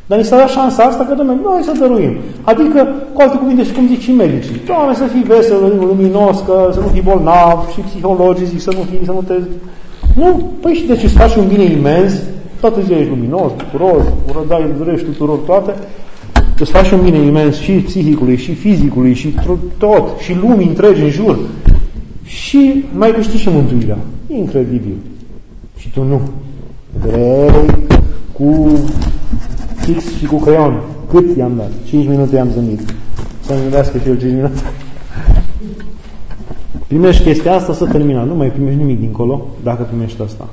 Dar 0.10 0.18
ni 0.18 0.24
s-a 0.24 0.38
dat 0.38 0.50
șansa 0.50 0.84
asta 0.84 1.04
că, 1.04 1.14
domnule, 1.14 1.40
noi 1.44 1.64
să 1.64 1.74
dăruim. 1.80 2.14
Adică, 2.42 2.88
cu 3.14 3.22
alte 3.22 3.38
cuvinte, 3.38 3.64
și 3.64 3.72
cum 3.72 3.88
zic 3.88 4.00
și 4.00 4.12
medicii, 4.12 4.62
Doamne, 4.66 4.94
să 4.96 5.04
fii 5.04 5.24
vesel, 5.24 5.60
luminos, 5.80 6.38
că 6.46 6.70
să 6.74 6.80
nu 6.80 6.88
fii 6.88 7.02
bolnav, 7.02 7.70
și 7.74 7.80
psihologii 7.80 8.46
zic 8.46 8.62
să 8.62 8.72
nu 8.78 8.84
fii, 8.90 9.06
să 9.06 9.12
nu 9.12 9.24
te... 9.28 9.34
Nu, 10.16 10.50
păi 10.62 10.74
și 10.74 10.86
de 10.86 10.96
ce 10.96 11.08
să 11.08 11.18
faci 11.18 11.36
un 11.36 11.48
bine 11.48 11.64
imens, 11.64 12.14
toată 12.60 12.82
ziua 12.82 13.00
ești 13.00 13.10
luminos, 13.10 13.52
bucuros, 13.58 14.04
rădai, 14.36 14.74
durești 14.78 15.06
tuturor 15.06 15.38
toate, 15.38 15.74
îți 16.60 16.72
faci 16.72 16.92
un 16.92 17.02
bine 17.04 17.18
imens 17.18 17.60
și 17.60 17.72
psihicului, 17.72 18.38
și 18.38 18.54
fizicului, 18.54 19.14
și 19.14 19.36
tot, 19.78 20.20
și 20.20 20.38
lumii 20.42 20.68
întregi 20.68 21.02
în 21.02 21.10
jur. 21.10 21.40
Și 22.24 22.84
mai 22.98 23.12
câștigi 23.12 23.42
și 23.42 23.50
mântuirea. 23.50 23.98
Incredibil. 24.28 24.96
Și 25.78 25.90
tu 25.92 26.04
nu. 26.04 26.22
Vrei 27.02 27.50
cu 28.34 28.68
fix 29.94 30.18
și 30.18 30.26
cu 30.26 30.36
creion. 30.36 30.82
Cât 31.10 31.38
i-am 31.38 31.52
dat? 31.58 31.72
5 31.86 32.08
minute 32.08 32.36
i-am 32.36 32.50
zâmbit. 32.50 32.80
Să-mi 33.42 33.62
gândească 33.62 33.98
și 33.98 34.08
el 34.08 34.20
5 34.20 34.34
minute. 34.34 34.62
Primești 36.88 37.24
chestia 37.24 37.56
asta, 37.56 37.74
să 37.74 37.86
termină. 37.86 38.24
Nu 38.24 38.36
mai 38.36 38.48
primești 38.48 38.78
nimic 38.78 39.00
dincolo 39.00 39.46
dacă 39.64 39.84
primești 39.84 40.22
asta. 40.22 40.48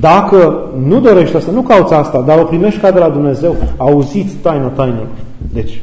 Dacă 0.00 0.70
nu 0.86 1.00
dorești 1.00 1.36
asta, 1.36 1.50
nu 1.50 1.62
cauți 1.62 1.92
asta, 1.92 2.22
dar 2.22 2.38
o 2.38 2.44
primești 2.44 2.80
ca 2.80 2.90
de 2.90 2.98
la 2.98 3.08
Dumnezeu, 3.08 3.56
auziți 3.76 4.34
taină 4.34 4.68
taină. 4.68 5.06
Deci, 5.52 5.82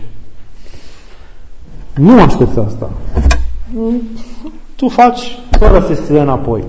nu 1.96 2.22
aștepți 2.22 2.60
asta. 2.60 2.90
Tu 4.76 4.88
faci 4.88 5.40
fără 5.50 5.86
să 5.88 6.02
se 6.06 6.20
înapoi. 6.20 6.64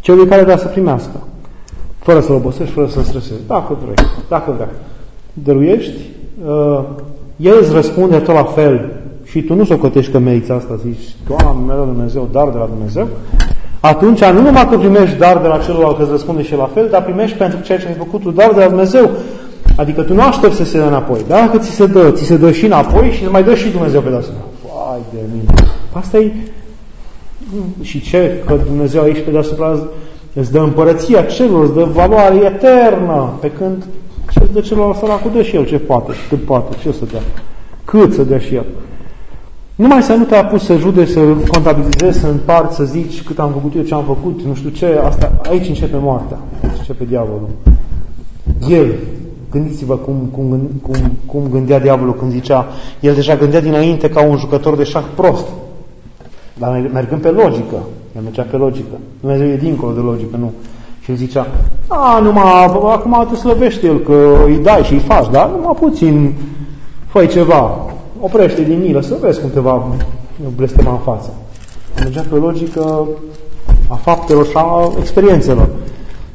Celui 0.00 0.26
care 0.26 0.42
vrea 0.42 0.56
să 0.56 0.66
primească. 0.66 1.20
Fără 1.98 2.20
să-l 2.20 2.34
obosești, 2.34 2.72
fără 2.72 2.86
să-l 2.86 3.02
stresezi. 3.02 3.46
Dacă 3.46 3.78
vrei, 3.82 4.08
dacă 4.28 4.52
vrea. 4.56 4.68
Dăruiești, 5.44 6.00
uh, 6.46 6.80
el 7.36 7.54
îți 7.60 7.72
răspunde 7.72 8.16
tot 8.16 8.34
la 8.34 8.44
fel 8.44 8.90
și 9.24 9.42
tu 9.42 9.54
nu 9.54 9.64
socotești 9.64 10.12
că 10.12 10.18
meriți 10.18 10.50
asta, 10.50 10.78
zici, 10.82 11.16
Doamne, 11.28 11.64
mi-a 11.64 11.74
dat 11.74 11.84
Dumnezeu, 11.86 12.28
dar 12.32 12.48
de 12.48 12.58
la 12.58 12.68
Dumnezeu, 12.74 13.08
atunci 13.80 14.24
nu 14.24 14.42
numai 14.42 14.68
că 14.68 14.78
primești 14.78 15.18
dar 15.18 15.38
de 15.38 15.48
la 15.48 15.58
celălalt 15.58 15.96
că 15.96 16.02
îți 16.02 16.10
răspunde 16.10 16.42
și 16.42 16.54
la 16.54 16.70
fel, 16.74 16.88
dar 16.90 17.04
primești 17.04 17.36
pentru 17.36 17.60
ceea 17.60 17.78
ce 17.78 17.86
ai 17.86 17.94
făcut 17.94 18.20
tu 18.20 18.30
dar 18.30 18.52
de 18.52 18.60
la 18.60 18.68
Dumnezeu. 18.68 19.10
Adică 19.76 20.02
tu 20.02 20.14
nu 20.14 20.22
aștepți 20.22 20.56
să 20.56 20.64
se 20.64 20.78
dă 20.78 20.84
înapoi. 20.84 21.20
Dacă 21.28 21.58
ți 21.58 21.70
se 21.70 21.86
dă, 21.86 22.10
ți 22.10 22.24
se 22.24 22.36
dă 22.36 22.50
și 22.50 22.64
înapoi 22.64 23.10
și 23.10 23.22
îți 23.22 23.32
mai 23.32 23.44
dă 23.44 23.54
și 23.54 23.68
Dumnezeu 23.68 24.00
pe 24.00 24.08
deasupra. 24.08 24.40
Vai 24.62 25.00
de 25.12 25.18
mine. 25.32 25.54
Asta 25.92 26.18
e... 26.18 26.32
Și 27.80 28.00
ce? 28.00 28.42
Că 28.46 28.56
Dumnezeu 28.66 29.02
aici 29.02 29.24
pe 29.24 29.30
deasupra 29.30 29.78
îți 30.32 30.52
dă 30.52 30.58
împărăția 30.58 31.22
celor, 31.22 31.64
îți 31.64 31.74
dă 31.74 31.84
valoare 31.84 32.36
eternă. 32.36 33.32
Pe 33.40 33.50
când 33.50 33.84
ce 34.30 34.40
îți 34.42 34.52
dă 34.52 34.60
celălalt 34.60 34.96
săracul, 34.96 35.30
dă 35.30 35.42
și 35.42 35.56
el 35.56 35.66
ce 35.66 35.78
poate 35.78 36.12
și 36.12 36.28
cât 36.28 36.44
poate. 36.44 36.76
Ce 36.80 36.92
să 36.92 37.04
dea? 37.10 37.20
Cât 37.84 38.12
să 38.12 38.22
dea 38.22 38.38
și 38.38 38.54
el? 38.54 38.64
Numai 39.74 40.02
să 40.02 40.14
nu 40.14 40.24
te 40.24 40.36
apuci 40.36 40.60
să 40.60 40.76
jude, 40.76 41.04
să 41.04 41.20
contabilizezi, 41.52 42.18
să 42.18 42.26
împarți, 42.26 42.76
să 42.76 42.84
zici 42.84 43.22
cât 43.22 43.38
am 43.38 43.52
făcut 43.52 43.74
eu, 43.74 43.82
ce 43.82 43.94
am 43.94 44.04
făcut, 44.04 44.42
nu 44.42 44.54
știu 44.54 44.68
ce, 44.68 45.00
asta, 45.04 45.40
aici 45.48 45.68
începe 45.68 45.96
moartea, 45.96 46.38
aici 46.62 46.78
începe 46.78 47.04
diavolul. 47.04 47.48
El, 48.68 48.94
gândiți-vă 49.50 49.96
cum, 49.96 50.28
cum, 50.32 50.70
cum, 50.82 50.96
cum 51.26 51.50
gândea 51.50 51.80
diavolul 51.80 52.14
când 52.14 52.30
zicea, 52.30 52.66
el 53.00 53.14
deja 53.14 53.36
gândea 53.36 53.60
dinainte 53.60 54.10
ca 54.10 54.22
un 54.22 54.36
jucător 54.36 54.76
de 54.76 54.84
șah 54.84 55.04
prost, 55.14 55.46
dar 56.58 56.90
mergând 56.92 57.20
pe 57.20 57.28
logică, 57.28 57.76
el 58.16 58.22
mergea 58.22 58.42
pe 58.42 58.56
logică, 58.56 58.98
Dumnezeu 59.20 59.46
e 59.46 59.56
dincolo 59.56 59.92
de 59.92 60.00
logică, 60.00 60.36
nu. 60.36 60.52
Și 61.08 61.14
el 61.14 61.20
zicea, 61.20 61.46
a, 61.86 62.18
numai, 62.18 62.64
acum 62.64 63.26
te 63.30 63.36
slăvește 63.36 63.86
el 63.86 63.98
că 63.98 64.36
îi 64.44 64.56
dai 64.56 64.82
și 64.82 64.92
îi 64.92 64.98
faci, 64.98 65.30
dar 65.30 65.50
numai 65.50 65.76
puțin, 65.80 66.34
fă 67.06 67.26
ceva, 67.26 67.86
oprește 68.20 68.62
din 68.62 68.80
milă 68.80 69.00
să 69.00 69.16
vezi 69.20 69.40
cum 69.40 69.50
te 69.50 69.60
va 69.60 69.86
blestema 70.56 70.90
în 70.90 70.98
față. 70.98 71.34
Mergea 71.98 72.24
pe 72.30 72.34
logică 72.34 73.08
a 73.88 73.94
faptelor 73.94 74.46
și 74.46 74.52
a 74.54 74.92
experiențelor. 75.00 75.68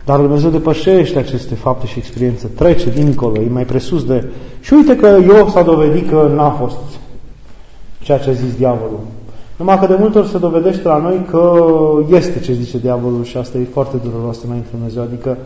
Dar 0.05 0.19
Dumnezeu 0.19 0.49
depășește 0.49 1.19
aceste 1.19 1.55
fapte 1.55 1.85
și 1.85 1.97
experiențe, 1.97 2.47
trece 2.47 2.89
dincolo, 2.89 3.41
e 3.41 3.49
mai 3.49 3.65
presus 3.65 4.05
de... 4.05 4.23
Și 4.59 4.73
uite 4.73 4.95
că 4.95 5.19
Iov 5.27 5.49
s-a 5.49 5.61
dovedit 5.61 6.09
că 6.09 6.31
n-a 6.35 6.49
fost 6.49 6.77
ceea 8.01 8.17
ce 8.17 8.29
a 8.29 8.33
zis 8.33 8.55
diavolul. 8.57 8.99
Numai 9.63 9.79
că 9.79 9.85
de 9.85 9.97
multe 9.99 10.17
ori 10.17 10.27
se 10.27 10.37
dovedește 10.37 10.87
la 10.87 10.97
noi 10.97 11.25
că 11.29 11.53
este 12.09 12.39
ce 12.39 12.53
zice 12.53 12.77
diavolul 12.77 13.23
și 13.23 13.37
asta 13.37 13.57
e 13.57 13.67
foarte 13.73 13.97
dureros 14.03 14.43
înainte 14.43 14.67
Dumnezeu. 14.71 15.01
Adică 15.03 15.37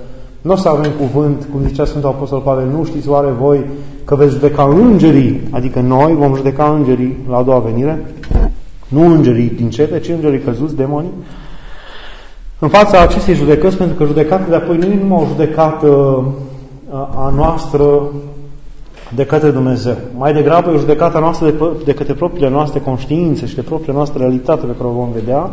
Nu 0.41 0.51
o 0.51 0.55
să 0.55 0.69
avem 0.69 0.91
cuvânt, 0.91 1.47
cum 1.51 1.61
zicea 1.67 1.85
Sfântul 1.85 2.09
Apostol 2.09 2.39
Pavel, 2.39 2.67
nu 2.67 2.85
știți 2.85 3.09
oare 3.09 3.31
voi 3.39 3.65
că 4.03 4.15
veți 4.15 4.33
judeca 4.33 4.63
îngerii, 4.63 5.41
adică 5.51 5.79
noi 5.79 6.13
vom 6.13 6.35
judeca 6.35 6.73
îngerii 6.77 7.17
la 7.29 7.37
a 7.37 7.41
doua 7.43 7.59
venire, 7.59 8.13
nu 8.87 9.05
îngerii 9.05 9.49
din 9.49 9.69
cete, 9.69 9.99
ci 9.99 10.07
îngerii 10.09 10.39
căzuți, 10.39 10.75
demonii, 10.75 11.11
în 12.59 12.67
fața 12.67 13.01
acestei 13.01 13.33
judecăți, 13.33 13.77
pentru 13.77 13.95
că 13.95 14.05
judecată 14.05 14.49
de 14.49 14.55
apoi 14.55 14.77
nu 14.77 14.85
e 14.85 14.99
numai 15.01 15.23
o 15.23 15.27
judecată 15.27 16.23
a 17.15 17.33
noastră 17.35 17.99
de 19.15 19.25
către 19.25 19.49
Dumnezeu. 19.49 19.95
Mai 20.17 20.33
degrabă 20.33 20.69
e 20.69 20.73
o 20.73 20.79
judecată 20.79 21.19
noastră 21.19 21.49
de, 21.49 21.63
de 21.85 21.93
către 21.93 22.13
propriile 22.13 22.49
noastre 22.49 22.79
conștiințe 22.79 23.45
și 23.45 23.55
de 23.55 23.61
propria 23.61 23.93
noastră 23.93 24.19
realitate 24.19 24.65
pe 24.65 24.75
care 24.77 24.87
o 24.87 24.91
vom 24.91 25.11
vedea. 25.11 25.51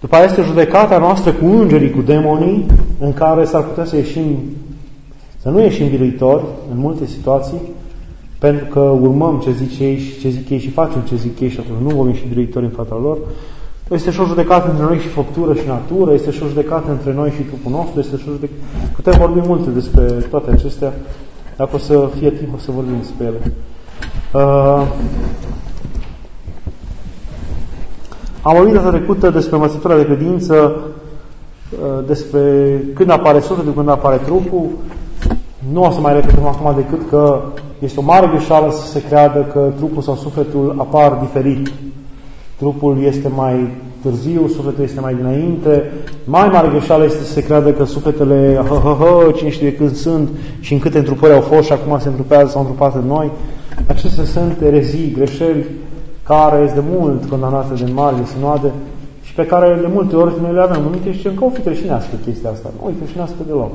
După 0.00 0.14
aceea 0.14 0.30
este 0.30 0.42
judecata 0.42 0.98
noastră 0.98 1.32
cu 1.32 1.44
îngerii, 1.46 1.90
cu 1.90 2.00
demonii, 2.00 2.66
în 2.98 3.12
care 3.12 3.44
s-ar 3.44 3.62
putea 3.62 3.84
să 3.84 3.96
ieșim, 3.96 4.38
să 5.42 5.48
nu 5.48 5.60
ieșim 5.60 5.88
biruitori 5.88 6.42
în 6.72 6.78
multe 6.78 7.06
situații, 7.06 7.60
pentru 8.38 8.66
că 8.66 8.80
urmăm 8.80 9.40
ce 9.44 9.50
zic 9.52 9.78
ei 9.78 9.98
și 9.98 10.20
ce 10.20 10.28
zic 10.28 10.48
ei 10.50 10.58
și 10.58 10.70
facem 10.70 11.00
ce 11.00 11.16
zic 11.16 11.40
ei 11.40 11.48
și 11.48 11.60
atunci 11.60 11.90
nu 11.90 11.96
vom 11.96 12.08
ieși 12.08 12.26
biruitori 12.28 12.64
în 12.64 12.70
fața 12.70 12.98
lor. 13.02 13.18
Este 13.90 14.10
și 14.10 14.20
o 14.20 14.24
judecată 14.24 14.70
între 14.70 14.84
noi 14.84 14.98
și 14.98 15.08
făptură 15.08 15.54
și 15.54 15.66
natură, 15.66 16.12
este 16.12 16.30
și 16.30 16.42
o 16.42 16.46
judecată 16.46 16.90
între 16.90 17.12
noi 17.12 17.30
și 17.30 17.42
trupul 17.42 17.70
nostru, 17.70 18.00
este 18.00 18.16
și 18.16 18.24
o 18.28 18.32
judecată... 18.32 18.60
Putem 18.94 19.14
vorbi 19.18 19.46
multe 19.46 19.70
despre 19.70 20.02
toate 20.02 20.50
acestea, 20.50 20.92
dacă 21.56 21.70
o 21.74 21.78
să 21.78 22.08
fie 22.18 22.30
timp, 22.30 22.54
o 22.54 22.58
să 22.58 22.70
vorbim 22.70 22.96
despre 22.98 23.24
ele. 23.24 23.52
Uh, 24.32 24.86
am 28.42 28.54
vorbit 28.56 28.74
data 28.74 28.90
trecută 28.90 29.30
despre 29.30 29.56
măsătura 29.56 29.96
de 29.96 30.04
credință, 30.04 30.74
uh, 31.70 32.06
despre 32.06 32.76
când 32.94 33.10
apare 33.10 33.40
sufletul, 33.40 33.72
când 33.72 33.88
apare 33.88 34.16
trupul. 34.16 34.68
Nu 35.72 35.84
o 35.84 35.90
să 35.90 36.00
mai 36.00 36.12
repetăm 36.12 36.46
acum 36.46 36.74
decât 36.76 37.08
că 37.08 37.40
este 37.78 38.00
o 38.00 38.02
mare 38.02 38.26
greșeală 38.26 38.72
să 38.72 38.86
se 38.86 39.02
creadă 39.02 39.40
că 39.52 39.72
trupul 39.76 40.02
sau 40.02 40.14
sufletul 40.14 40.74
apar 40.78 41.12
diferit. 41.12 41.72
Trupul 42.56 43.02
este 43.02 43.28
mai 43.28 43.70
târziu, 44.02 44.48
sufletul 44.48 44.84
este 44.84 45.00
mai 45.00 45.14
dinainte. 45.14 45.90
Mai 46.24 46.48
mare 46.52 46.68
greșeală 46.68 47.04
este 47.04 47.22
să 47.22 47.32
se 47.32 47.44
creadă 47.44 47.72
că 47.72 47.84
sufletele, 47.84 48.64
hă, 48.68 48.74
hă, 48.74 48.96
hă, 48.98 49.30
cine 49.36 49.50
știe 49.50 49.70
de 49.70 49.76
când 49.76 49.94
sunt 49.94 50.28
și 50.60 50.72
în 50.72 50.78
câte 50.78 50.98
întrupări 50.98 51.32
au 51.32 51.40
fost 51.40 51.66
și 51.66 51.72
acum 51.72 51.98
se 51.98 52.08
întrupează 52.08 52.50
sau 52.50 52.60
întrupat 52.60 52.94
în 52.94 53.06
noi. 53.06 53.30
Acestea 53.86 54.24
sunt 54.24 54.60
erezii, 54.62 55.12
greșeli 55.16 55.66
care 56.22 56.62
este 56.64 56.80
de 56.80 56.86
mult 56.98 57.28
condamnate 57.28 57.84
de 57.84 57.90
mari 57.94 58.16
de 58.16 58.24
sinoade 58.24 58.72
și 59.22 59.34
pe 59.34 59.46
care 59.46 59.78
de 59.80 59.88
multe 59.92 60.16
ori 60.16 60.34
noi 60.42 60.52
le 60.52 60.60
avem. 60.60 60.82
Unii 60.86 61.12
zicem 61.12 61.34
că 61.34 61.44
o 61.44 61.50
fi 61.50 61.60
creștinească 61.60 62.10
chestia 62.24 62.50
asta. 62.50 62.70
Nu 62.82 62.88
e 62.88 62.94
creștinească 62.98 63.36
deloc. 63.46 63.70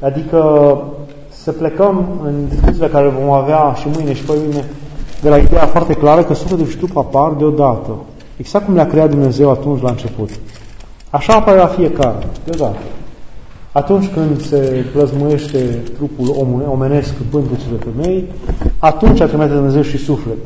Adică 0.00 0.40
să 1.28 1.52
plecăm 1.52 2.04
în 2.24 2.34
discuțiile 2.48 2.86
care 2.86 3.08
vom 3.08 3.30
avea 3.30 3.74
și 3.80 3.88
mâine 3.94 4.14
și 4.14 4.22
pe 4.22 4.32
mâine 4.36 4.64
de 5.20 5.28
la 5.28 5.36
ideea 5.36 5.66
foarte 5.66 5.94
clară 5.94 6.22
că 6.22 6.34
sufletul 6.34 6.66
și 6.66 6.76
trupul 6.76 7.00
apar 7.00 7.32
deodată. 7.32 7.90
Exact 8.38 8.64
cum 8.64 8.74
le-a 8.74 8.86
creat 8.86 9.10
Dumnezeu 9.10 9.50
atunci 9.50 9.82
la 9.82 9.90
început. 9.90 10.30
Așa 11.10 11.34
apare 11.34 11.58
la 11.58 11.66
fiecare, 11.66 12.26
deodată. 12.44 12.78
Atunci 13.72 14.08
când 14.12 14.40
se 14.40 14.84
plăzmuiește 14.92 15.58
trupul 15.96 16.48
omenesc 16.70 17.12
pântucile 17.12 17.76
femei, 17.84 18.24
atunci 18.78 19.20
a 19.20 19.26
creat 19.26 19.50
Dumnezeu 19.50 19.82
și 19.82 19.96
suflet. 19.96 20.36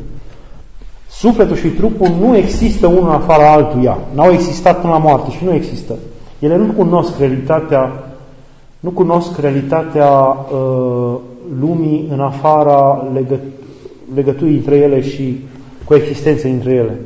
Sufletul 1.09 1.55
și 1.55 1.67
trupul 1.67 2.11
nu 2.19 2.37
există 2.37 2.87
unul 2.87 3.03
în 3.03 3.09
afara 3.09 3.51
altuia. 3.51 3.97
N-au 4.15 4.31
existat 4.31 4.81
până 4.81 4.93
la 4.93 4.99
moarte 4.99 5.31
și 5.31 5.43
nu 5.43 5.53
există. 5.53 5.93
Ele 6.39 6.57
nu 6.57 6.71
cunosc 6.71 7.19
realitatea, 7.19 8.03
nu 8.79 8.89
cunosc 8.89 9.37
realitatea 9.39 10.09
uh, 10.09 11.15
lumii 11.59 12.07
în 12.11 12.19
afara 12.19 13.07
legă, 13.13 13.39
legăturii 14.15 14.55
între 14.55 14.75
ele 14.75 15.01
și 15.01 15.45
coexistenței 15.85 16.51
între 16.51 16.71
ele. 16.71 16.99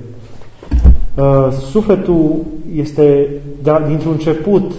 Uh, 1.17 1.47
sufletul 1.71 2.35
este 2.75 3.27
dintr-un 3.87 4.11
început 4.11 4.71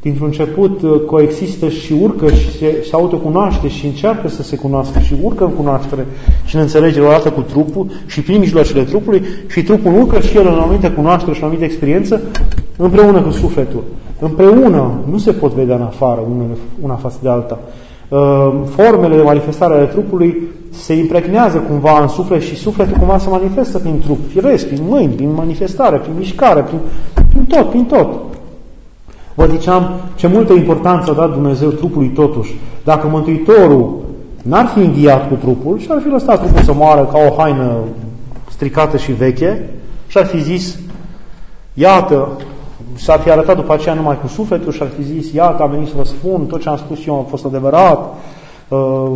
dintr-un 0.00 0.26
început 0.26 0.82
uh, 0.82 1.00
coexistă 1.06 1.68
și 1.68 1.92
urcă 1.92 2.30
și 2.30 2.50
se, 2.58 2.84
se 2.88 2.90
autocunoaște 2.92 3.68
și 3.68 3.86
încearcă 3.86 4.28
să 4.28 4.42
se 4.42 4.56
cunoască 4.56 4.98
și 4.98 5.14
urcă 5.22 5.44
în 5.44 5.50
cunoaștere 5.50 6.06
și 6.44 6.54
în 6.54 6.60
înțelegere 6.60 7.06
odată 7.06 7.30
cu 7.30 7.40
trupul 7.40 7.86
și 8.06 8.22
prin 8.22 8.38
mijloacele 8.38 8.82
trupului 8.82 9.22
și 9.48 9.62
trupul 9.62 9.92
urcă 10.00 10.20
și 10.20 10.36
el 10.36 10.46
în 10.46 10.52
anumită 10.52 10.90
cunoaștere 10.90 11.32
și 11.32 11.40
în 11.40 11.46
anumită 11.46 11.66
experiență 11.66 12.20
împreună 12.76 13.22
cu 13.22 13.30
sufletul. 13.30 13.82
Împreună 14.18 15.00
nu 15.10 15.18
se 15.18 15.32
pot 15.32 15.52
vedea 15.52 15.76
în 15.76 15.82
afară 15.82 16.20
unele, 16.34 16.56
una 16.80 16.94
față 16.94 17.18
de 17.22 17.28
alta. 17.28 17.58
Uh, 18.10 18.52
formele 18.74 19.16
de 19.16 19.22
manifestare 19.22 19.74
ale 19.74 19.84
trupului 19.84 20.42
se 20.70 20.94
impregnează 20.94 21.58
cumva 21.58 22.00
în 22.00 22.08
suflet 22.08 22.42
și 22.42 22.56
sufletul 22.56 22.96
cumva 22.96 23.18
se 23.18 23.28
manifestă 23.28 23.78
prin 23.78 24.00
trup, 24.00 24.18
firesc, 24.28 24.66
prin 24.66 24.82
mâini, 24.88 25.12
prin 25.12 25.32
manifestare, 25.32 25.96
prin 25.96 26.12
mișcare, 26.18 26.60
prin, 26.60 26.78
prin 27.28 27.44
tot, 27.44 27.68
prin 27.68 27.84
tot. 27.84 28.08
Vă 29.34 29.46
ziceam 29.46 29.90
ce 30.14 30.26
multă 30.26 30.52
importanță 30.52 31.10
a 31.10 31.14
dat 31.14 31.32
Dumnezeu 31.32 31.68
trupului 31.68 32.08
totuși. 32.08 32.54
Dacă 32.84 33.06
Mântuitorul 33.06 33.98
n-ar 34.42 34.66
fi 34.66 34.78
înviat 34.78 35.28
cu 35.28 35.34
trupul 35.34 35.78
și 35.78 35.86
ar 35.90 36.00
fi 36.00 36.08
lăsat 36.08 36.40
trupul 36.40 36.62
să 36.62 36.72
moară 36.72 37.08
ca 37.12 37.18
o 37.28 37.42
haină 37.42 37.76
stricată 38.50 38.96
și 38.96 39.12
veche 39.12 39.70
și 40.06 40.18
ar 40.18 40.26
fi 40.26 40.42
zis, 40.42 40.78
iată, 41.74 42.28
s-ar 43.02 43.20
fi 43.20 43.30
arătat 43.30 43.56
după 43.56 43.72
aceea 43.72 43.94
numai 43.94 44.18
cu 44.20 44.26
sufletul 44.26 44.72
și 44.72 44.82
ar 44.82 44.88
fi 44.96 45.02
zis, 45.02 45.32
iată, 45.32 45.62
am 45.62 45.70
venit 45.70 45.88
să 45.88 45.94
vă 45.96 46.04
spun, 46.04 46.46
tot 46.46 46.60
ce 46.60 46.68
am 46.68 46.76
spus 46.76 47.06
eu 47.06 47.18
a 47.18 47.26
fost 47.28 47.44
adevărat, 47.44 48.14
uh, 48.68 49.10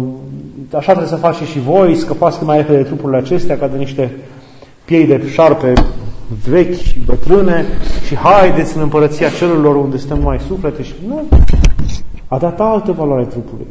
așa 0.73 0.93
trebuie 0.93 1.07
să 1.07 1.17
faceți 1.17 1.51
și 1.51 1.61
voi, 1.61 1.95
scăpați 1.95 2.39
cât 2.39 2.47
mai 2.47 2.57
repede 2.57 2.77
de 2.77 2.83
trupurile 2.83 3.19
acestea 3.19 3.59
ca 3.59 3.67
de 3.67 3.77
niște 3.77 4.17
piei 4.85 5.07
de 5.07 5.29
șarpe 5.33 5.73
vechi 6.49 6.75
și 6.75 6.99
bătrâne 7.07 7.65
și 8.07 8.17
haideți 8.17 8.77
în 8.77 8.83
împărăția 8.83 9.29
celurilor 9.29 9.77
unde 9.77 9.97
stăm 9.97 10.19
mai 10.23 10.41
suflete 10.49 10.83
și 10.83 10.95
nu. 11.09 11.23
A 12.29 12.39
dat 12.39 12.61
altă 12.61 12.93
valoare 12.93 13.25
trupului. 13.25 13.67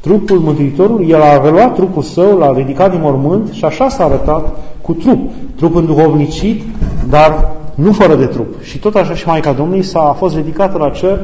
Trupul 0.00 0.38
Mântuitorului, 0.38 1.08
el 1.08 1.22
a 1.22 1.44
reluat 1.44 1.74
trupul 1.74 2.02
său, 2.02 2.38
l-a 2.38 2.52
ridicat 2.56 2.90
din 2.90 3.00
mormânt 3.00 3.52
și 3.52 3.64
așa 3.64 3.88
s-a 3.88 4.04
arătat 4.04 4.56
cu 4.80 4.92
trup. 4.92 5.30
Trup 5.56 5.74
înduhovnicit, 5.74 6.62
dar 7.08 7.52
nu 7.74 7.92
fără 7.92 8.14
de 8.14 8.26
trup. 8.26 8.62
Și 8.62 8.78
tot 8.78 8.94
așa 8.94 9.14
și 9.14 9.26
Maica 9.26 9.52
Domnului 9.52 9.82
s-a 9.82 10.00
a 10.00 10.12
fost 10.12 10.34
ridicată 10.34 10.78
la 10.78 10.90
cer 10.90 11.20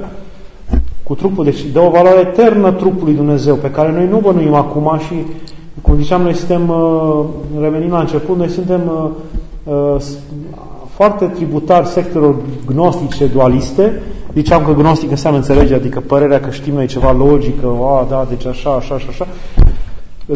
cu 1.03 1.14
trupul, 1.14 1.44
deci 1.44 1.64
dă 1.72 1.80
o 1.80 1.90
valoare 1.90 2.20
eternă 2.20 2.72
trupului 2.72 3.14
Dumnezeu, 3.14 3.55
pe 3.55 3.70
care 3.70 3.92
noi 3.92 4.09
nu 4.11 4.18
bănuim 4.18 4.55
acum 4.55 4.98
și, 5.07 5.14
cum 5.82 5.96
ziceam, 5.96 6.22
noi 6.22 6.34
suntem, 6.34 6.68
uh, 6.68 7.24
revenind 7.61 7.92
la 7.92 8.01
început, 8.01 8.36
noi 8.36 8.48
suntem 8.48 8.80
uh, 8.86 9.11
Uh, 9.64 9.96
foarte 10.94 11.24
tributari 11.24 11.86
sectelor 11.86 12.34
gnostice 12.66 13.26
dualiste. 13.26 14.03
Ziceam 14.34 14.64
că 14.64 14.72
gnostic 14.72 15.11
înseamnă 15.11 15.38
înțelege, 15.38 15.74
adică 15.74 16.01
părerea 16.01 16.40
că 16.40 16.51
știm 16.51 16.74
noi 16.74 16.86
ceva 16.86 17.12
logică, 17.12 17.66
a, 17.66 18.07
da, 18.09 18.26
deci 18.28 18.46
așa, 18.46 18.70
așa 18.70 18.98
și 18.98 19.07
așa. 19.09 19.26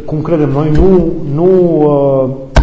Cum 0.04 0.20
credem 0.22 0.50
noi, 0.50 0.70
nu, 0.70 1.12
nu 1.34 1.48
uh, 1.78 2.53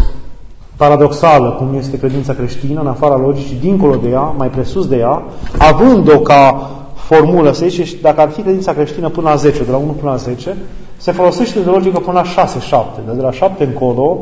paradoxală, 0.76 1.50
cum 1.50 1.74
este 1.78 1.98
credința 1.98 2.32
creștină, 2.32 2.80
în 2.80 2.86
afara 2.86 3.16
logicii, 3.16 3.56
dincolo 3.60 3.96
de 3.96 4.08
ea, 4.08 4.20
mai 4.20 4.48
presus 4.48 4.86
de 4.88 4.96
ea, 4.96 5.22
având-o 5.58 6.18
ca 6.18 6.70
formulă, 6.94 7.52
să 7.52 7.66
zice, 7.68 7.96
dacă 8.02 8.20
ar 8.20 8.28
fi 8.28 8.42
credința 8.42 8.72
creștină 8.72 9.08
până 9.08 9.28
la 9.28 9.36
10, 9.36 9.64
de 9.64 9.70
la 9.70 9.76
1 9.76 9.92
până 9.92 10.10
la 10.10 10.16
10, 10.16 10.56
se 10.96 11.12
folosește 11.12 11.60
de 11.60 11.70
logică 11.70 11.98
până 11.98 12.22
la 12.34 12.44
6-7, 12.46 13.04
dar 13.06 13.14
de 13.14 13.22
la 13.22 13.30
7 13.30 13.64
încolo 13.64 14.18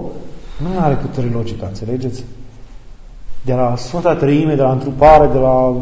nu 0.62 0.80
are 0.80 0.94
putere 0.94 1.30
logică, 1.34 1.64
înțelegeți? 1.66 2.24
De 3.42 3.52
la 3.52 3.74
Sfânta 3.76 4.14
Trăime, 4.14 4.54
de 4.54 4.62
la 4.62 4.70
întrupare, 4.70 5.28
de 5.32 5.38
la... 5.38 5.74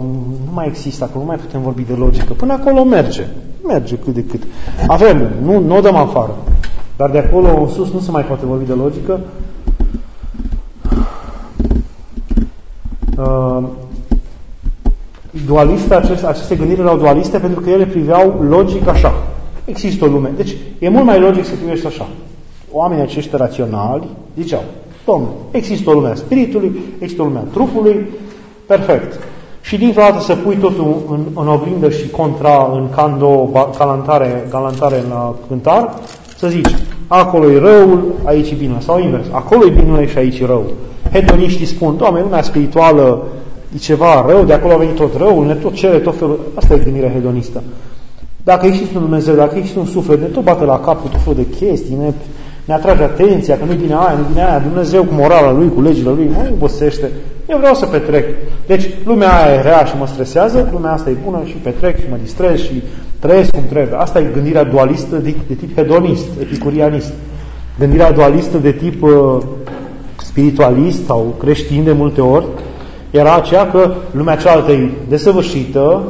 Nu 0.44 0.52
mai 0.52 0.66
există 0.66 1.04
acolo, 1.04 1.20
nu 1.20 1.26
mai 1.26 1.36
putem 1.36 1.62
vorbi 1.62 1.82
de 1.82 1.92
logică. 1.92 2.32
Până 2.32 2.52
acolo 2.52 2.84
merge. 2.84 3.26
Merge 3.66 3.96
cât 3.96 4.14
de 4.14 4.24
cât. 4.24 4.42
Avem, 4.86 5.28
nu, 5.42 5.58
nu 5.58 5.76
o 5.76 5.80
dăm 5.80 5.96
afară. 5.96 6.36
Dar 6.96 7.10
de 7.10 7.18
acolo 7.18 7.60
în 7.60 7.68
sus 7.68 7.92
nu 7.92 8.00
se 8.00 8.10
mai 8.10 8.24
poate 8.24 8.46
vorbi 8.46 8.64
de 8.66 8.72
logică. 8.72 9.20
Uh, 13.18 13.64
dualiste, 15.46 15.94
aceste, 15.94 16.26
aceste 16.26 16.54
gândiri 16.54 16.80
erau 16.80 16.96
dualiste 16.96 17.38
pentru 17.38 17.60
că 17.60 17.70
ele 17.70 17.86
priveau 17.86 18.44
logic 18.48 18.88
așa. 18.88 19.12
Există 19.64 20.04
o 20.04 20.08
lume. 20.08 20.32
Deci 20.36 20.56
e 20.78 20.88
mult 20.88 21.04
mai 21.04 21.20
logic 21.20 21.44
să 21.44 21.54
privești 21.54 21.86
așa 21.86 22.06
oamenii 22.72 23.02
aceștia 23.02 23.38
raționali 23.38 24.08
ziceau, 24.38 24.62
domnule, 25.04 25.32
există 25.50 25.90
o 25.90 25.92
lume 25.92 26.08
a 26.08 26.14
spiritului, 26.14 26.80
există 26.98 27.22
o 27.22 27.24
lume 27.24 27.38
a 27.38 27.52
trupului, 27.52 28.06
perfect. 28.66 29.20
Și 29.60 29.76
dintr-o 29.76 30.00
dată 30.00 30.20
să 30.20 30.34
pui 30.34 30.56
totul 30.56 31.02
în, 31.10 31.20
în 31.34 31.48
oglindă 31.48 31.90
și 31.90 32.08
contra 32.08 32.70
în 32.72 32.90
cando, 32.90 33.50
galantare, 33.78 34.46
galantare 34.50 35.04
la 35.08 35.34
cântar, 35.48 35.94
să 36.36 36.48
zici, 36.48 36.74
acolo 37.08 37.50
e 37.50 37.58
răul, 37.58 38.14
aici 38.24 38.50
e 38.50 38.54
bine, 38.54 38.76
sau 38.78 39.00
invers, 39.00 39.26
acolo 39.30 39.66
e 39.66 39.70
bine 39.70 40.06
și 40.06 40.18
aici 40.18 40.38
e 40.38 40.46
rău. 40.46 40.64
Hedoniștii 41.12 41.66
spun, 41.66 41.96
doamne, 41.96 42.20
lumea 42.20 42.42
spirituală 42.42 43.22
e 43.74 43.78
ceva 43.78 44.24
rău, 44.28 44.44
de 44.44 44.52
acolo 44.52 44.74
a 44.74 44.76
venit 44.76 44.94
tot 44.94 45.16
răul, 45.16 45.46
ne 45.46 45.54
tot 45.54 45.74
cere 45.74 45.98
tot 45.98 46.18
felul, 46.18 46.40
asta 46.54 46.74
e 46.74 46.78
gândirea 46.78 47.10
hedonistă. 47.10 47.62
Dacă 48.44 48.66
există 48.66 48.92
un 48.98 49.02
Dumnezeu, 49.02 49.34
dacă 49.34 49.54
există 49.56 49.78
un 49.78 49.86
suflet, 49.86 50.20
ne 50.20 50.26
tot 50.26 50.42
bate 50.42 50.64
la 50.64 50.80
cap 50.80 51.00
cu 51.02 51.08
tot 51.08 51.20
felul 51.20 51.44
de 51.44 51.56
chestii, 51.56 51.96
ne, 52.00 52.12
ne 52.64 52.74
atrage 52.74 53.02
atenția 53.02 53.58
că 53.58 53.64
nu 53.64 53.72
bine 53.72 53.94
aia, 53.94 54.14
nu 54.18 54.24
bine 54.28 54.44
aia, 54.44 54.58
Dumnezeu 54.58 55.04
cu 55.04 55.14
morala 55.14 55.52
lui, 55.52 55.72
cu 55.74 55.80
legile 55.80 56.10
lui, 56.10 56.26
nu 56.26 56.52
obosește. 56.52 57.10
Eu 57.48 57.58
vreau 57.58 57.74
să 57.74 57.86
petrec. 57.86 58.24
Deci 58.66 58.90
lumea 59.04 59.42
aia 59.42 59.54
e 59.54 59.62
rea 59.62 59.84
și 59.84 59.94
mă 59.98 60.06
stresează, 60.06 60.68
lumea 60.72 60.92
asta 60.92 61.10
e 61.10 61.16
bună 61.24 61.40
și 61.44 61.52
petrec 61.52 61.98
și 61.98 62.06
mă 62.10 62.16
distrez 62.22 62.58
și 62.60 62.82
trăiesc 63.18 63.50
cum 63.50 63.64
trebuie. 63.68 63.98
Asta 63.98 64.20
e 64.20 64.30
gândirea 64.34 64.64
dualistă 64.64 65.16
de, 65.16 65.34
de 65.46 65.54
tip 65.54 65.76
hedonist, 65.76 66.26
epicurianist. 66.40 67.12
Gândirea 67.78 68.12
dualistă 68.12 68.58
de 68.58 68.72
tip 68.72 69.02
uh, 69.02 69.38
spiritualist 70.16 71.04
sau 71.04 71.34
creștin 71.38 71.84
de 71.84 71.92
multe 71.92 72.20
ori 72.20 72.46
era 73.10 73.34
aceea 73.34 73.70
că 73.70 73.94
lumea 74.10 74.36
cealaltă 74.36 74.72
e 74.72 74.90
desăvârșită, 75.08 76.02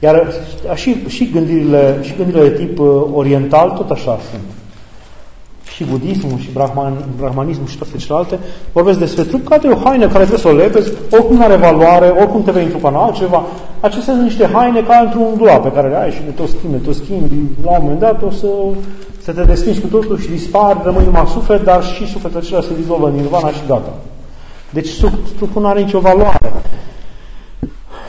iar 0.00 0.32
și, 0.74 0.96
și, 1.08 1.30
gândirile, 1.32 1.98
și 2.02 2.14
gândirile 2.16 2.48
de 2.48 2.64
tip 2.64 2.78
uh, 2.78 2.86
oriental 3.12 3.70
tot 3.70 3.90
așa 3.90 4.18
sunt. 4.30 4.57
Și 5.78 5.84
budismul, 5.84 6.38
și 6.38 6.50
brahman, 6.52 7.04
brahmanismul 7.16 7.66
și 7.66 7.78
toate 7.78 7.96
celelalte 7.96 8.38
vorbesc 8.72 8.98
despre 8.98 9.22
trup 9.22 9.48
ca 9.48 9.56
de 9.58 9.68
o 9.68 9.76
haină 9.84 10.06
care 10.06 10.24
trebuie 10.24 10.38
să 10.38 10.48
o 10.48 10.52
lepezi, 10.52 10.92
oricum 11.10 11.36
nu 11.36 11.42
are 11.42 11.56
valoare, 11.56 12.08
oricum 12.08 12.42
te 12.42 12.50
vei 12.50 12.64
întrupa 12.64 12.88
în 12.88 12.94
altceva. 12.94 13.44
Acestea 13.80 14.12
sunt 14.14 14.24
niște 14.24 14.46
haine 14.52 14.82
ca 14.82 14.96
într-un 15.04 15.36
dulap 15.36 15.62
pe 15.62 15.72
care 15.72 15.88
le 15.88 15.96
ai 15.96 16.10
și 16.10 16.22
de 16.24 16.30
tot 16.30 16.48
schimbi, 16.48 16.76
de 16.76 16.84
tot 16.84 16.94
schimbi, 16.94 17.34
la 17.64 17.70
un 17.70 17.78
moment 17.80 18.00
dat 18.00 18.22
o 18.22 18.30
să, 18.30 18.46
să 19.22 19.32
te 19.32 19.42
desfingi 19.42 19.80
cu 19.80 19.86
totul 19.86 20.18
și 20.18 20.28
dispar, 20.28 20.80
rămâi 20.84 21.04
numai 21.04 21.26
suflet, 21.26 21.64
dar 21.64 21.84
și 21.84 22.06
sufletul 22.06 22.40
acela 22.40 22.60
se 22.60 22.74
dizolvă 22.80 23.06
în 23.06 23.14
nirvana 23.14 23.50
și 23.50 23.62
gata. 23.68 23.92
Deci 24.70 25.00
trupul 25.36 25.62
nu 25.62 25.68
are 25.68 25.80
nicio 25.80 26.00
valoare. 26.00 26.52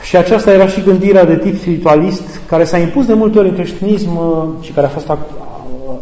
Și 0.02 0.16
aceasta 0.16 0.52
era 0.52 0.66
și 0.66 0.82
gândirea 0.82 1.24
de 1.24 1.36
tip 1.36 1.58
spiritualist, 1.58 2.40
care 2.48 2.64
s-a 2.64 2.78
impus 2.78 3.06
de 3.06 3.14
multe 3.14 3.38
ori 3.38 3.48
în 3.48 3.54
creștinism 3.54 4.16
uh, 4.16 4.64
și 4.64 4.72
care 4.72 4.86
a 4.86 4.90
fost, 4.90 5.06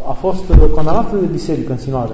a, 0.09 0.11
a 0.11 0.12
fost 0.12 0.42
condamnată 0.74 1.16
de 1.20 1.26
biserică 1.32 1.72
în 1.72 1.78
sinoare. 1.78 2.12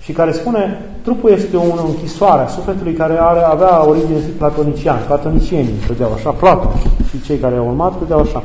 Și 0.00 0.12
care 0.12 0.32
spune, 0.32 0.80
trupul 1.02 1.30
este 1.30 1.56
o 1.56 1.86
închisoare 1.86 2.42
a 2.42 2.46
sufletului 2.46 2.92
care 2.92 3.16
are, 3.20 3.40
avea 3.40 3.88
origine 3.88 4.18
platonician. 4.38 4.98
Platonicienii 5.06 5.82
credeau 5.84 6.12
așa, 6.12 6.30
Platon 6.30 6.72
și 7.08 7.22
cei 7.22 7.36
care 7.36 7.56
au 7.56 7.66
urmat 7.66 7.96
credeau 7.96 8.20
așa, 8.20 8.42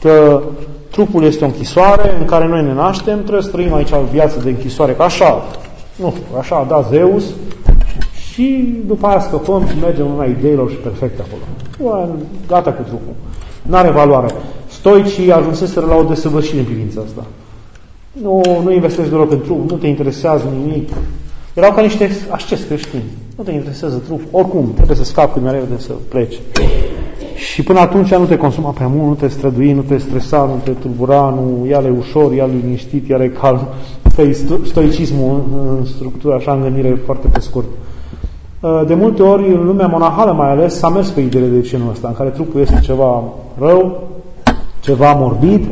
că 0.00 0.42
trupul 0.90 1.24
este 1.24 1.44
o 1.44 1.46
închisoare 1.46 2.16
în 2.18 2.24
care 2.24 2.46
noi 2.46 2.62
ne 2.62 2.72
naștem, 2.72 3.20
trebuie 3.22 3.42
să 3.42 3.50
trăim 3.50 3.74
aici 3.74 3.90
o 3.90 4.10
viață 4.12 4.40
de 4.42 4.48
închisoare, 4.48 4.92
ca 4.92 5.04
așa, 5.04 5.42
nu 5.96 6.10
știu, 6.10 6.38
așa 6.38 6.56
a 6.56 6.64
dat 6.64 6.88
Zeus, 6.88 7.24
și 8.32 8.78
după 8.86 9.06
aia 9.06 9.20
scăpăm 9.20 9.66
și 9.66 9.74
mergem 9.80 10.06
în 10.18 10.30
ideilor 10.30 10.70
și 10.70 10.76
perfect 10.76 11.20
acolo. 11.20 11.42
Gata 12.48 12.72
cu 12.72 12.82
trupul. 12.82 13.14
Nu 13.62 13.76
are 13.76 13.90
valoare. 13.90 14.34
Stoicii 14.68 15.32
ajunseseră 15.32 15.86
la 15.86 15.94
o 15.94 16.02
desăvârșire 16.02 16.58
în 16.58 16.64
privința 16.64 17.00
asta. 17.06 17.24
Nu, 18.12 18.60
nu 18.64 18.72
investești 18.72 19.10
deloc 19.10 19.30
în 19.30 19.40
trup, 19.40 19.70
nu 19.70 19.76
te 19.76 19.86
interesează 19.86 20.44
nimic. 20.58 20.88
Erau 21.54 21.72
ca 21.72 21.80
niște 21.80 22.10
asceți 22.30 22.66
creștini. 22.66 23.02
Nu 23.36 23.44
te 23.44 23.52
interesează 23.52 24.02
trup. 24.06 24.20
Oricum, 24.30 24.72
trebuie 24.74 24.96
să 24.96 25.04
scapi 25.04 25.32
când 25.32 25.44
mereu 25.44 25.62
de 25.70 25.82
să 25.82 25.92
pleci. 26.08 26.40
Și 27.36 27.62
până 27.62 27.78
atunci 27.78 28.14
nu 28.14 28.24
te 28.24 28.36
consuma 28.36 28.70
prea 28.70 28.86
mult, 28.86 29.08
nu 29.08 29.14
te 29.14 29.28
strădui, 29.28 29.72
nu 29.72 29.80
te 29.80 29.96
stresa, 29.96 30.38
nu 30.38 30.60
te 30.64 30.70
tulbura, 30.70 31.20
nu 31.20 31.66
ia 31.66 31.82
ușor, 31.98 32.32
ia 32.32 32.46
liniștit, 32.46 33.08
ia 33.08 33.30
calm. 33.40 33.68
Asta 34.02 34.22
e 34.22 34.36
stoicismul 34.64 35.44
în 35.78 35.84
structură, 35.84 36.34
așa, 36.34 36.52
în 36.52 36.62
gândire 36.62 37.00
foarte 37.04 37.28
pe 37.28 37.40
scurt. 37.40 37.66
Uh, 38.60 38.82
de 38.86 38.94
multe 38.94 39.22
ori, 39.22 39.48
în 39.48 39.66
lumea 39.66 39.86
monahală 39.86 40.32
mai 40.32 40.50
ales, 40.50 40.74
s-a 40.74 40.88
mers 40.88 41.08
pe 41.08 41.20
ideile 41.20 41.46
de 41.46 41.60
genul 41.60 41.90
ăsta, 41.90 42.08
în 42.08 42.14
care 42.14 42.28
trupul 42.28 42.60
este 42.60 42.80
ceva 42.82 43.22
rău, 43.58 44.02
ceva 44.80 45.12
morbid, 45.12 45.64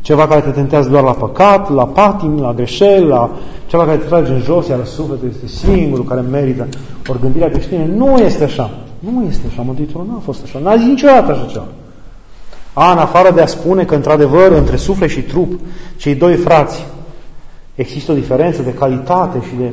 ceva 0.00 0.26
care 0.26 0.40
te 0.40 0.50
tentează 0.50 0.88
doar 0.88 1.02
la 1.02 1.12
păcat, 1.12 1.70
la 1.70 1.86
patim, 1.86 2.40
la 2.40 2.52
greșeli, 2.52 3.06
la 3.06 3.30
ceva 3.66 3.84
care 3.84 3.96
te 3.96 4.06
trage 4.06 4.32
în 4.32 4.40
jos, 4.40 4.68
iar 4.68 4.84
sufletul 4.84 5.28
este 5.28 5.46
singurul 5.46 6.04
care 6.04 6.20
merită. 6.20 6.68
Ori 7.08 7.20
gândirea 7.20 7.48
creștină 7.48 7.84
nu 7.84 8.16
este 8.16 8.44
așa. 8.44 8.70
Nu 8.98 9.24
este 9.28 9.46
așa. 9.50 9.62
Mântuitorul 9.62 10.06
nu 10.06 10.14
a 10.16 10.20
fost 10.24 10.42
așa. 10.44 10.58
N-a 10.58 10.76
zis 10.76 10.86
niciodată 10.86 11.32
așa 11.32 11.46
ceva. 11.50 11.66
A, 12.72 12.92
în 12.92 12.98
afară 12.98 13.32
de 13.34 13.40
a 13.40 13.46
spune 13.46 13.84
că, 13.84 13.94
într-adevăr, 13.94 14.52
între 14.52 14.76
suflet 14.76 15.10
și 15.10 15.20
trup, 15.20 15.60
cei 15.96 16.14
doi 16.14 16.34
frați, 16.34 16.86
există 17.74 18.12
o 18.12 18.14
diferență 18.14 18.62
de 18.62 18.74
calitate 18.74 19.38
și 19.48 19.54
de 19.58 19.72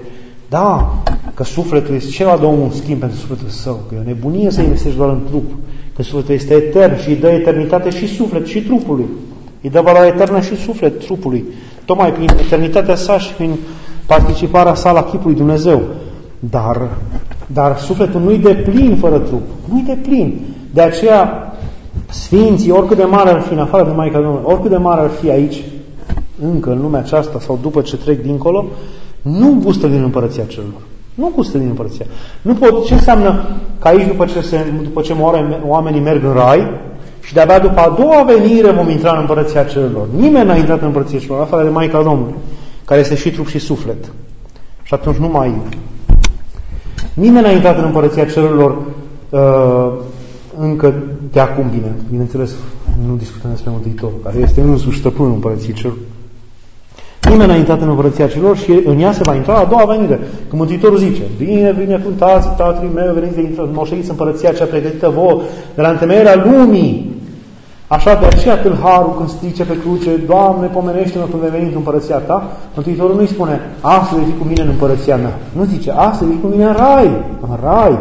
da, 0.49 0.93
că 1.33 1.43
sufletul 1.43 1.95
este 1.95 2.09
ceva 2.09 2.37
de 2.37 2.45
omul 2.45 2.69
schimb 2.71 2.99
pentru 2.99 3.17
sufletul 3.17 3.47
său, 3.47 3.83
că 3.87 3.95
e 3.95 3.99
o 3.99 4.03
nebunie 4.03 4.51
să 4.51 4.61
investești 4.61 4.97
doar 4.97 5.09
în 5.09 5.21
trup, 5.27 5.51
că 5.95 6.03
sufletul 6.03 6.33
este 6.33 6.53
etern 6.53 6.97
și 6.97 7.09
îi 7.09 7.15
dă 7.15 7.27
eternitate 7.27 7.89
și 7.89 8.07
suflet 8.07 8.45
și 8.45 8.61
trupului. 8.61 9.05
Îi 9.65 9.71
dă 9.71 9.81
valoare 9.81 10.07
eternă 10.07 10.39
și 10.41 10.55
suflet 10.55 10.99
trupului. 10.99 11.45
Tocmai 11.85 12.13
prin 12.13 12.29
eternitatea 12.39 12.95
sa 12.95 13.17
și 13.17 13.33
prin 13.33 13.55
participarea 14.05 14.73
sa 14.73 14.91
la 14.91 15.03
chipul 15.03 15.25
lui 15.25 15.35
Dumnezeu. 15.35 15.81
Dar, 16.39 16.89
dar 17.47 17.77
sufletul 17.77 18.21
nu-i 18.21 18.37
de 18.37 18.53
plin 18.53 18.97
fără 18.97 19.17
trup. 19.17 19.41
Nu-i 19.71 19.83
de 19.85 19.97
plin. 20.01 20.39
De 20.73 20.81
aceea, 20.81 21.53
Sfinții, 22.09 22.71
oricât 22.71 22.97
de 22.97 23.03
mare 23.03 23.29
ar 23.29 23.41
fi, 23.41 23.53
în 23.53 23.59
afară 23.59 23.83
de 23.83 23.91
Maica 23.91 24.19
Domnului, 24.19 24.43
oricât 24.45 24.69
de 24.69 24.77
mare 24.77 25.01
ar 25.01 25.09
fi 25.09 25.29
aici, 25.29 25.63
încă 26.41 26.71
în 26.71 26.81
lumea 26.81 26.99
aceasta 26.99 27.39
sau 27.39 27.59
după 27.61 27.81
ce 27.81 27.97
trec 27.97 28.21
dincolo, 28.21 28.65
nu 29.21 29.57
gustă 29.63 29.87
din 29.87 30.03
împărăția 30.03 30.43
celor. 30.47 30.81
Nu 31.13 31.31
gustă 31.35 31.57
din 31.57 31.67
împărăția. 31.67 32.05
Nu 32.41 32.53
pot, 32.53 32.85
ce 32.85 32.93
înseamnă 32.93 33.43
că 33.79 33.87
aici 33.87 34.07
după 34.07 34.25
ce, 34.25 34.41
se, 34.41 34.57
după 34.83 35.01
ce 35.01 35.13
moare, 35.13 35.61
oamenii 35.67 36.01
merg 36.01 36.23
în 36.23 36.33
rai 36.33 36.67
și 37.25 37.33
de-abia 37.33 37.59
după 37.59 37.79
a 37.79 37.89
doua 37.89 38.23
venire 38.23 38.71
vom 38.71 38.89
intra 38.89 39.11
în 39.11 39.19
împărăția 39.19 39.63
celor. 39.63 40.07
Nimeni 40.15 40.47
n-a 40.47 40.55
intrat 40.55 40.79
în 40.79 40.85
împărăția 40.85 41.19
celor, 41.19 41.41
afară 41.41 41.63
de 41.63 41.69
Maica 41.69 42.01
Domnului, 42.01 42.33
care 42.85 42.99
este 42.99 43.15
și 43.15 43.31
trup 43.31 43.47
și 43.47 43.59
suflet. 43.59 44.11
Și 44.83 44.93
atunci 44.93 45.15
nu 45.15 45.27
mai 45.27 45.53
Nimeni 47.13 47.45
n-a 47.45 47.51
intrat 47.51 47.77
în 47.77 47.83
împărăția 47.83 48.25
celor 48.25 48.77
uh, 49.29 49.91
încă 50.59 50.93
de 51.31 51.39
acum 51.39 51.69
bine. 51.69 51.95
Bineînțeles, 52.09 52.51
nu 53.07 53.15
discutăm 53.15 53.49
despre 53.49 53.71
Mântuitorul, 53.71 54.19
care 54.23 54.37
este 54.37 54.61
însuși 54.61 54.99
stăpânul 54.99 55.31
împărăției 55.31 55.73
celor. 55.73 55.95
Nimeni 57.29 57.49
n-a 57.49 57.55
intrat 57.55 57.81
în 57.81 57.89
împărăția 57.89 58.27
celor 58.27 58.57
și 58.57 58.71
în 58.85 58.99
ea 58.99 59.11
se 59.11 59.21
va 59.23 59.35
intra 59.35 59.55
a 59.55 59.65
doua 59.65 59.85
venire. 59.85 60.15
Când 60.49 60.61
Mântuitorul 60.61 60.97
zice, 60.97 61.21
vine, 61.37 61.71
vine 61.71 62.01
cântați, 62.03 62.47
tatălui 62.57 62.91
meu, 62.93 63.13
veniți 63.13 63.35
de 63.35 63.41
intră, 63.41 63.69
moșteniți 63.73 64.09
împărăția 64.09 64.51
cea 64.51 64.65
pregătită 64.65 65.09
vouă 65.09 65.41
de 65.75 65.81
la 65.81 65.89
întemeierea 65.89 66.43
lumii. 66.45 67.14
Așa 67.87 68.15
de 68.15 68.25
aceea 68.25 68.59
harul 68.83 69.13
când 69.17 69.29
strice 69.29 69.63
pe 69.65 69.77
cruce, 69.79 70.09
Doamne, 70.27 70.67
pomenește-mă 70.67 71.25
când 71.29 71.41
vei 71.41 71.51
veni 71.51 71.69
în 71.69 71.75
împărăția 71.75 72.17
ta, 72.17 72.43
Mântuitorul 72.75 73.15
nu-i 73.15 73.27
spune, 73.27 73.59
astăzi 73.81 74.21
vei 74.21 74.31
fi 74.31 74.37
cu 74.37 74.47
mine 74.47 74.61
în 74.61 74.67
împărăția 74.67 75.15
mea. 75.15 75.37
Nu 75.57 75.63
zice, 75.63 75.91
astăzi 75.91 76.29
vei 76.29 76.35
fi 76.35 76.41
cu 76.41 76.47
mine 76.47 76.63
în 76.63 76.73
rai, 76.73 77.09
în 77.41 77.57
rai. 77.63 77.97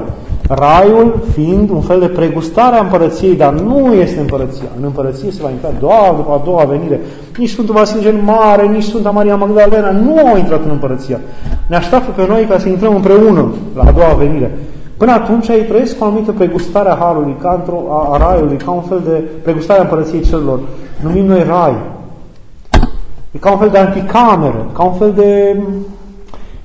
Raiul 0.48 1.22
fiind 1.32 1.70
un 1.70 1.80
fel 1.80 2.00
de 2.00 2.06
pregustare 2.06 2.76
a 2.76 2.80
împărăției, 2.80 3.36
dar 3.36 3.52
nu 3.52 3.92
este 3.92 4.20
împărăția. 4.20 4.68
În 4.78 4.84
împărăție 4.84 5.30
se 5.30 5.42
va 5.42 5.50
intra 5.50 5.70
doar 5.80 6.14
după 6.16 6.32
a 6.32 6.42
doua 6.44 6.64
venire. 6.64 7.00
Nici 7.38 7.50
Sfântul 7.50 7.74
Vasile 7.74 8.02
cel 8.02 8.14
Mare, 8.24 8.66
nici 8.66 8.82
Sfânta 8.82 9.10
Maria 9.10 9.36
Magdalena 9.36 9.90
nu 9.90 10.18
au 10.26 10.36
intrat 10.36 10.64
în 10.64 10.70
împărăția. 10.70 11.20
Ne 11.66 11.76
așteaptă 11.76 12.10
pe 12.10 12.26
noi 12.28 12.44
ca 12.44 12.58
să 12.58 12.68
intrăm 12.68 12.94
împreună 12.94 13.52
la 13.74 13.82
a 13.82 13.92
doua 13.92 14.14
venire. 14.18 14.58
Până 14.96 15.12
atunci 15.12 15.48
ei 15.48 15.62
trăiesc 15.62 15.98
cu 15.98 16.04
o 16.04 16.06
anumită 16.06 16.32
pregustare 16.32 16.88
a 16.88 16.96
Harului, 16.96 17.36
ca 17.40 17.54
într-o, 17.58 17.82
a, 17.90 18.08
a 18.12 18.16
Raiului, 18.16 18.56
ca 18.56 18.70
un 18.70 18.82
fel 18.82 19.02
de 19.04 19.22
pregustare 19.42 19.78
a 19.78 19.82
împărăției 19.82 20.22
celor. 20.22 20.60
Numim 21.02 21.24
noi 21.24 21.42
Rai. 21.42 21.76
E 23.30 23.38
ca 23.38 23.52
un 23.52 23.58
fel 23.58 23.68
de 23.70 23.78
anticameră, 23.78 24.70
ca 24.72 24.84
un 24.84 24.92
fel 24.92 25.12
de 25.12 25.56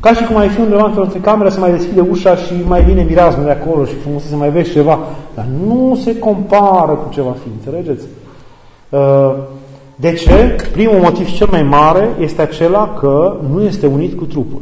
ca 0.02 0.14
și 0.14 0.24
cum 0.24 0.38
ai 0.38 0.48
fi 0.48 0.62
undeva 0.62 0.86
într-o 0.86 1.20
cameră 1.22 1.50
să 1.50 1.60
mai 1.60 1.72
deschide 1.72 2.00
ușa 2.00 2.36
și 2.36 2.54
mai 2.68 2.84
vine 2.84 3.04
mirazmul 3.04 3.46
de 3.46 3.52
acolo 3.52 3.86
și 3.86 3.94
frumos 3.94 4.24
să 4.24 4.36
mai 4.36 4.50
vezi 4.50 4.72
ceva. 4.72 5.00
Dar 5.36 5.46
nu 5.68 6.00
se 6.04 6.20
compară 6.20 6.92
cu 6.92 7.14
ce 7.14 7.22
va 7.22 7.36
fi, 7.44 7.50
înțelegeți? 7.58 8.06
Uh, 8.90 9.36
de 9.96 10.14
ce? 10.14 10.56
Primul 10.72 11.00
motiv 11.00 11.32
cel 11.32 11.48
mai 11.52 11.64
mare 11.64 12.10
este 12.20 12.42
acela 12.42 12.94
că 13.00 13.36
nu 13.52 13.64
este 13.64 13.88
unit 13.88 14.18
cu 14.18 14.26
trupul. 14.26 14.62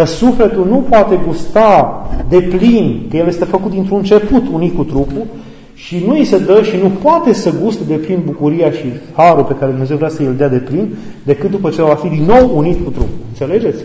Că 0.00 0.06
sufletul 0.06 0.66
nu 0.66 0.76
poate 0.76 1.20
gusta 1.26 2.08
de 2.28 2.40
plin, 2.40 3.06
că 3.10 3.16
el 3.16 3.26
este 3.26 3.44
făcut 3.44 3.70
dintr-un 3.70 3.98
început 3.98 4.42
unit 4.52 4.76
cu 4.76 4.84
trupul 4.84 5.26
și 5.74 6.04
nu 6.06 6.12
îi 6.12 6.24
se 6.24 6.38
dă 6.38 6.62
și 6.62 6.76
nu 6.76 6.88
poate 6.88 7.32
să 7.32 7.54
guste 7.62 7.84
de 7.86 7.94
plin 7.94 8.22
bucuria 8.24 8.70
și 8.70 8.84
harul 9.16 9.44
pe 9.44 9.54
care 9.54 9.70
Dumnezeu 9.70 9.96
vrea 9.96 10.08
să 10.08 10.22
îl 10.22 10.34
dea 10.36 10.48
de 10.48 10.56
plin, 10.56 10.96
decât 11.22 11.50
după 11.50 11.70
ce 11.70 11.82
va 11.82 11.94
fi 11.94 12.08
din 12.08 12.22
nou 12.22 12.58
unit 12.58 12.84
cu 12.84 12.90
trupul. 12.90 13.18
Înțelegeți? 13.28 13.84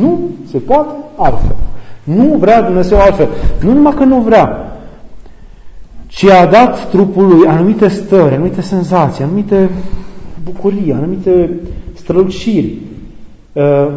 Nu 0.00 0.20
se 0.50 0.58
poate 0.58 0.94
altfel. 1.16 1.56
Nu 2.04 2.36
vrea 2.38 2.62
Dumnezeu 2.62 2.98
altfel. 2.98 3.28
Nu 3.62 3.72
numai 3.72 3.94
că 3.94 4.04
nu 4.04 4.20
vrea, 4.20 4.76
ci 6.06 6.24
a 6.24 6.46
dat 6.46 6.90
trupului 6.90 7.46
anumite 7.46 7.88
stări, 7.88 8.34
anumite 8.34 8.60
senzații, 8.60 9.24
anumite 9.24 9.70
bucurii, 10.44 10.92
anumite 10.92 11.50
străluciri, 11.94 12.74
uh, 13.52 13.88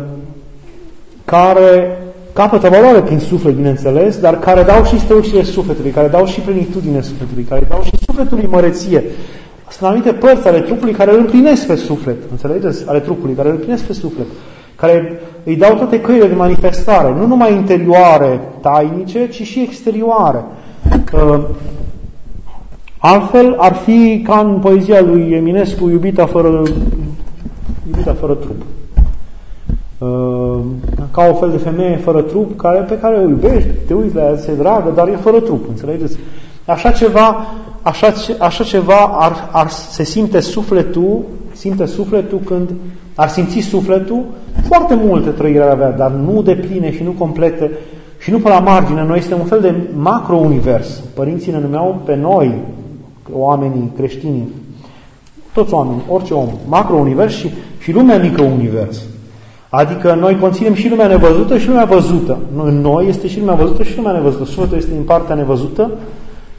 care 1.25 1.97
capătă 2.33 2.69
valoare 2.69 3.01
prin 3.01 3.19
suflet, 3.19 3.53
bineînțeles, 3.53 4.17
dar 4.17 4.39
care 4.39 4.63
dau 4.63 4.83
și 4.83 4.99
strălucire 4.99 5.43
sufletului, 5.43 5.91
care 5.91 6.07
dau 6.07 6.25
și 6.25 6.39
plenitudine 6.39 7.01
sufletului, 7.01 7.43
care 7.43 7.65
dau 7.69 7.81
și 7.83 7.91
sufletului 8.05 8.47
măreție. 8.51 9.03
Sunt 9.69 9.89
anumite 9.89 10.11
părți 10.11 10.47
ale 10.47 10.59
trupului 10.59 10.93
care 10.93 11.11
îl 11.11 11.17
împlinesc 11.17 11.67
pe 11.67 11.75
suflet, 11.75 12.15
înțelegeți? 12.31 12.87
Ale 12.87 12.99
trupului, 12.99 13.35
care 13.35 13.47
îl 13.47 13.53
împlinesc 13.55 13.83
pe 13.83 13.93
suflet, 13.93 14.25
care 14.75 15.19
îi 15.43 15.55
dau 15.55 15.75
toate 15.75 16.01
căile 16.01 16.27
de 16.27 16.33
manifestare, 16.33 17.15
nu 17.17 17.25
numai 17.27 17.53
interioare, 17.53 18.41
tainice, 18.61 19.27
ci 19.27 19.41
și 19.41 19.61
exterioare. 19.61 20.43
Uh, 21.13 21.43
altfel 22.97 23.55
ar 23.57 23.73
fi 23.73 24.21
ca 24.23 24.39
în 24.39 24.59
poezia 24.59 25.01
lui 25.01 25.31
Eminescu, 25.31 25.89
iubita 25.89 26.25
fără, 26.25 26.63
iubita 27.87 28.13
fără 28.13 28.33
trup. 28.33 28.61
Uh, 30.05 30.59
ca 31.11 31.27
o 31.31 31.33
fel 31.33 31.49
de 31.49 31.57
femeie 31.57 31.97
fără 31.97 32.21
trup 32.21 32.57
care, 32.57 32.79
pe 32.79 32.97
care 32.97 33.17
o 33.17 33.29
iubești, 33.29 33.69
te 33.87 33.93
uiți 33.93 34.15
la 34.15 34.21
ea, 34.21 34.37
se 34.37 34.55
dragă, 34.55 34.91
dar 34.95 35.07
e 35.07 35.15
fără 35.15 35.39
trup, 35.39 35.65
înțelegeți? 35.69 36.17
Așa 36.65 36.91
ceva, 36.91 37.45
așa, 37.81 38.13
așa 38.39 38.63
ceva 38.63 39.09
ar, 39.13 39.49
ar, 39.51 39.69
se 39.69 40.03
simte 40.03 40.39
sufletul, 40.39 41.21
simte 41.53 41.85
sufletul 41.85 42.39
când 42.45 42.69
ar 43.15 43.27
simți 43.27 43.59
sufletul, 43.59 44.23
foarte 44.61 44.95
multe 44.95 45.29
trăiri 45.29 45.61
ar 45.61 45.69
avea, 45.69 45.91
dar 45.91 46.11
nu 46.11 46.41
de 46.41 46.55
pline 46.55 46.91
și 46.91 47.03
nu 47.03 47.11
complete 47.11 47.71
și 48.19 48.31
nu 48.31 48.39
pe 48.39 48.49
la 48.49 48.59
margine. 48.59 49.03
Noi 49.03 49.17
este 49.17 49.33
un 49.33 49.45
fel 49.45 49.61
de 49.61 49.75
macro-univers. 49.95 51.03
Părinții 51.13 51.51
ne 51.51 51.59
numeau 51.59 52.01
pe 52.05 52.15
noi, 52.15 52.53
oamenii 53.31 53.91
creștini, 53.95 54.47
toți 55.53 55.73
oamenii, 55.73 56.03
orice 56.09 56.33
om, 56.33 56.49
macro-univers 56.67 57.35
și, 57.35 57.49
și 57.79 57.91
lumea 57.91 58.17
mică-univers. 58.17 59.03
Adică 59.69 60.17
noi 60.19 60.37
conținem 60.39 60.73
și 60.73 60.89
lumea 60.89 61.07
nevăzută 61.07 61.57
și 61.57 61.67
lumea 61.67 61.85
văzută. 61.85 62.37
În 62.63 62.81
noi 62.81 63.07
este 63.07 63.27
și 63.27 63.39
lumea 63.39 63.55
văzută 63.55 63.83
și 63.83 63.95
lumea 63.95 64.11
nevăzută. 64.11 64.45
Sufletul 64.45 64.77
este 64.77 64.91
din 64.91 65.03
partea 65.03 65.35
nevăzută, 65.35 65.91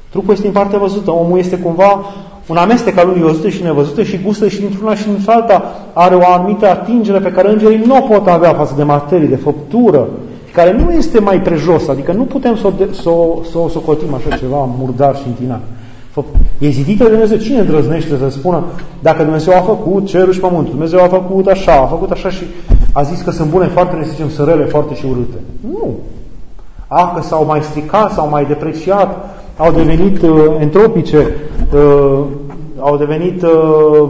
trupul 0.09 0.33
este 0.33 0.45
din 0.45 0.53
partea 0.53 0.79
văzută. 0.79 1.11
Omul 1.11 1.39
este 1.39 1.59
cumva 1.59 2.05
un 2.47 2.57
amestec 2.57 2.99
al 2.99 3.07
lumii 3.07 3.23
văzute 3.23 3.51
și 3.51 3.63
nevăzute 3.63 4.03
și 4.03 4.21
gustă 4.25 4.49
și 4.49 4.61
dintr-una 4.61 4.95
și 4.95 5.05
dintr-alta 5.05 5.75
are 5.93 6.15
o 6.15 6.33
anumită 6.33 6.69
atingere 6.69 7.19
pe 7.19 7.33
care 7.33 7.51
îngerii 7.51 7.83
nu 7.87 7.97
o 7.97 8.01
pot 8.01 8.27
avea 8.27 8.55
față 8.55 8.75
de 8.77 8.83
materie, 8.83 9.27
de 9.27 9.37
făptură, 9.37 10.09
care 10.53 10.73
nu 10.73 10.91
este 10.93 11.21
mai 11.21 11.41
prejos, 11.41 11.89
adică 11.89 12.13
nu 12.13 12.23
putem 12.23 12.57
să 12.57 12.67
o, 12.67 12.71
să 12.93 13.09
o, 13.09 13.43
să 13.51 13.59
o 13.59 13.69
socotim 13.69 14.15
așa 14.15 14.37
ceva 14.37 14.69
murdar 14.79 15.17
și 15.17 15.23
întinat. 15.27 15.61
E 16.59 16.69
zidită 16.69 17.05
de 17.05 17.11
Dumnezeu. 17.11 17.37
Cine 17.37 17.63
drăznește 17.63 18.17
să 18.19 18.31
spună 18.31 18.65
dacă 19.01 19.23
Dumnezeu 19.23 19.57
a 19.57 19.61
făcut 19.61 20.07
cerul 20.07 20.33
și 20.33 20.41
pământul, 20.41 20.71
Dumnezeu 20.71 21.03
a 21.03 21.09
făcut 21.09 21.47
așa, 21.47 21.73
a 21.73 21.87
făcut 21.87 22.11
așa 22.11 22.31
și 22.31 22.45
a 22.97 23.03
zis 23.03 23.21
că 23.23 23.31
sunt 23.31 23.51
bune 23.51 23.67
foarte, 23.67 23.97
ne 23.97 24.05
zicem, 24.05 24.31
sunt 24.31 24.49
rele 24.49 24.65
foarte 24.65 24.95
și 24.95 25.07
urâte. 25.07 25.37
Nu. 25.61 25.99
A, 26.87 27.13
că 27.15 27.23
s-au 27.23 27.45
mai 27.45 27.63
stricat, 27.63 28.13
s-au 28.13 28.29
mai 28.29 28.45
depreciat, 28.45 29.17
au 29.57 29.73
devenit 29.73 30.23
uh, 30.23 30.57
entropice, 30.59 31.35
uh, 31.75 32.21
au 32.79 32.97
devenit 32.97 33.43
uh, 33.43 34.09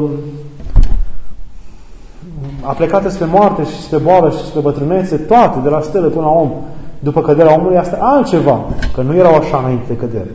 aplecate 2.61 3.09
spre 3.09 3.26
moarte 3.26 3.64
și 3.64 3.82
spre 3.82 3.99
boală 3.99 4.30
și 4.30 4.45
spre 4.45 4.61
bătrânețe, 4.61 5.16
toate, 5.16 5.59
de 5.62 5.68
la 5.68 5.80
stele 5.80 6.07
până 6.07 6.24
la 6.24 6.30
om, 6.30 6.51
după 6.99 7.20
căderea 7.20 7.55
omului, 7.59 7.76
asta 7.76 7.99
altceva, 8.01 8.61
că 8.95 9.03
nu 9.03 9.16
erau 9.16 9.34
așa 9.34 9.59
înainte 9.59 9.84
de 9.89 9.97
cădere. 9.97 10.30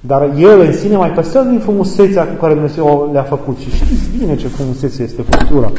Dar 0.00 0.22
el 0.38 0.60
în 0.60 0.72
sine 0.72 0.96
mai 0.96 1.10
păstrează 1.10 1.48
din 1.48 1.58
frumusețea 1.58 2.26
cu 2.26 2.40
care 2.40 2.52
Dumnezeu 2.52 3.08
le-a 3.12 3.22
făcut. 3.22 3.58
Și 3.58 3.70
știți 3.70 4.18
bine 4.18 4.36
ce 4.36 4.48
frumusețe 4.48 5.02
este 5.02 5.22
făptura. 5.22 5.70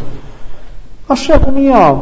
Așa 1.11 1.39
cum 1.39 1.65
ea, 1.65 1.99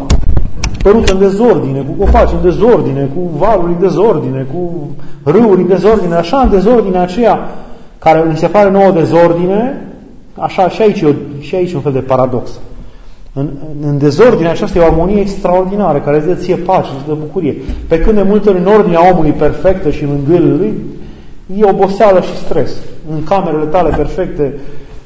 părut 0.83 1.09
în 1.09 1.19
dezordine, 1.19 1.79
cu 1.79 2.03
copaci 2.03 2.31
în 2.31 2.41
dezordine, 2.41 3.09
cu 3.15 3.37
valuri 3.37 3.71
în 3.71 3.79
dezordine, 3.79 4.47
cu 4.53 4.89
râuri 5.23 5.61
în 5.61 5.67
dezordine, 5.67 6.15
așa 6.15 6.37
în 6.37 6.49
dezordine 6.49 6.97
aceea 6.97 7.49
care 7.99 8.23
îmi 8.25 8.37
se 8.37 8.47
pare 8.47 8.69
nouă 8.69 8.91
dezordine, 8.91 9.87
așa 10.33 10.69
și 10.69 10.81
aici, 10.81 11.03
și 11.39 11.55
aici 11.55 11.73
un 11.73 11.81
fel 11.81 11.91
de 11.91 11.99
paradox. 11.99 12.49
În, 13.33 13.49
în 13.81 13.97
dezordine 13.97 14.49
aceasta 14.49 14.79
e 14.79 14.81
o 14.81 14.85
armonie 14.85 15.21
extraordinară 15.21 15.99
care 15.99 16.17
îți 16.17 16.27
dă 16.27 16.33
ție 16.33 16.55
pace, 16.55 16.89
îți 16.97 17.07
dă 17.07 17.13
bucurie. 17.19 17.55
Pe 17.87 17.99
când 17.99 18.15
de 18.15 18.23
multe 18.23 18.49
ori 18.49 18.59
în 18.59 18.65
ordinea 18.65 19.11
omului 19.11 19.31
perfectă 19.31 19.89
și 19.89 20.03
în 20.03 20.09
îngâielile 20.09 20.55
lui, 20.55 20.73
e 21.57 21.69
oboseală 21.69 22.21
și 22.21 22.37
stres. 22.37 22.71
În 23.11 23.23
camerele 23.23 23.65
tale 23.65 23.89
perfecte, 23.95 24.53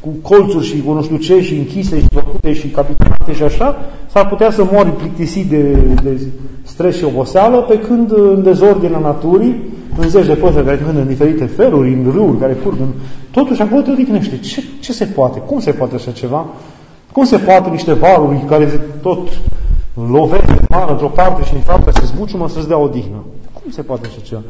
cu 0.03 0.09
colțuri 0.21 0.65
și 0.65 0.81
cu 0.85 0.91
nu 0.91 1.03
știu 1.03 1.17
ce, 1.17 1.41
și 1.41 1.53
închise 1.53 1.99
și 1.99 2.07
făcute 2.13 2.53
și 2.53 2.67
capitonate 2.67 3.33
și 3.33 3.43
așa, 3.43 3.75
s-ar 4.11 4.27
putea 4.27 4.51
să 4.51 4.67
mori 4.71 4.89
plictisit 4.89 5.49
de, 5.49 5.71
de 6.03 6.21
stres 6.63 6.97
și 6.97 7.03
oboseală, 7.03 7.57
pe 7.57 7.79
când 7.79 8.11
în 8.11 8.43
dezordinea 8.43 8.99
naturii, 8.99 9.61
în 9.97 10.09
zeci 10.09 10.25
de 10.25 10.33
păsări 10.33 10.65
care 10.65 10.77
cânt 10.77 10.97
în 10.97 11.07
diferite 11.07 11.45
feluri, 11.45 11.93
în 11.93 12.11
râuri 12.11 12.39
care 12.39 12.53
curg, 12.53 12.79
în... 12.79 12.87
totuși 13.31 13.61
acolo 13.61 13.81
te 13.81 13.91
odihnește. 13.91 14.39
Ce, 14.39 14.63
ce 14.79 14.93
se 14.93 15.05
poate? 15.05 15.39
Cum 15.39 15.59
se 15.59 15.71
poate 15.71 15.95
așa 15.95 16.11
ceva? 16.11 16.45
Cum 17.11 17.25
se 17.25 17.37
poate 17.37 17.69
niște 17.69 17.93
valuri 17.93 18.45
care 18.47 18.69
se 18.69 18.79
tot 19.01 19.27
lovesc 20.09 20.45
de 20.45 20.59
mare 20.69 20.91
într-o 20.91 21.07
parte 21.07 21.43
și 21.43 21.53
în 21.53 21.61
alta 21.67 21.91
se 21.91 22.05
zbuciumă 22.05 22.49
să-ți 22.49 22.67
dea 22.67 22.77
odihnă? 22.77 23.23
Cum 23.61 23.71
se 23.71 23.81
poate 23.81 24.07
așa 24.07 24.19
ceva? 24.23 24.41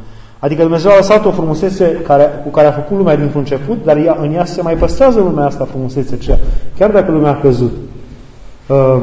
Adică 0.43 0.61
Dumnezeu 0.61 0.91
a 0.91 0.95
lăsat 0.95 1.25
o 1.25 1.31
frumusețe 1.31 2.01
care, 2.07 2.41
cu 2.43 2.49
care 2.49 2.67
a 2.67 2.71
făcut 2.71 2.97
lumea 2.97 3.15
din 3.15 3.31
început, 3.35 3.77
dar 3.83 3.97
ea, 3.97 4.17
în 4.21 4.33
ea 4.33 4.45
se 4.45 4.61
mai 4.61 4.75
păstrează 4.75 5.19
lumea 5.19 5.45
asta 5.45 5.65
frumusețe 5.65 6.17
cea, 6.17 6.39
chiar 6.77 6.91
dacă 6.91 7.11
lumea 7.11 7.31
a 7.31 7.39
căzut. 7.41 7.71
Uh, 8.67 9.01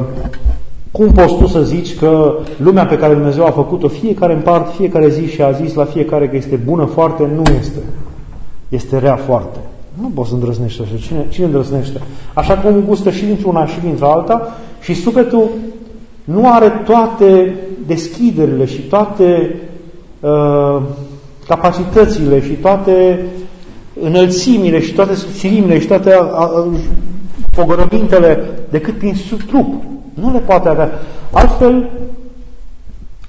cum 0.91 1.11
poți 1.11 1.37
tu 1.37 1.47
să 1.47 1.61
zici 1.61 1.97
că 1.97 2.33
lumea 2.57 2.85
pe 2.85 2.97
care 2.97 3.13
Dumnezeu 3.13 3.45
a 3.45 3.51
făcut-o 3.51 3.87
fiecare 3.87 4.33
în 4.33 4.41
part, 4.41 4.73
fiecare 4.73 5.09
zi 5.09 5.25
și 5.25 5.41
a 5.41 5.51
zis 5.51 5.73
la 5.73 5.85
fiecare 5.85 6.29
că 6.29 6.35
este 6.35 6.55
bună 6.55 6.85
foarte, 6.85 7.29
nu 7.35 7.43
este. 7.59 7.79
Este 8.69 8.97
rea 8.97 9.15
foarte. 9.15 9.57
Nu 10.01 10.11
poți 10.13 10.29
să 10.29 10.35
îndrăznești 10.35 10.81
așa. 10.81 10.95
Cine, 11.07 11.25
cine 11.29 11.45
îndrăznește? 11.45 12.01
Așa 12.33 12.57
cum 12.57 12.83
gustă 12.87 13.11
și 13.11 13.25
dintr-una 13.25 13.65
și 13.65 13.79
dintr-alta 13.79 14.57
și 14.81 14.93
sufletul 14.93 15.49
nu 16.23 16.51
are 16.51 16.81
toate 16.85 17.55
deschiderile 17.87 18.65
și 18.65 18.81
toate 18.81 19.55
uh, 20.19 20.81
capacitățile 21.51 22.41
și 22.41 22.51
toate 22.51 23.25
înălțimile 24.01 24.81
și 24.81 24.93
toate 24.93 25.15
subțilimile 25.15 25.79
și 25.79 25.87
toate 25.87 26.13
pogorămintele 27.55 28.43
decât 28.69 28.97
prin 28.97 29.15
trup. 29.47 29.83
Nu 30.13 30.31
le 30.31 30.39
poate 30.39 30.69
avea. 30.69 30.91
Altfel, 31.31 31.89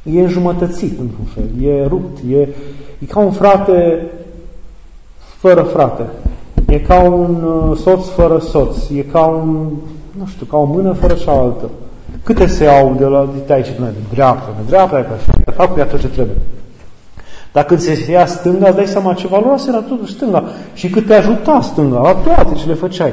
e 0.02 0.20
înjumătățit 0.20 0.98
într-un 1.00 1.24
fel, 1.34 1.68
e 1.68 1.86
rupt, 1.86 2.18
e, 2.30 2.40
e 2.98 3.06
ca 3.08 3.18
un 3.18 3.30
frate 3.30 4.06
fără 5.38 5.62
frate, 5.62 6.02
e 6.66 6.78
ca 6.78 7.00
un 7.00 7.42
uh, 7.42 7.76
soț 7.78 8.08
fără 8.08 8.38
soț, 8.38 8.88
e 8.96 9.00
ca 9.00 9.24
un, 9.24 9.68
nu 10.18 10.26
știu, 10.26 10.46
ca 10.46 10.56
o 10.56 10.64
mână 10.64 10.92
fără 10.92 11.14
cealaltă. 11.14 11.70
Câte 12.22 12.46
se 12.46 12.66
au 12.66 12.94
de 12.98 13.04
la 13.04 13.28
de 13.46 13.52
aici 13.52 13.70
până 13.76 13.88
de 13.88 14.14
dreapta, 14.14 14.54
de 14.56 14.62
dreapta, 14.66 14.96
ca 14.96 15.16
și 15.22 15.30
de 15.44 15.50
fapt 15.50 15.78
cu 15.78 15.86
tot 15.90 16.00
ce 16.00 16.08
trebuie. 16.08 16.36
Dacă 17.53 17.66
când 17.66 17.80
se 17.80 18.11
ia 18.11 18.26
stânga, 18.26 18.66
îți 18.66 18.76
dai 18.76 18.86
seama 18.86 19.14
ce 19.14 19.26
valoase 19.26 19.68
era 19.68 19.80
totuși 19.80 20.12
stânga. 20.12 20.44
Și 20.74 20.88
cât 20.88 21.07
te 21.07 21.14
ajuta 21.14 21.61
stânga, 21.61 22.00
la 22.00 22.14
toate 22.14 22.55
ce 22.55 22.66
le 22.66 22.74
făceai. 22.74 23.12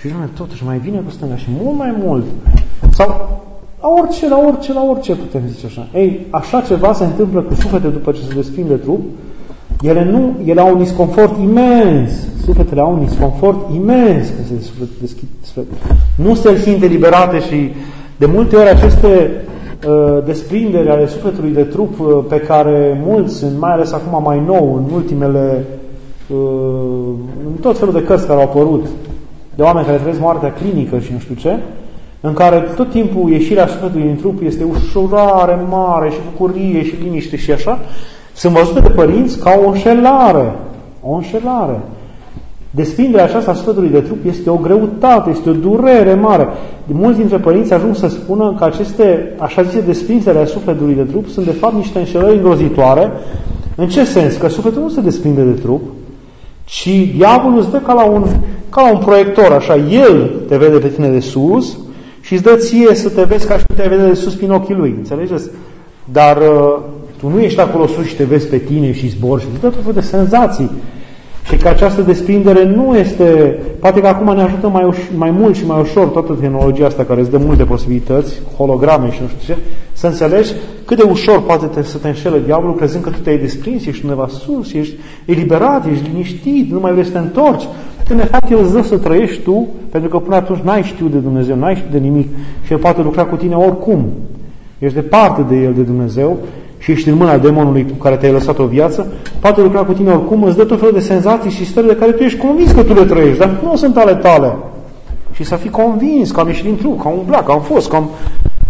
Și 0.00 0.08
zice, 0.08 0.30
totuși 0.36 0.64
mai 0.64 0.78
vine 0.78 0.98
cu 0.98 1.10
stânga 1.10 1.36
și 1.36 1.46
mult 1.62 1.76
mai 1.76 1.94
mult. 2.04 2.24
Sau 2.92 3.40
la 3.80 3.88
orice, 3.88 4.28
la 4.28 4.38
orice, 4.46 4.72
la 4.72 4.82
orice 4.82 5.14
putem 5.14 5.42
zice 5.46 5.66
așa. 5.66 5.86
Ei, 5.94 6.26
așa 6.30 6.60
ceva 6.60 6.92
se 6.92 7.04
întâmplă 7.04 7.40
cu 7.40 7.54
suflete 7.54 7.88
după 7.88 8.12
ce 8.12 8.20
se 8.28 8.34
desprinde 8.34 8.74
trup, 8.74 9.00
ele, 9.82 10.04
nu, 10.04 10.34
ele 10.44 10.60
au 10.60 10.72
un 10.72 10.82
disconfort 10.82 11.38
imens. 11.42 12.10
Sufletele 12.44 12.80
au 12.80 12.92
un 12.92 13.04
disconfort 13.04 13.74
imens 13.74 14.28
când 14.28 14.62
se 14.62 14.72
deschid. 15.00 15.28
Nu 16.16 16.34
se 16.34 16.58
simt 16.58 16.82
eliberate 16.82 17.40
și 17.40 17.70
de 18.16 18.26
multe 18.26 18.56
ori 18.56 18.68
aceste 18.68 19.30
Uh, 19.48 19.56
desprindere 20.24 20.90
ale 20.90 21.06
sufletului 21.06 21.50
de 21.50 21.62
trup 21.62 22.00
uh, 22.00 22.24
pe 22.28 22.36
care 22.36 23.00
mulți, 23.04 23.44
mai 23.58 23.72
ales 23.72 23.92
acum 23.92 24.22
mai 24.22 24.42
nou, 24.46 24.74
în 24.74 24.94
ultimele, 24.94 25.64
uh, 26.28 26.36
în 27.46 27.52
tot 27.60 27.78
felul 27.78 27.94
de 27.94 28.02
cărți 28.02 28.26
care 28.26 28.40
au 28.40 28.46
apărut, 28.46 28.86
de 29.54 29.62
oameni 29.62 29.86
care 29.86 29.98
trăiesc 29.98 30.20
moartea 30.20 30.52
clinică 30.52 30.98
și 30.98 31.12
nu 31.12 31.18
știu 31.18 31.34
ce, 31.34 31.58
în 32.20 32.32
care 32.32 32.58
tot 32.76 32.90
timpul 32.90 33.30
ieșirea 33.30 33.66
sufletului 33.66 34.06
din 34.06 34.16
trup 34.16 34.42
este 34.42 34.64
ușurare 34.64 35.58
mare 35.70 36.10
și 36.10 36.18
bucurie 36.30 36.84
și 36.84 36.94
liniște 37.02 37.36
și 37.36 37.52
așa, 37.52 37.78
sunt 38.32 38.52
văzute 38.52 38.80
de 38.80 38.88
părinți 38.88 39.38
ca 39.38 39.60
o 39.64 39.68
înșelare. 39.68 40.52
O 41.02 41.14
înșelare. 41.14 41.80
Desprinderea 42.70 43.24
aceasta 43.24 43.50
a 43.50 43.54
sufletului 43.54 43.88
de 43.88 44.00
trup 44.00 44.18
este 44.26 44.50
o 44.50 44.56
greutate, 44.56 45.30
este 45.30 45.50
o 45.50 45.52
durere 45.52 46.14
mare. 46.14 46.48
Mulți 46.86 47.18
dintre 47.18 47.36
părinți 47.36 47.72
ajung 47.72 47.96
să 47.96 48.08
spună 48.08 48.54
că 48.58 48.64
aceste, 48.64 49.34
așa 49.38 49.62
zise, 49.62 49.80
desprindere 49.80 50.38
a 50.38 50.44
sufletului 50.44 50.94
de 50.94 51.02
trup 51.02 51.28
sunt 51.28 51.46
de 51.46 51.52
fapt 51.52 51.74
niște 51.74 51.98
înșelări 51.98 52.36
îngrozitoare. 52.36 53.10
În 53.74 53.88
ce 53.88 54.04
sens? 54.04 54.36
Că 54.36 54.48
sufletul 54.48 54.82
nu 54.82 54.88
se 54.88 55.00
desprinde 55.00 55.42
de 55.42 55.60
trup, 55.60 55.82
ci 56.64 56.88
diavolul 57.16 57.58
îți 57.58 57.70
dă 57.70 57.78
ca 57.78 57.92
la 57.92 58.04
un, 58.04 58.24
ca 58.70 58.82
la 58.82 58.92
un 58.92 58.98
proiector, 58.98 59.52
așa, 59.52 59.76
el 59.76 60.30
te 60.48 60.56
vede 60.56 60.78
pe 60.78 60.88
tine 60.88 61.08
de 61.08 61.20
sus 61.20 61.78
și 62.20 62.32
îți 62.32 62.42
dă 62.42 62.56
ție 62.56 62.94
să 62.94 63.08
te 63.08 63.22
vezi 63.22 63.46
ca 63.46 63.58
și 63.58 63.64
te 63.76 63.88
vede 63.88 64.06
de 64.06 64.14
sus 64.14 64.34
prin 64.34 64.50
ochii 64.50 64.74
lui, 64.74 64.94
înțelegeți? 64.96 65.50
Dar 66.12 66.36
uh, 66.36 66.78
tu 67.18 67.28
nu 67.28 67.40
ești 67.40 67.60
acolo 67.60 67.86
sus 67.86 68.04
și 68.04 68.16
te 68.16 68.24
vezi 68.24 68.46
pe 68.46 68.58
tine 68.58 68.92
și 68.92 69.08
zbori 69.08 69.42
și 69.42 69.48
îți 69.52 69.60
dă 69.60 69.68
tot 69.68 69.94
de 69.94 70.00
senzații 70.00 70.70
Și 71.48 71.56
că 71.56 71.68
această 71.68 72.02
desprindere 72.02 72.64
nu 72.64 72.96
este, 72.96 73.58
poate 73.80 74.00
că 74.00 74.06
acum 74.06 74.34
ne 74.34 74.42
ajută 74.42 74.68
mai, 74.68 74.88
uș- 74.92 75.16
mai 75.16 75.30
mult 75.30 75.56
și 75.56 75.66
mai 75.66 75.80
ușor 75.80 76.06
toată 76.06 76.36
tehnologia 76.40 76.86
asta 76.86 77.04
care 77.04 77.20
îți 77.20 77.30
dă 77.30 77.38
multe 77.38 77.64
posibilități, 77.64 78.40
holograme 78.56 79.10
și 79.10 79.18
nu 79.22 79.28
știu 79.28 79.54
ce, 79.54 79.60
să 79.92 80.06
înțelegi 80.06 80.52
cât 80.84 80.96
de 80.96 81.02
ușor 81.02 81.42
poate 81.42 81.66
te, 81.66 81.82
să 81.82 81.98
te 81.98 82.08
înșele 82.08 82.40
diavolul 82.44 82.76
crezând 82.76 83.04
că 83.04 83.10
tu 83.10 83.18
te-ai 83.18 83.38
desprins, 83.38 83.86
ești 83.86 84.04
undeva 84.04 84.28
sus, 84.28 84.72
ești 84.72 84.94
eliberat, 85.24 85.86
ești 85.86 86.10
liniștit, 86.10 86.70
nu 86.70 86.80
mai 86.80 86.92
vrei 86.92 87.04
să 87.04 87.10
te 87.10 87.18
întorci. 87.18 87.68
Când 88.06 88.20
de 88.20 88.26
fapt 88.26 88.50
El 88.50 88.58
îți 88.62 88.72
dă 88.72 88.82
să 88.82 88.98
trăiești 88.98 89.42
tu, 89.42 89.66
pentru 89.90 90.10
că 90.10 90.18
până 90.18 90.36
atunci 90.36 90.60
n-ai 90.60 90.82
știut 90.82 91.10
de 91.10 91.18
Dumnezeu, 91.18 91.56
n-ai 91.56 91.74
știut 91.74 91.92
de 91.92 91.98
nimic 91.98 92.28
și 92.64 92.72
El 92.72 92.78
poate 92.78 93.02
lucra 93.02 93.24
cu 93.24 93.36
tine 93.36 93.54
oricum. 93.54 94.04
Ești 94.78 94.94
departe 94.94 95.42
de 95.48 95.56
El, 95.56 95.72
de 95.74 95.82
Dumnezeu 95.82 96.38
și 96.78 96.90
ești 96.90 97.08
în 97.08 97.14
mâna 97.14 97.38
demonului 97.38 97.86
cu 97.90 97.96
care 97.96 98.16
te-ai 98.16 98.32
lăsat 98.32 98.58
o 98.58 98.66
viață, 98.66 99.06
poate 99.40 99.60
lucra 99.60 99.82
cu 99.82 99.92
tine 99.92 100.10
oricum, 100.10 100.42
îți 100.42 100.56
dă 100.56 100.64
tot 100.64 100.78
felul 100.78 100.94
de 100.94 101.00
senzații 101.00 101.50
și 101.50 101.66
stări 101.66 101.86
de 101.86 101.96
care 101.96 102.12
tu 102.12 102.22
ești 102.22 102.38
convins 102.38 102.72
că 102.72 102.82
tu 102.82 102.94
le 102.94 103.04
trăiești, 103.04 103.38
dar 103.38 103.58
nu 103.62 103.76
sunt 103.76 103.96
ale 103.96 104.14
tale. 104.14 104.56
Și 105.32 105.44
să 105.44 105.54
fii 105.54 105.70
convins 105.70 106.30
că 106.30 106.40
am 106.40 106.46
ieșit 106.46 106.64
din 106.64 106.76
trup, 106.76 107.00
că 107.02 107.08
am 107.08 107.14
umblat, 107.18 107.44
că 107.44 107.52
am 107.52 107.60
fost, 107.60 107.88
că 107.88 107.96
am... 107.96 108.10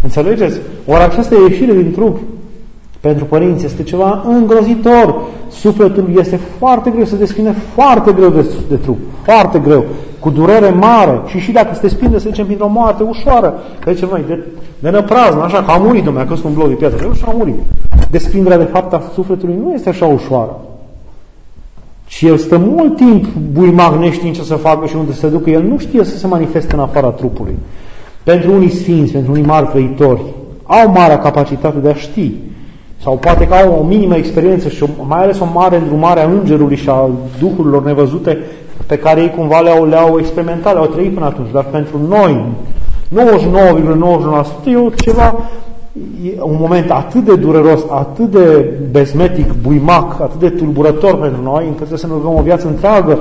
Înțelegeți? 0.02 0.58
Ori 0.86 1.02
această 1.02 1.34
ieșire 1.48 1.72
din 1.72 1.92
trup 1.92 2.18
pentru 3.00 3.24
părinți 3.24 3.64
este 3.64 3.82
ceva 3.82 4.24
îngrozitor. 4.28 5.20
Sufletul 5.50 6.10
este 6.16 6.40
foarte 6.58 6.90
greu, 6.90 7.04
se 7.04 7.16
desprinde 7.16 7.54
foarte 7.74 8.12
greu 8.12 8.28
de, 8.28 8.44
de 8.68 8.76
trup, 8.76 8.98
foarte 9.22 9.58
greu, 9.58 9.84
cu 10.18 10.30
durere 10.30 10.70
mare 10.70 11.20
și 11.26 11.38
și 11.38 11.52
dacă 11.52 11.74
se 11.74 11.80
desprinde, 11.80 12.18
să 12.18 12.28
zicem, 12.28 12.44
printr-o 12.44 12.68
moarte 12.68 13.02
ușoară, 13.02 13.54
că 13.80 13.92
zicem 13.92 14.08
noi, 14.10 14.24
de, 14.26 14.44
de 14.78 14.90
năpraznă, 14.90 15.42
așa, 15.42 15.62
că 15.62 15.70
a 15.70 15.76
murit, 15.76 16.04
domnule, 16.04 16.24
a 16.24 16.28
căzut 16.28 16.44
un 16.44 16.54
bloc 16.54 16.68
de 16.68 16.74
piatră, 16.74 17.04
eu 17.04 17.12
și 17.12 17.24
a 17.26 17.32
murit. 17.36 17.54
Desprinderea, 18.10 18.58
de 18.58 18.64
fapt, 18.64 18.92
a 18.92 19.02
sufletului 19.14 19.58
nu 19.62 19.72
este 19.72 19.88
așa 19.88 20.06
ușoară. 20.06 20.56
Și 22.06 22.26
el 22.26 22.36
stă 22.36 22.58
mult 22.58 22.96
timp 22.96 23.26
buimac 23.52 23.98
neștiind 23.98 24.34
ce 24.34 24.42
să 24.42 24.54
facă 24.54 24.86
și 24.86 24.96
unde 24.96 25.12
să 25.12 25.18
se 25.18 25.28
ducă. 25.28 25.50
El 25.50 25.62
nu 25.62 25.78
știe 25.78 26.04
să 26.04 26.16
se 26.16 26.26
manifeste 26.26 26.74
în 26.74 26.80
afara 26.80 27.08
trupului. 27.08 27.58
Pentru 28.22 28.52
unii 28.52 28.70
sfinți, 28.70 29.12
pentru 29.12 29.32
unii 29.32 29.44
mari 29.44 29.66
trăitori, 29.66 30.20
au 30.66 30.90
marea 30.90 31.18
capacitate 31.18 31.78
de 31.78 31.88
a 31.88 31.94
ști. 31.94 32.32
Sau 33.02 33.16
poate 33.16 33.46
că 33.46 33.54
au 33.54 33.78
o 33.80 33.86
minimă 33.86 34.16
experiență 34.16 34.68
și 34.68 34.84
mai 35.06 35.22
ales 35.22 35.38
o 35.38 35.46
mare 35.52 35.76
îndrumare 35.76 36.20
a 36.20 36.28
îngerului 36.28 36.76
și 36.76 36.88
a 36.88 37.10
duhurilor 37.38 37.84
nevăzute 37.84 38.38
pe 38.86 38.98
care 38.98 39.20
ei 39.20 39.30
cumva 39.30 39.60
le-au, 39.60 39.86
le-au 39.86 40.18
experimentat, 40.18 40.72
le-au 40.72 40.86
trăit 40.86 41.14
până 41.14 41.26
atunci. 41.26 41.50
Dar 41.52 41.64
pentru 41.64 42.00
noi, 42.08 42.44
99,99% 43.08 44.66
e 44.66 44.94
ceva 44.96 45.34
e 45.36 45.67
un 46.42 46.56
moment 46.58 46.90
atât 46.90 47.24
de 47.24 47.34
dureros, 47.36 47.80
atât 47.90 48.30
de 48.30 48.72
besmetic, 48.90 49.52
buimac, 49.62 50.20
atât 50.20 50.40
de 50.40 50.48
tulburător 50.48 51.18
pentru 51.18 51.42
noi, 51.42 51.62
încât 51.62 51.76
trebuie 51.76 51.98
să 51.98 52.06
ne 52.06 52.12
rugăm 52.12 52.34
o 52.34 52.42
viață 52.42 52.66
întreagă, 52.66 53.18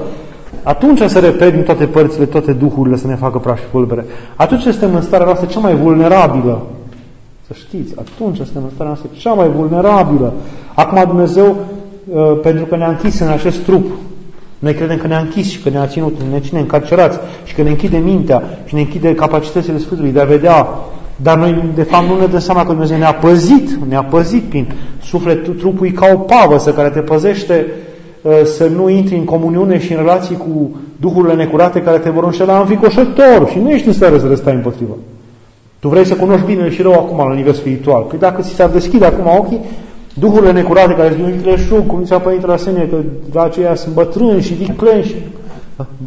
atunci 0.63 1.01
să 1.01 1.19
repet 1.19 1.53
din 1.53 1.63
toate 1.63 1.85
părțile, 1.85 2.25
toate 2.25 2.51
duhurile 2.51 2.95
să 2.95 3.07
ne 3.07 3.15
facă 3.15 3.37
praș 3.37 3.59
și 3.59 3.65
pulbere. 3.71 4.05
Atunci 4.35 4.61
suntem 4.61 4.95
în 4.95 5.01
starea 5.01 5.25
noastră 5.25 5.47
cea 5.47 5.59
mai 5.59 5.75
vulnerabilă. 5.75 6.61
Să 7.47 7.53
știți, 7.53 7.93
atunci 7.99 8.35
suntem 8.35 8.63
în 8.63 8.69
starea 8.69 8.85
noastră 8.85 9.09
cea 9.17 9.33
mai 9.33 9.49
vulnerabilă. 9.49 10.33
Acum 10.75 11.03
Dumnezeu, 11.07 11.55
uh, 12.13 12.39
pentru 12.41 12.65
că 12.65 12.75
ne-a 12.75 12.87
închis 12.87 13.19
în 13.19 13.27
acest 13.27 13.63
trup, 13.63 13.85
noi 14.59 14.73
credem 14.73 14.97
că 14.97 15.07
ne-a 15.07 15.19
închis 15.19 15.49
și 15.49 15.61
că 15.61 15.69
ne-a 15.69 15.87
ținut, 15.87 16.21
ne 16.31 16.39
ține 16.39 16.59
încarcerați 16.59 17.19
și 17.43 17.55
că 17.55 17.61
ne 17.61 17.69
închide 17.69 17.97
mintea 17.97 18.43
și 18.65 18.73
ne 18.73 18.81
închide 18.81 19.15
capacitățile 19.15 19.77
Sfântului 19.77 20.11
de 20.11 20.19
a 20.19 20.25
vedea 20.25 20.67
dar 21.21 21.37
noi, 21.37 21.63
de 21.75 21.83
fapt, 21.83 22.07
nu 22.07 22.19
ne 22.19 22.25
dăm 22.25 22.39
seama 22.39 22.61
că 22.61 22.71
Dumnezeu 22.71 22.97
ne-a 22.97 23.13
păzit, 23.13 23.69
ne-a 23.89 24.03
păzit 24.03 24.43
prin 24.43 24.73
sufletul 25.03 25.53
trupului 25.53 25.91
ca 25.91 26.09
o 26.13 26.17
pavăsă 26.17 26.73
care 26.73 26.89
te 26.89 26.99
păzește 26.99 27.65
uh, 28.21 28.31
să 28.43 28.67
nu 28.75 28.89
intri 28.89 29.15
în 29.15 29.23
comuniune 29.23 29.79
și 29.79 29.91
în 29.91 29.97
relații 29.97 30.37
cu 30.37 30.75
duhurile 30.99 31.33
necurate 31.33 31.81
care 31.81 31.97
te 31.97 32.09
vor 32.09 32.23
înșela 32.23 32.59
înfricoșător 32.59 33.49
și 33.51 33.59
nu 33.59 33.69
ești 33.69 33.87
în 33.87 33.93
stare 33.93 34.19
să 34.19 34.27
le 34.27 34.35
stai 34.35 34.53
împotrivă. 34.53 34.97
Tu 35.79 35.87
vrei 35.87 36.05
să 36.05 36.15
cunoști 36.15 36.45
bine 36.45 36.69
și 36.69 36.81
rău 36.81 36.93
acum 36.93 37.17
la 37.17 37.33
nivel 37.33 37.53
spiritual. 37.53 38.01
Păi 38.01 38.19
dacă 38.19 38.41
ți 38.41 38.49
s-ar 38.49 38.69
deschide 38.69 39.05
acum 39.05 39.25
ochii, 39.37 39.59
duhurile 40.13 40.51
necurate 40.51 40.93
care 40.93 41.07
îți 41.07 41.21
vin 41.21 41.41
creșug, 41.41 41.85
cum 41.85 42.03
zicea 42.03 42.19
Părintele 42.19 42.53
Asenie, 42.53 42.87
că 42.89 42.95
de 43.31 43.39
aceea 43.39 43.75
sunt 43.75 43.93
bătrâni 43.93 44.41
și 44.41 44.53
vicleni 44.53 45.03
și... 45.03 45.15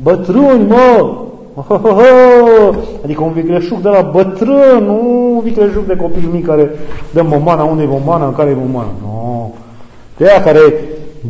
Bătrâni, 0.02 0.66
mă! 0.68 1.14
Adică 3.04 3.22
un 3.22 3.32
vicleșug 3.32 3.78
de 3.78 3.88
la 3.88 4.10
bătrân, 4.12 4.84
nu 4.84 5.34
un 5.34 5.40
vicleșug 5.42 5.86
de 5.86 5.96
copil 5.96 6.28
mic 6.32 6.46
care 6.46 6.70
dă 7.10 7.22
momana, 7.22 7.62
unde 7.62 7.82
e 7.82 7.86
momana, 7.86 8.26
în 8.26 8.34
care 8.34 8.50
e 8.50 8.54
momana. 8.66 8.90
Nu. 9.02 9.54
De 10.16 10.28
aia 10.28 10.42
care 10.42 10.60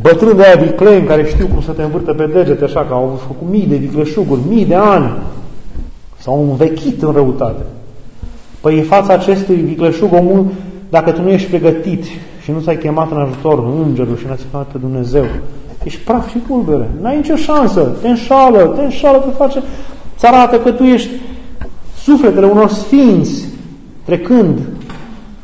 bătrân 0.02 0.36
de 0.36 0.42
aia 0.42 0.62
vicleni, 0.62 1.06
care 1.06 1.26
știu 1.26 1.46
cum 1.46 1.62
să 1.62 1.72
te 1.72 1.82
învârte 1.82 2.12
pe 2.12 2.26
degete, 2.26 2.64
așa, 2.64 2.84
că 2.88 2.94
au 2.94 3.20
făcut 3.26 3.46
mii 3.50 3.66
de 3.66 3.76
vicleșuguri, 3.76 4.40
mii 4.48 4.64
de 4.64 4.74
ani. 4.74 5.12
S-au 6.18 6.46
învechit 6.50 7.02
în 7.02 7.12
răutate. 7.12 7.62
Păi 8.60 8.78
în 8.78 8.84
fața 8.84 9.12
acestui 9.12 9.54
vicleșug, 9.56 10.12
omul, 10.12 10.46
dacă 10.90 11.10
tu 11.10 11.22
nu 11.22 11.30
ești 11.30 11.48
pregătit 11.48 12.04
și 12.42 12.50
nu 12.50 12.60
ți-ai 12.60 12.76
chemat 12.76 13.10
în 13.10 13.20
ajutor 13.20 13.64
îngerul 13.86 14.16
și 14.16 14.26
n-ai 14.26 14.38
chemat 14.50 14.66
pe 14.66 14.78
Dumnezeu, 14.78 15.24
ești 15.84 16.00
praf 16.00 16.30
și 16.30 16.36
pulbere. 16.36 16.90
N-ai 17.00 17.16
nicio 17.16 17.36
șansă. 17.36 17.80
Te 18.00 18.08
înșală, 18.08 18.58
te 18.76 18.82
înșală, 18.82 19.18
te 19.18 19.30
face 19.30 19.62
Îți 20.22 20.28
arată 20.28 20.58
că 20.58 20.70
tu 20.70 20.82
ești 20.82 21.10
sufletele 22.02 22.46
unor 22.46 22.68
sfinți, 22.68 23.44
trecând, 24.04 24.58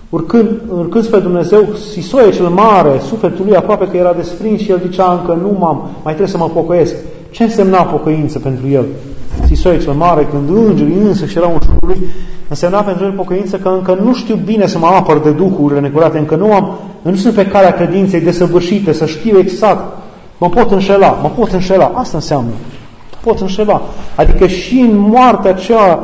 urcând, 0.08 0.48
urcând 0.70 1.04
spre 1.04 1.18
Dumnezeu, 1.18 1.68
Sisoie 1.92 2.32
cel 2.32 2.46
mare, 2.46 3.00
sufletul 3.08 3.44
lui 3.44 3.56
aproape 3.56 3.88
că 3.88 3.96
era 3.96 4.12
desprins 4.12 4.60
și 4.60 4.70
el 4.70 4.80
zicea 4.86 5.12
încă 5.12 5.38
nu 5.42 5.56
m-am, 5.58 5.88
mai 6.02 6.14
trebuie 6.14 6.28
să 6.28 6.36
mă 6.36 6.50
pocăiesc. 6.54 6.94
Ce 7.30 7.42
însemna 7.42 7.82
pocăință 7.82 8.38
pentru 8.38 8.68
el? 8.68 8.84
Sisoie 9.46 9.80
cel 9.80 9.92
mare, 9.92 10.28
când 10.30 10.48
îngerii 10.48 11.02
însă 11.02 11.26
și 11.26 11.36
erau 11.36 11.52
în 11.52 11.60
jurul 11.62 11.78
lui, 11.86 12.08
însemna 12.48 12.80
pentru 12.80 13.04
el 13.04 13.12
pocăință 13.12 13.56
că 13.56 13.68
încă 13.68 13.98
nu 14.04 14.14
știu 14.14 14.34
bine 14.34 14.66
să 14.66 14.78
mă 14.78 14.86
apăr 14.86 15.18
de 15.18 15.30
duhurile 15.30 15.80
necurate, 15.80 16.18
încă 16.18 16.36
nu 16.36 16.52
am, 16.52 16.78
nu 17.02 17.14
sunt 17.14 17.34
pe 17.34 17.46
calea 17.46 17.72
credinței 17.72 18.20
desăvârșite, 18.20 18.92
să 18.92 19.06
știu 19.06 19.38
exact. 19.38 19.96
Mă 20.38 20.48
pot 20.48 20.70
înșela, 20.70 21.18
mă 21.22 21.30
pot 21.36 21.52
înșela. 21.52 21.92
Asta 21.94 22.16
înseamnă 22.16 22.50
poți 23.26 23.42
înșela. 23.42 23.82
Adică 24.14 24.46
și 24.46 24.78
în 24.78 24.98
moartea 24.98 25.50
aceea, 25.50 26.00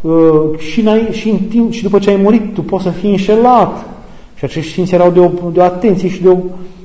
uh, 0.00 0.58
și, 0.58 0.80
în, 0.80 1.10
și 1.10 1.28
în 1.28 1.36
timp, 1.36 1.72
și 1.72 1.82
după 1.82 1.98
ce 1.98 2.10
ai 2.10 2.20
murit, 2.22 2.54
tu 2.54 2.62
poți 2.62 2.84
să 2.84 2.90
fii 2.90 3.10
înșelat. 3.10 3.84
Și 4.34 4.44
acești 4.44 4.70
sfinți 4.70 4.94
erau 4.94 5.10
de 5.10 5.20
o, 5.20 5.30
de 5.52 5.60
o 5.60 5.62
atenție 5.62 6.08
și 6.08 6.22
de 6.22 6.28
o, 6.28 6.36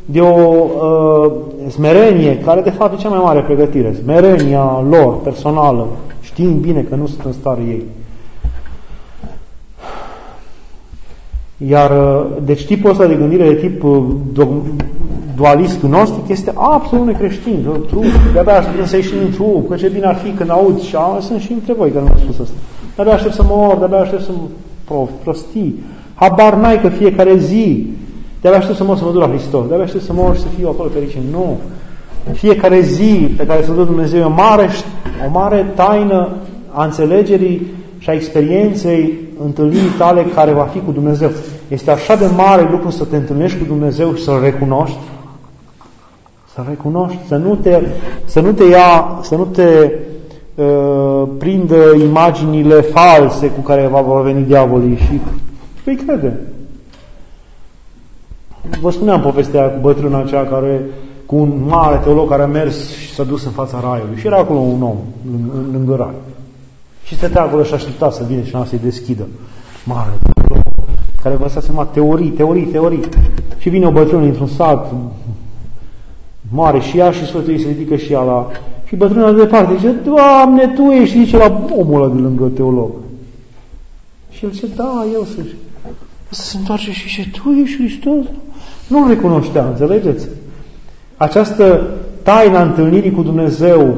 de 0.06 0.20
o 0.20 0.66
uh, 0.86 1.32
smerenie, 1.70 2.38
care 2.38 2.62
de 2.62 2.70
fapt 2.70 2.94
e 2.94 3.02
cea 3.02 3.10
mai 3.10 3.22
mare 3.24 3.42
pregătire. 3.42 3.94
Smerenia 4.04 4.86
lor, 4.90 5.18
personală, 5.22 5.88
știind 6.22 6.62
bine 6.62 6.82
că 6.82 6.96
nu 6.96 7.08
sunt 7.08 7.26
în 7.26 7.32
stare 7.32 7.62
ei. 7.68 7.84
Iar, 11.70 11.92
uh, 11.92 12.26
deci 12.44 12.66
tipul 12.66 12.90
ăsta 12.90 13.06
de 13.06 13.16
gândire 13.16 13.48
de 13.48 13.56
tip 13.56 13.84
uh, 15.40 15.46
dualist 15.46 15.80
gnostic 15.82 16.28
este 16.28 16.52
absolut 16.56 17.06
necreștin. 17.06 17.68
Trup, 17.88 18.04
de-abia 18.34 18.58
aștept 18.58 18.88
să 18.88 18.96
ieși 18.96 19.10
din 19.10 19.32
trup, 19.32 19.70
că 19.70 19.76
ce 19.76 19.88
bine 19.88 20.06
ar 20.06 20.16
fi 20.16 20.30
când 20.30 20.50
aud 20.50 20.82
și 20.82 20.96
a, 20.96 21.20
sunt 21.20 21.42
și 21.42 21.52
între 21.52 21.74
voi 21.74 21.90
care 21.90 22.06
nu 22.06 22.12
au 22.12 22.18
spus 22.18 22.40
asta. 22.40 22.56
De-abia 22.96 23.14
aștept 23.14 23.34
să 23.34 23.44
mor, 23.46 23.78
de-abia 23.78 24.00
aștept 24.00 24.24
să 24.24 24.32
prof, 24.86 25.10
prostii. 25.24 25.80
Habar 26.14 26.54
n-ai 26.54 26.82
că 26.82 26.90
fiecare 26.90 27.38
zi, 27.38 27.88
de-abia 28.42 28.60
aștept 28.60 28.78
să 28.78 28.84
mor 28.84 28.98
să 28.98 29.04
mă 29.04 29.12
duc 29.12 29.22
la 29.22 29.28
Hristos, 29.28 29.68
de-abia 29.68 29.86
aștept 29.86 30.04
să 30.04 30.14
mor 30.14 30.36
și 30.36 30.42
să 30.42 30.48
fiu 30.58 30.68
acolo 30.68 30.90
fericit. 30.90 31.22
Nu. 31.32 31.58
Fiecare 32.34 32.82
zi 32.82 33.34
pe 33.38 33.46
care 33.46 33.64
să 33.64 33.72
dă 33.72 33.84
Dumnezeu 33.84 34.20
e 34.20 34.24
o 34.24 34.30
mare, 34.30 34.70
o 35.28 35.30
mare 35.32 35.72
taină 35.76 36.30
a 36.72 36.84
înțelegerii 36.84 37.68
și 37.98 38.10
a 38.10 38.14
experienței 38.14 39.20
întâlnirii 39.44 39.98
tale 39.98 40.26
care 40.36 40.52
va 40.52 40.64
fi 40.64 40.80
cu 40.80 40.92
Dumnezeu. 40.92 41.30
Este 41.68 41.92
așa 41.92 42.16
de 42.16 42.26
mare 42.36 42.68
lucru 42.72 42.90
să 42.90 43.06
te 43.06 43.16
întâlnești 43.16 43.58
cu 43.58 43.64
Dumnezeu 43.68 44.14
și 44.14 44.24
să-L 44.24 44.40
recunoști, 44.44 44.98
să 46.64 46.66
recunoști, 46.70 47.28
să 47.28 47.36
nu 47.36 47.56
te, 47.56 47.82
să 48.26 48.40
nu 48.40 48.52
te 48.52 48.64
ia, 48.64 49.20
să 49.22 49.36
nu 49.36 49.46
te 49.46 49.92
uh, 50.56 51.28
prindă 51.38 51.96
imaginile 52.04 52.82
false 52.82 53.48
cu 53.48 53.62
care 53.62 53.88
va, 53.88 54.02
va 54.02 54.22
veni 54.22 54.46
diavolii 54.46 54.96
și 54.96 55.22
vei 55.84 55.96
crede. 55.96 56.40
Vă 58.82 58.92
spuneam 58.92 59.22
povestea 59.22 59.70
cu 59.70 59.80
bătrâna 59.82 60.20
aceea 60.20 60.48
care 60.48 60.86
cu 61.26 61.36
un 61.36 61.62
mare 61.68 62.00
teolog 62.04 62.30
care 62.30 62.42
a 62.42 62.48
mers 62.48 62.90
și 62.90 63.14
s-a 63.14 63.24
dus 63.24 63.46
în 63.46 63.52
fața 63.52 63.80
raiului. 63.84 64.18
Și 64.18 64.28
era 64.28 64.38
acolo 64.38 64.60
un 64.60 64.82
om 64.82 64.98
lângă 65.72 65.96
rai. 65.96 66.16
Și 67.04 67.16
stătea 67.16 67.42
acolo 67.42 67.64
și 67.64 67.74
aștepta 67.74 68.12
să 68.12 68.24
vină 68.28 68.42
și 68.42 68.56
să-i 68.66 68.80
deschidă. 68.84 69.28
Mare 69.86 70.10
teolog, 70.34 70.64
care 71.24 71.36
vă 71.36 71.62
seama 71.62 71.86
teorii, 71.86 72.30
teorii, 72.30 72.66
teorii. 72.66 73.04
Și 73.58 73.70
vine 73.70 73.86
o 73.86 73.92
bătrână 73.92 74.24
într-un 74.24 74.48
sat 74.48 74.92
mare 76.52 76.80
și 76.80 76.98
ea 76.98 77.12
și 77.12 77.26
Sfântul 77.26 77.52
ei 77.52 77.60
se 77.60 77.68
ridică 77.68 77.96
și 77.96 78.14
ea 78.14 78.22
la... 78.22 78.48
Și 78.86 78.96
bătrâna 78.96 79.32
de 79.32 79.42
departe 79.42 79.76
zice, 79.76 79.90
Doamne, 79.90 80.68
Tu 80.68 80.82
ești, 80.82 81.18
zice 81.18 81.38
la 81.38 81.66
omul 81.78 82.02
ăla 82.02 82.14
de 82.14 82.22
lângă 82.22 82.46
teolog. 82.56 82.90
Și 84.30 84.46
el 84.46 84.52
zice, 84.52 84.68
da, 84.76 85.06
eu 85.14 85.24
sunt. 85.24 85.48
Să 86.30 86.42
se 86.42 86.58
întoarce 86.58 86.92
și 86.92 87.08
zice, 87.08 87.32
Tu 87.44 87.50
ești 87.50 87.78
Hristos? 87.78 88.26
Nu-L 88.88 89.08
recunoștea, 89.08 89.66
înțelegeți? 89.66 90.28
Această 91.18 91.88
taina 92.24 92.62
întâlnirii 92.62 93.12
cu 93.12 93.22
Dumnezeu, 93.22 93.96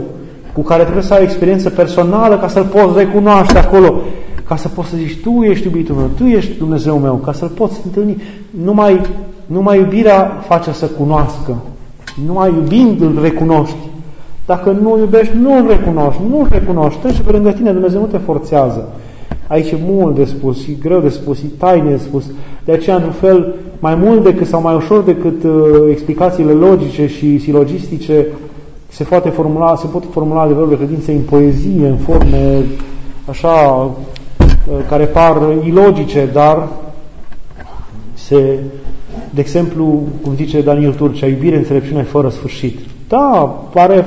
cu 0.53 0.61
care 0.61 0.83
trebuie 0.83 1.03
să 1.03 1.13
ai 1.13 1.19
o 1.19 1.23
experiență 1.23 1.69
personală 1.69 2.37
ca 2.37 2.47
să-L 2.47 2.65
poți 2.65 2.97
recunoaște 2.97 3.57
acolo, 3.57 4.01
ca 4.47 4.55
să 4.55 4.67
poți 4.67 4.89
să 4.89 4.95
zici, 4.95 5.21
Tu 5.21 5.43
ești 5.43 5.65
iubitul 5.65 5.95
meu, 5.95 6.09
Tu 6.17 6.23
ești 6.23 6.57
Dumnezeu 6.57 6.97
meu, 6.97 7.15
ca 7.15 7.33
să-L 7.33 7.47
poți 7.47 7.81
întâlni. 7.85 8.21
Numai, 8.63 9.01
numai 9.45 9.77
iubirea 9.77 10.43
face 10.47 10.71
să 10.71 10.85
cunoască. 10.85 11.57
Numai 12.25 12.53
iubind 12.53 13.01
îl 13.01 13.19
recunoști. 13.21 13.75
Dacă 14.45 14.71
nu 14.81 14.97
iubești, 14.97 15.37
nu 15.37 15.57
îl 15.57 15.67
recunoști, 15.67 16.21
nu 16.29 16.39
îl 16.39 16.47
recunoști, 16.49 16.99
trece 16.99 17.21
pe 17.21 17.31
lângă 17.31 17.51
tine, 17.51 17.71
Dumnezeu 17.71 17.99
nu 17.99 18.05
te 18.05 18.17
forțează. 18.17 18.89
Aici 19.47 19.71
e 19.71 19.77
mult 19.85 20.15
de 20.15 20.25
spus, 20.25 20.67
e 20.67 20.71
greu 20.81 20.99
de 20.99 21.09
spus, 21.09 21.39
e 21.39 21.45
taine 21.57 21.89
de 21.89 21.97
spus. 21.97 22.23
De 22.65 22.71
aceea, 22.71 22.95
într-un 22.95 23.13
fel, 23.13 23.55
mai 23.79 23.95
mult 23.95 24.23
decât 24.23 24.47
sau 24.47 24.61
mai 24.61 24.75
ușor 24.75 25.01
decât 25.01 25.43
uh, 25.43 25.51
explicațiile 25.89 26.51
logice 26.51 27.07
și 27.07 27.37
silogistice, 27.37 28.27
se 28.87 29.03
poate 29.03 29.29
formula, 29.29 29.75
se 29.75 29.87
pot 29.87 30.03
formula 30.11 30.41
adevărul 30.41 30.69
de 30.69 30.77
credință 30.77 31.11
în 31.11 31.21
poezie, 31.29 31.87
în 31.87 31.97
forme 31.97 32.63
așa, 33.25 33.49
uh, 33.49 34.75
care 34.89 35.05
par 35.05 35.37
ilogice, 35.65 36.29
dar 36.33 36.67
se, 38.13 38.59
de 39.29 39.41
exemplu, 39.41 40.03
cum 40.21 40.35
zice 40.35 40.61
Daniel 40.61 40.93
Turcea, 40.93 41.27
iubire, 41.27 41.55
înțelepciune 41.55 42.03
fără 42.03 42.29
sfârșit. 42.29 42.79
Da, 43.07 43.55
pare 43.73 44.05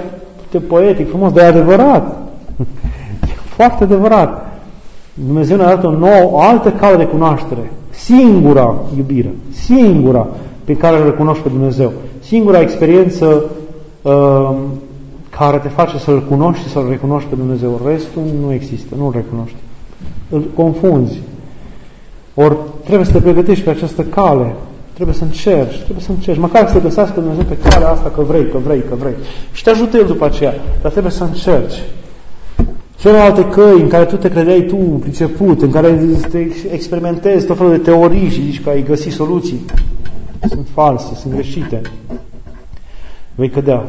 poetic, 0.58 1.08
frumos, 1.08 1.32
dar 1.32 1.44
e 1.44 1.48
adevărat. 1.48 2.16
Foarte 3.56 3.84
adevărat. 3.84 4.52
Dumnezeu 5.14 5.56
ne-a 5.56 5.66
dat 5.66 5.84
o 5.84 5.90
nouă, 5.90 6.30
o 6.30 6.40
altă 6.40 6.70
cale 6.70 6.96
de 6.96 7.04
cunoaștere. 7.04 7.70
Singura 7.90 8.74
iubire, 8.96 9.34
singura 9.50 10.26
pe 10.64 10.76
care 10.76 10.96
îl 10.96 11.04
recunoști 11.04 11.42
pe 11.42 11.48
Dumnezeu. 11.48 11.92
Singura 12.20 12.60
experiență 12.60 13.44
uh, 14.02 14.50
care 15.30 15.56
te 15.56 15.68
face 15.68 15.98
să-L 15.98 16.22
cunoști 16.28 16.62
și 16.62 16.70
să-L 16.70 16.86
recunoști 16.88 17.28
pe 17.28 17.34
Dumnezeu. 17.34 17.80
Restul 17.86 18.22
nu 18.44 18.52
există, 18.52 18.94
nu-L 18.98 19.12
recunoști. 19.14 19.56
Îl 20.30 20.42
confunzi. 20.54 21.20
Ori 22.34 22.56
trebuie 22.84 23.06
să 23.06 23.12
te 23.12 23.20
pregătești 23.20 23.64
pe 23.64 23.70
această 23.70 24.02
cale. 24.02 24.54
Trebuie 24.94 25.14
să 25.14 25.24
încerci, 25.24 25.76
trebuie 25.76 26.04
să 26.04 26.10
încerci. 26.10 26.38
Măcar 26.38 26.68
să 26.68 26.80
găsească 26.80 27.20
Dumnezeu 27.20 27.44
pe 27.44 27.68
calea 27.68 27.88
asta 27.88 28.10
că 28.10 28.22
vrei, 28.22 28.48
că 28.48 28.58
vrei, 28.58 28.82
că 28.88 28.94
vrei. 28.94 29.14
Și 29.52 29.62
te 29.62 29.70
ajută 29.70 29.96
El 29.96 30.06
după 30.06 30.24
aceea. 30.24 30.54
Dar 30.82 30.90
trebuie 30.90 31.12
să 31.12 31.24
încerci. 31.24 31.82
Celelalte 32.98 33.44
căi 33.48 33.80
în 33.80 33.88
care 33.88 34.04
tu 34.04 34.16
te 34.16 34.30
credeai 34.30 34.62
tu 34.62 34.76
priceput, 34.76 35.62
în 35.62 35.70
care 35.70 36.00
te 36.30 36.46
experimentezi 36.72 37.46
tot 37.46 37.56
felul 37.56 37.72
de 37.72 37.78
teorii 37.78 38.30
și 38.30 38.42
zici 38.42 38.62
că 38.62 38.68
ai 38.68 38.82
găsit 38.82 39.12
soluții, 39.12 39.64
sunt 40.48 40.66
false, 40.72 41.14
sunt 41.14 41.32
greșite. 41.32 41.80
Vei 43.34 43.50
cădea. 43.50 43.86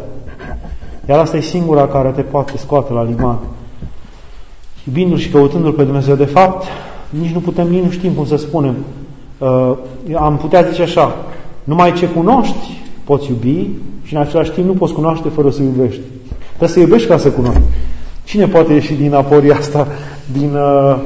Iar 1.10 1.20
asta 1.20 1.38
e 1.38 1.41
singura 1.41 1.88
care 1.88 2.10
te 2.10 2.22
poate 2.22 2.58
scoate 2.58 2.93
la 2.93 3.03
liman. 3.03 3.39
Iubindu-L 4.88 5.18
și 5.18 5.30
căutându-L 5.30 5.72
pe 5.72 5.84
Dumnezeu, 5.84 6.16
de 6.16 6.26
fapt, 6.26 6.66
nici 7.10 7.32
nu 7.32 7.39
putem, 7.39 7.68
nici 7.68 7.84
nu 7.84 7.89
știm 7.89 8.12
cum 8.12 8.26
să 8.26 8.36
spunem. 8.36 8.76
Uh, 9.38 9.78
am 10.16 10.38
putea 10.38 10.62
zice 10.62 10.82
așa, 10.82 11.16
numai 11.64 11.94
ce 11.94 12.08
cunoști 12.08 12.82
poți 13.04 13.30
iubi 13.30 13.70
și 14.04 14.14
în 14.14 14.20
același 14.20 14.52
timp 14.52 14.68
nu 14.68 14.74
poți 14.74 14.94
cunoaște 14.94 15.30
fără 15.30 15.50
să 15.50 15.62
iubești. 15.62 16.02
Trebuie 16.48 16.70
să 16.70 16.80
iubești 16.80 17.08
ca 17.08 17.18
să 17.18 17.32
cunoști. 17.32 17.62
Cine 18.24 18.48
poate 18.48 18.74
ieși 18.74 18.94
din 18.94 19.14
aporia 19.14 19.56
asta, 19.56 19.88
din, 20.32 20.56
uh, 20.56 20.98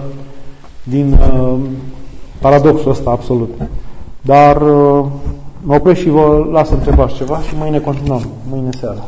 din 0.83 1.11
uh, 1.11 1.59
paradoxul 2.39 2.91
ăsta 2.91 3.09
absolut? 3.09 3.49
Dar 4.21 4.61
uh, 4.61 5.05
mă 5.61 5.75
opresc 5.75 6.01
și 6.01 6.09
vă 6.09 6.47
las 6.51 6.67
să 6.67 6.73
întrebați 6.73 7.15
ceva 7.15 7.39
și 7.41 7.55
mâine 7.57 7.79
continuăm, 7.79 8.27
mâine 8.49 8.69
seara. 8.79 9.05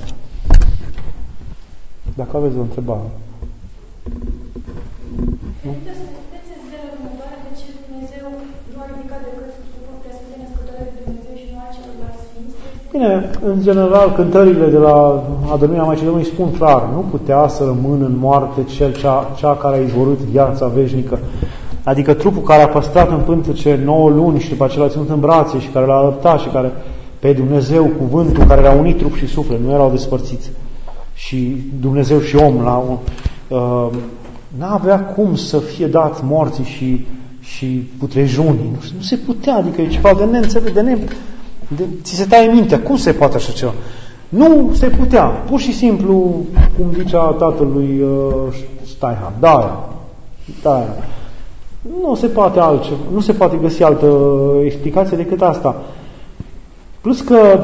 Dacă 2.16 2.38
aveți 2.38 2.58
o 2.58 2.62
întrebare. 2.62 3.10
Nu? 5.62 5.76
Bine, 12.92 13.30
în 13.46 13.62
general, 13.62 14.14
cântările 14.16 14.68
de 14.68 14.78
la 14.78 15.24
adormirea 15.52 15.84
Maicii 15.84 16.06
Domnului 16.06 16.30
spun 16.30 16.52
clar, 16.52 16.90
nu 16.94 17.06
putea 17.12 17.48
să 17.48 17.64
rămână 17.64 18.06
în 18.06 18.18
moarte 18.18 18.64
cel 18.64 18.94
cea, 18.94 19.32
cea 19.38 19.56
care 19.56 19.78
a 19.78 19.80
izvorât 19.80 20.18
viața 20.18 20.68
veșnică. 20.68 21.20
Adică 21.84 22.14
trupul 22.14 22.42
care 22.42 22.62
a 22.62 22.68
păstrat 22.68 23.10
în 23.10 23.20
pântece 23.26 23.80
9 23.86 24.10
luni 24.10 24.40
și 24.40 24.50
după 24.50 24.64
aceea 24.64 24.84
l-a 24.84 24.90
ținut 24.90 25.10
în 25.10 25.20
brațe 25.20 25.60
și 25.60 25.68
care 25.68 25.86
l-a 25.86 25.96
adoptat 25.96 26.40
și 26.40 26.48
care 26.48 26.72
pe 27.20 27.34
Dumnezeu, 27.34 27.86
cuvântul 27.86 28.44
care 28.44 28.62
le-a 28.62 28.74
unit 28.74 28.98
trup 28.98 29.16
și 29.16 29.28
suflet, 29.28 29.60
nu 29.60 29.72
erau 29.72 29.90
despărțiți. 29.90 30.52
Și 31.14 31.58
Dumnezeu 31.82 32.20
și 32.20 32.36
om 32.36 32.62
la 32.64 32.84
un, 32.90 32.98
uh, 33.48 33.88
n-avea 34.58 35.00
cum 35.00 35.36
să 35.36 35.58
fie 35.58 35.88
dat 35.88 36.24
morții 36.24 36.64
și, 36.64 37.06
și 37.42 37.66
putrejunii. 38.00 38.70
Nu, 38.72 38.78
nu 38.96 39.02
se 39.02 39.16
putea, 39.16 39.56
adică 39.56 39.82
e 39.82 39.88
ceva 39.88 40.14
de 40.18 40.24
neînțeles, 40.24 40.74
de 40.74 40.82
ne, 40.82 40.98
de, 41.76 41.84
ți 42.04 42.16
se 42.16 42.26
taie 42.26 42.52
mintea. 42.52 42.82
Cum 42.82 42.98
se 42.98 43.12
poate 43.12 43.36
așa 43.36 43.52
ceva? 43.52 43.74
Nu 44.30 44.70
se 44.74 44.88
putea. 44.88 45.24
Pur 45.24 45.60
și 45.60 45.74
simplu, 45.74 46.46
cum 46.78 46.86
zicea 46.94 47.24
tatălui 47.24 48.02
uh, 48.02 48.54
Steinhardt, 48.86 49.40
da, 49.40 49.90
da, 50.62 50.88
nu 52.02 52.16
se 52.16 52.28
poate 52.28 52.60
altceva, 52.60 52.98
nu 53.14 53.20
se 53.20 53.34
poate 53.34 53.58
găsi 53.62 53.84
altă 53.84 54.08
explicație 54.64 55.18
decât 55.18 55.42
asta. 55.42 55.76
Plus 57.02 57.22
că 57.22 57.64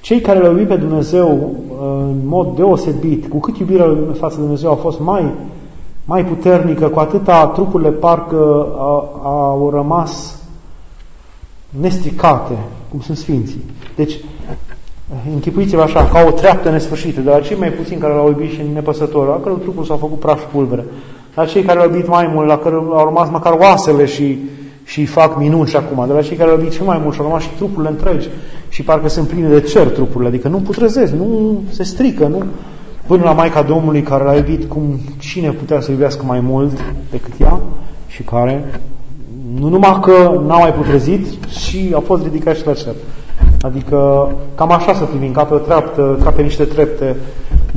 cei 0.00 0.20
care 0.20 0.38
le-au 0.38 0.52
iubit 0.52 0.68
pe 0.68 0.76
Dumnezeu 0.76 1.28
uh, 1.28 1.76
în 2.08 2.26
mod 2.26 2.56
deosebit, 2.56 3.28
cu 3.28 3.38
cât 3.38 3.58
iubirea 3.58 3.86
lui 3.86 4.14
față 4.18 4.34
de 4.34 4.42
Dumnezeu 4.42 4.70
a 4.70 4.74
fost 4.74 5.00
mai, 5.00 5.32
mai 6.04 6.24
puternică, 6.24 6.88
cu 6.88 6.98
atâta 6.98 7.46
trupurile 7.46 7.90
parcă 7.90 8.66
au 9.22 9.70
rămas 9.74 10.38
nestricate, 11.80 12.58
cum 12.94 13.02
sunt 13.02 13.16
Sfinții. 13.16 13.64
Deci, 13.96 14.14
închipuiți-vă 15.32 15.82
așa, 15.82 16.04
ca 16.04 16.24
o 16.26 16.30
treaptă 16.30 16.70
nesfârșită, 16.70 17.20
de 17.20 17.30
la 17.30 17.40
cei 17.40 17.56
mai 17.56 17.68
puțini 17.72 18.00
care 18.00 18.12
l-au 18.12 18.26
iubit 18.26 18.50
și 18.50 18.60
nepăsător, 18.74 19.26
la 19.26 19.40
care 19.40 19.56
trupul 19.62 19.84
s-a 19.84 19.96
făcut 19.96 20.18
praf 20.18 20.40
și 20.40 20.46
pulvere, 20.46 20.84
la 21.34 21.44
cei 21.44 21.62
care 21.62 21.78
l-au 21.78 21.90
iubit 21.90 22.08
mai 22.08 22.30
mult, 22.34 22.48
la 22.48 22.58
care 22.58 22.74
au 22.74 23.04
rămas 23.04 23.30
măcar 23.30 23.52
oasele 23.52 24.04
și, 24.04 24.38
și 24.84 25.04
fac 25.04 25.38
minuni 25.38 25.68
și 25.68 25.76
acum, 25.76 26.06
de 26.06 26.12
la 26.12 26.22
cei 26.22 26.36
care 26.36 26.50
l-au 26.50 26.58
iubit 26.58 26.72
și 26.72 26.82
mai 26.82 27.00
mult 27.02 27.14
și 27.14 27.20
au 27.20 27.26
rămas 27.26 27.42
și 27.42 27.48
trupurile 27.56 27.90
întregi 27.90 28.28
și 28.68 28.82
parcă 28.82 29.08
sunt 29.08 29.28
pline 29.28 29.48
de 29.48 29.60
cer 29.60 29.88
trupurile, 29.88 30.28
adică 30.28 30.48
nu 30.48 30.58
putrezesc, 30.58 31.12
nu 31.12 31.60
se 31.70 31.82
strică, 31.82 32.26
nu... 32.26 32.44
Până 33.06 33.22
la 33.22 33.32
Maica 33.32 33.62
Domnului 33.62 34.02
care 34.02 34.24
l-a 34.24 34.34
iubit 34.34 34.64
cum 34.64 34.98
cine 35.18 35.50
putea 35.50 35.80
să 35.80 35.90
iubească 35.90 36.24
mai 36.26 36.40
mult 36.40 36.80
decât 37.10 37.32
ea 37.40 37.60
și 38.06 38.22
care 38.22 38.80
nu 39.58 39.68
numai 39.68 39.98
că 40.02 40.40
n-a 40.46 40.58
mai 40.58 40.72
putrezit, 40.72 41.26
și 41.48 41.92
a 41.94 41.98
fost 41.98 42.22
ridicat 42.22 42.56
și 42.56 42.66
la 42.66 42.72
cer. 42.72 42.94
Adică 43.60 44.30
cam 44.54 44.70
așa 44.70 44.94
să 44.94 45.04
privim, 45.04 45.32
ca 45.32 45.44
pe 45.44 45.54
o 45.54 45.58
treaptă, 45.58 46.18
ca 46.22 46.30
pe 46.30 46.42
niște 46.42 46.64
trepte. 46.64 47.16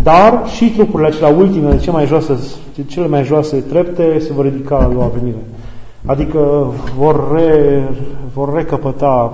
Dar 0.03 0.43
și 0.55 0.70
trupurile 0.70 1.07
acelea 1.07 1.30
ultime, 1.30 1.80
cele 1.80 1.91
mai 1.91 2.05
joase, 2.05 2.38
cele 2.88 3.07
mai 3.07 3.24
joase 3.24 3.57
trepte, 3.57 4.20
se 4.20 4.34
vor 4.34 4.45
ridica 4.45 4.91
la 4.97 5.03
a 5.03 5.07
venire. 5.07 5.43
Adică 6.05 6.74
vor, 6.97 7.32
re, 7.34 7.84
vor 8.34 8.53
recăpăta 8.53 9.34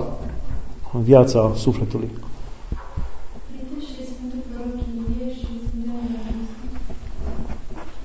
viața 1.02 1.50
sufletului. 1.54 2.08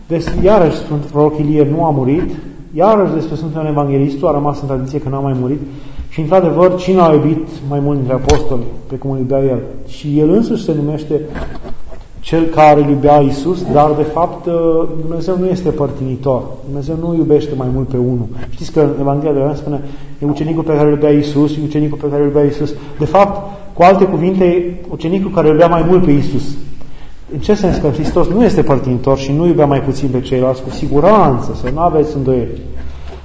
Deci, 0.08 0.24
iarăși, 0.44 0.78
Sfântul 0.78 1.10
Proroc 1.10 1.38
Ilie 1.38 1.68
nu 1.72 1.86
a 1.86 1.90
murit, 1.90 2.36
Iarăși 2.74 3.14
despre 3.14 3.36
Sfântul 3.36 3.62
Ioan 3.62 3.72
Evanghelistul 3.72 4.28
a 4.28 4.32
rămas 4.32 4.62
în 4.62 4.68
tradiție 4.68 5.00
că 5.00 5.10
n-a 5.10 5.20
mai 5.20 5.36
murit 5.40 5.60
și 6.10 6.20
într-adevăr 6.20 6.76
cine 6.76 7.02
a 7.02 7.14
iubit 7.14 7.48
mai 7.70 7.80
mult 7.80 7.98
dintre 7.98 8.14
apostoli 8.14 8.64
pe 8.88 8.96
cum 8.96 9.12
îl 9.12 9.18
iubea 9.18 9.44
el? 9.44 9.60
Și 9.88 10.20
el 10.20 10.30
însuși 10.30 10.64
se 10.64 10.74
numește 10.74 11.22
cel 12.20 12.44
care 12.44 12.84
îl 12.84 12.90
iubea 12.90 13.20
Iisus, 13.20 13.64
dar 13.72 13.92
de 13.92 14.04
fapt 14.04 14.48
ă, 14.48 14.88
Dumnezeu 15.02 15.38
nu 15.38 15.46
este 15.46 15.70
părtinitor. 15.70 16.44
Dumnezeu 16.66 16.96
nu 17.02 17.16
iubește 17.16 17.52
mai 17.58 17.68
mult 17.74 17.88
pe 17.88 17.98
unul. 17.98 18.28
Știți 18.50 18.72
că 18.72 18.88
Evanghelia 19.00 19.34
de 19.34 19.40
Ioan 19.40 19.56
spune 19.56 19.82
e 20.22 20.26
ucenicul 20.26 20.64
pe 20.64 20.76
care 20.76 20.88
îl 20.88 20.94
iubea 20.94 21.12
Iisus, 21.12 21.56
e 21.56 21.60
ucenicul 21.64 21.98
pe 21.98 22.08
care 22.10 22.22
îl 22.22 22.28
iubea 22.28 22.44
Iisus. 22.44 22.74
De 23.00 23.06
fapt, 23.06 23.60
cu 23.74 23.82
alte 23.84 24.06
cuvinte, 24.06 24.80
ucenicul 24.90 25.32
care 25.32 25.48
îl 25.48 25.54
iubea 25.54 25.68
mai 25.68 25.86
mult 25.88 26.06
pe 26.06 26.12
Iisus. 26.12 26.44
În 27.34 27.40
ce 27.40 27.54
sens 27.54 27.78
că 27.78 27.88
Hristos 27.88 28.28
nu 28.28 28.44
este 28.44 28.62
părtinitor 28.62 29.18
și 29.18 29.32
nu 29.32 29.48
iubea 29.48 29.66
mai 29.66 29.82
puțin 29.82 30.10
pe 30.12 30.20
ceilalți, 30.20 30.64
cu 30.64 30.70
siguranță, 30.70 31.52
să 31.62 31.70
nu 31.74 31.80
aveți 31.80 32.16
îndoieli. 32.16 32.62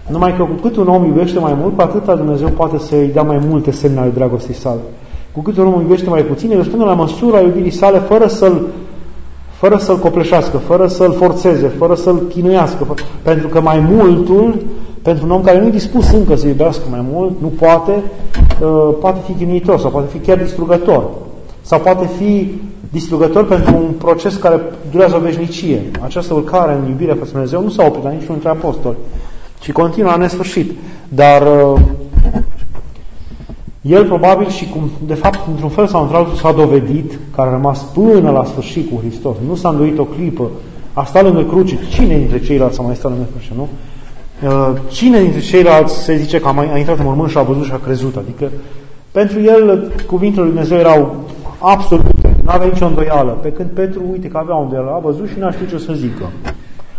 Numai 0.09 0.37
că 0.37 0.43
cu 0.43 0.53
cât 0.63 0.77
un 0.77 0.89
om 0.89 1.05
iubește 1.05 1.39
mai 1.39 1.57
mult, 1.61 1.77
cu 1.77 1.83
atâta 1.83 2.15
Dumnezeu 2.15 2.49
poate 2.49 2.79
să-i 2.79 3.11
dea 3.13 3.23
mai 3.23 3.41
multe 3.49 3.71
semne 3.71 4.01
ale 4.01 4.11
dragostei 4.15 4.55
sale. 4.55 4.81
Cu 5.33 5.41
cât 5.41 5.57
un 5.57 5.67
om 5.67 5.81
iubește 5.81 6.09
mai 6.09 6.23
puțin, 6.23 6.51
el 6.51 6.57
răspunde 6.57 6.85
la 6.85 6.95
măsura 6.95 7.41
iubirii 7.41 7.71
sale 7.71 7.99
fără 7.99 8.27
să-l 8.27 8.67
fără 9.51 9.77
să-l 9.77 9.99
copleșească, 9.99 10.57
fără 10.57 10.87
să-l 10.87 11.13
forțeze, 11.13 11.67
fără 11.67 11.95
să-l 11.95 12.23
chinuiască, 12.29 12.95
pentru 13.23 13.49
că 13.49 13.61
mai 13.61 13.87
multul, 13.91 14.55
pentru 15.03 15.25
un 15.25 15.31
om 15.31 15.43
care 15.43 15.61
nu 15.61 15.67
e 15.67 15.71
dispus 15.71 16.11
încă 16.11 16.35
să 16.35 16.47
iubească 16.47 16.83
mai 16.91 17.05
mult, 17.13 17.33
nu 17.41 17.49
poate, 17.49 18.03
uh, 18.63 18.95
poate 19.01 19.21
fi 19.27 19.33
chinuitor 19.33 19.79
sau 19.79 19.91
poate 19.91 20.09
fi 20.11 20.19
chiar 20.19 20.39
distrugător 20.39 21.05
sau 21.63 21.81
poate 21.81 22.07
fi 22.19 22.53
distrugător 22.95 23.47
pentru 23.47 23.77
un 23.77 23.93
proces 23.99 24.35
care 24.35 24.61
durează 24.91 25.17
o 25.17 25.19
veșnicie. 25.19 25.83
Această 26.01 26.35
urcare 26.35 26.73
în 26.73 26.89
iubirea 26.89 27.15
față 27.19 27.31
Dumnezeu 27.31 27.63
nu 27.63 27.69
s-a 27.69 27.85
oprit 27.85 28.05
la 28.05 28.11
niciunul 28.11 28.33
dintre 28.33 28.49
apostoli, 28.49 28.97
ci 29.61 29.73
continuă 29.73 30.11
la 30.11 30.17
nesfârșit. 30.17 30.73
Dar 31.09 31.43
uh, 31.43 31.81
el 33.81 34.05
probabil 34.05 34.49
și 34.49 34.69
cum, 34.69 34.91
de 35.07 35.15
fapt, 35.15 35.41
într-un 35.49 35.69
fel 35.69 35.87
sau 35.87 36.03
într-altul 36.03 36.35
s-a 36.35 36.53
dovedit 36.53 37.19
că 37.35 37.41
a 37.41 37.51
rămas 37.51 37.83
până 37.83 38.31
la 38.31 38.45
sfârșit 38.45 38.91
cu 38.91 39.01
Hristos. 39.01 39.37
Nu 39.47 39.55
s-a 39.55 39.69
îndoit 39.69 39.99
o 39.99 40.05
clipă. 40.05 40.51
A 40.93 41.05
stat 41.05 41.23
lângă 41.23 41.43
cruce. 41.43 41.79
Cine 41.91 42.17
dintre 42.17 42.41
ceilalți 42.41 42.81
a 42.81 42.83
mai 42.83 42.97
stat 42.97 43.11
lângă 43.11 43.27
cruce, 43.31 43.53
nu? 43.57 43.69
Uh, 44.49 44.73
cine 44.89 45.21
dintre 45.21 45.41
ceilalți 45.41 45.97
se 45.97 46.17
zice 46.17 46.41
că 46.41 46.49
a, 46.49 46.51
mai, 46.51 46.73
a 46.73 46.79
intrat 46.79 46.99
în 46.99 47.05
mormânt 47.05 47.31
și 47.31 47.39
a 47.39 47.43
văzut 47.43 47.65
și 47.65 47.73
a 47.73 47.81
crezut? 47.85 48.17
Adică 48.17 48.51
pentru 49.11 49.41
el 49.41 49.93
cuvintele 50.07 50.45
lui 50.45 50.53
Dumnezeu 50.53 50.79
erau 50.79 51.25
absolute, 51.59 52.24
nu 52.45 52.51
avea 52.51 52.67
nicio 52.67 52.87
îndoială. 52.87 53.39
Pe 53.43 53.53
când 53.53 53.69
Petru, 53.69 54.03
uite 54.13 54.29
că 54.29 54.39
avea 54.39 54.59
o 54.59 54.63
îndoială, 54.63 54.91
a 54.95 54.99
văzut 54.99 55.29
și 55.29 55.39
n-a 55.39 55.51
știut 55.51 55.69
ce 55.69 55.79
să 55.79 55.93
zică. 55.93 56.31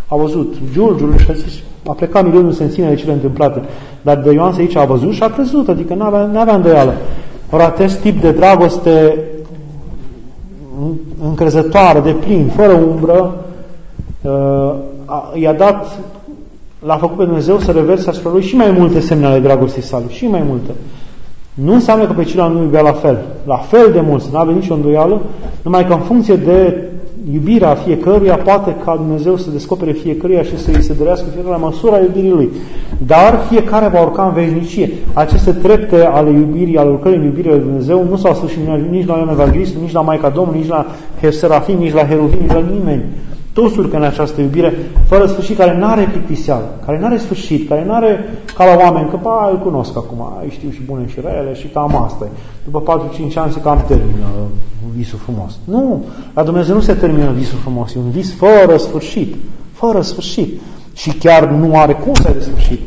A 0.07 0.15
văzut 0.15 0.55
giurgiul 0.71 1.17
și 1.17 1.31
a 1.31 1.33
zis, 1.33 1.53
a 1.87 1.91
plecat 1.91 2.23
milionul 2.23 2.51
să 2.51 2.65
ține 2.65 2.89
de 2.89 2.95
cele 2.95 3.13
întâmplate. 3.13 3.61
Dar 4.01 4.17
de 4.17 4.31
Ioan 4.31 4.53
aici 4.57 4.75
a 4.75 4.85
văzut 4.85 5.11
și 5.11 5.23
a 5.23 5.29
crezut, 5.29 5.67
adică 5.67 5.93
nu 5.93 6.03
avea, 6.03 6.25
n-avea 6.25 6.55
îndoială. 6.55 6.93
Ori 7.49 7.63
acest 7.63 7.99
tip 7.99 8.21
de 8.21 8.31
dragoste 8.31 9.17
încrezătoare, 11.23 11.99
de 11.99 12.11
plin, 12.11 12.47
fără 12.55 12.73
umbră, 12.73 13.35
uh, 14.21 14.73
i-a 15.33 15.53
dat, 15.53 15.99
l-a 16.79 16.97
făcut 16.97 17.17
pe 17.17 17.23
Dumnezeu 17.23 17.59
să 17.59 17.71
reverse 17.71 18.09
asupra 18.09 18.31
lui 18.31 18.41
și 18.41 18.55
mai 18.55 18.71
multe 18.71 18.99
semne 18.99 19.25
ale 19.25 19.39
dragostei 19.39 19.83
sale, 19.83 20.05
și 20.07 20.27
mai 20.27 20.43
multe. 20.47 20.71
Nu 21.55 21.73
înseamnă 21.73 22.05
că 22.05 22.13
pe 22.13 22.23
ceilalți 22.23 22.55
nu 22.55 22.63
iubea 22.63 22.81
la 22.81 22.91
fel. 22.91 23.17
La 23.45 23.55
fel 23.55 23.89
de 23.91 24.01
mult, 24.01 24.23
nu 24.31 24.37
avea 24.37 24.53
nicio 24.53 24.73
îndoială, 24.73 25.21
numai 25.61 25.85
că 25.85 25.93
în 25.93 25.99
funcție 25.99 26.35
de 26.35 26.83
iubirea 27.33 27.73
fiecăruia, 27.73 28.35
poate 28.35 28.75
ca 28.85 28.95
Dumnezeu 28.95 29.37
să 29.37 29.49
descopere 29.49 29.91
fiecăruia 29.91 30.43
și 30.43 30.57
să 30.57 30.71
îi 30.73 30.81
se 30.81 30.93
dorească 30.93 31.25
fiecare 31.33 31.51
la 31.59 31.65
măsura 31.65 31.99
iubirii 31.99 32.29
lui. 32.29 32.49
Dar 33.05 33.45
fiecare 33.49 33.87
va 33.87 34.01
urca 34.01 34.25
în 34.25 34.33
veșnicie. 34.33 34.91
Aceste 35.13 35.51
trepte 35.51 36.03
ale 36.03 36.29
iubirii, 36.29 36.77
ale 36.77 36.89
urcării 36.89 37.17
în 37.17 37.23
iubirea 37.23 37.51
lui 37.51 37.63
Dumnezeu 37.63 38.05
nu 38.09 38.15
s-au 38.15 38.33
sfârșit 38.33 38.59
nici 38.89 39.05
la 39.05 39.15
Ioan 39.15 39.29
Evanghelistul, 39.29 39.81
nici 39.81 39.91
la 39.91 40.01
Maica 40.01 40.29
Domnului, 40.29 40.59
nici 40.59 40.69
la 40.69 40.85
Serafim, 41.29 41.77
nici 41.77 41.93
la 41.93 42.05
Heruvim, 42.05 42.39
nici 42.41 42.51
la 42.51 42.63
nimeni 42.73 43.03
toți 43.57 43.79
urcă 43.79 43.95
în 43.95 44.03
această 44.03 44.41
iubire 44.41 44.73
fără 45.07 45.25
sfârșit, 45.25 45.57
care 45.57 45.77
nu 45.77 45.85
are 45.85 46.09
plictiseală, 46.11 46.79
care 46.85 46.99
nu 46.99 47.05
are 47.05 47.17
sfârșit, 47.17 47.67
care 47.67 47.85
nu 47.85 47.93
are 47.93 48.29
ca 48.55 48.65
la 48.65 48.83
oameni, 48.83 49.09
că 49.09 49.15
pa, 49.15 49.49
îl 49.51 49.59
cunosc 49.59 49.97
acum, 49.97 50.37
ai 50.39 50.49
știu 50.49 50.69
și 50.69 50.81
bune 50.81 51.07
și 51.07 51.19
rele 51.23 51.53
și 51.53 51.67
cam 51.67 51.95
asta 51.95 52.27
După 52.63 53.09
4-5 53.31 53.33
ani 53.35 53.51
se 53.51 53.61
cam 53.61 53.83
termină 53.87 54.27
visul 54.95 55.17
frumos. 55.17 55.57
Nu, 55.63 56.03
la 56.33 56.43
Dumnezeu 56.43 56.75
nu 56.75 56.81
se 56.81 56.93
termină 56.93 57.31
visul 57.31 57.57
frumos, 57.57 57.93
e 57.93 57.99
un 57.99 58.09
vis 58.09 58.33
fără 58.33 58.77
sfârșit, 58.77 59.35
fără 59.71 60.01
sfârșit. 60.01 60.61
Și 60.93 61.09
chiar 61.09 61.49
nu 61.49 61.79
are 61.79 61.93
cum 61.93 62.13
să 62.13 62.27
aibă 62.27 62.41
sfârșit. 62.41 62.79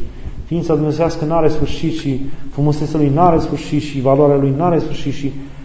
Ființa 0.44 0.74
dumnezească 0.74 1.24
nu 1.24 1.34
are 1.34 1.48
sfârșit 1.48 1.98
și 1.98 2.20
frumusețea 2.50 2.98
lui 2.98 3.10
nu 3.14 3.20
are 3.20 3.38
sfârșit 3.38 3.82
și 3.82 4.00
valoarea 4.00 4.36
lui 4.36 4.54
nu 4.56 4.64
are 4.64 4.78
sfârșit 4.78 5.12
și 5.12 5.26
Uh, 5.26 5.56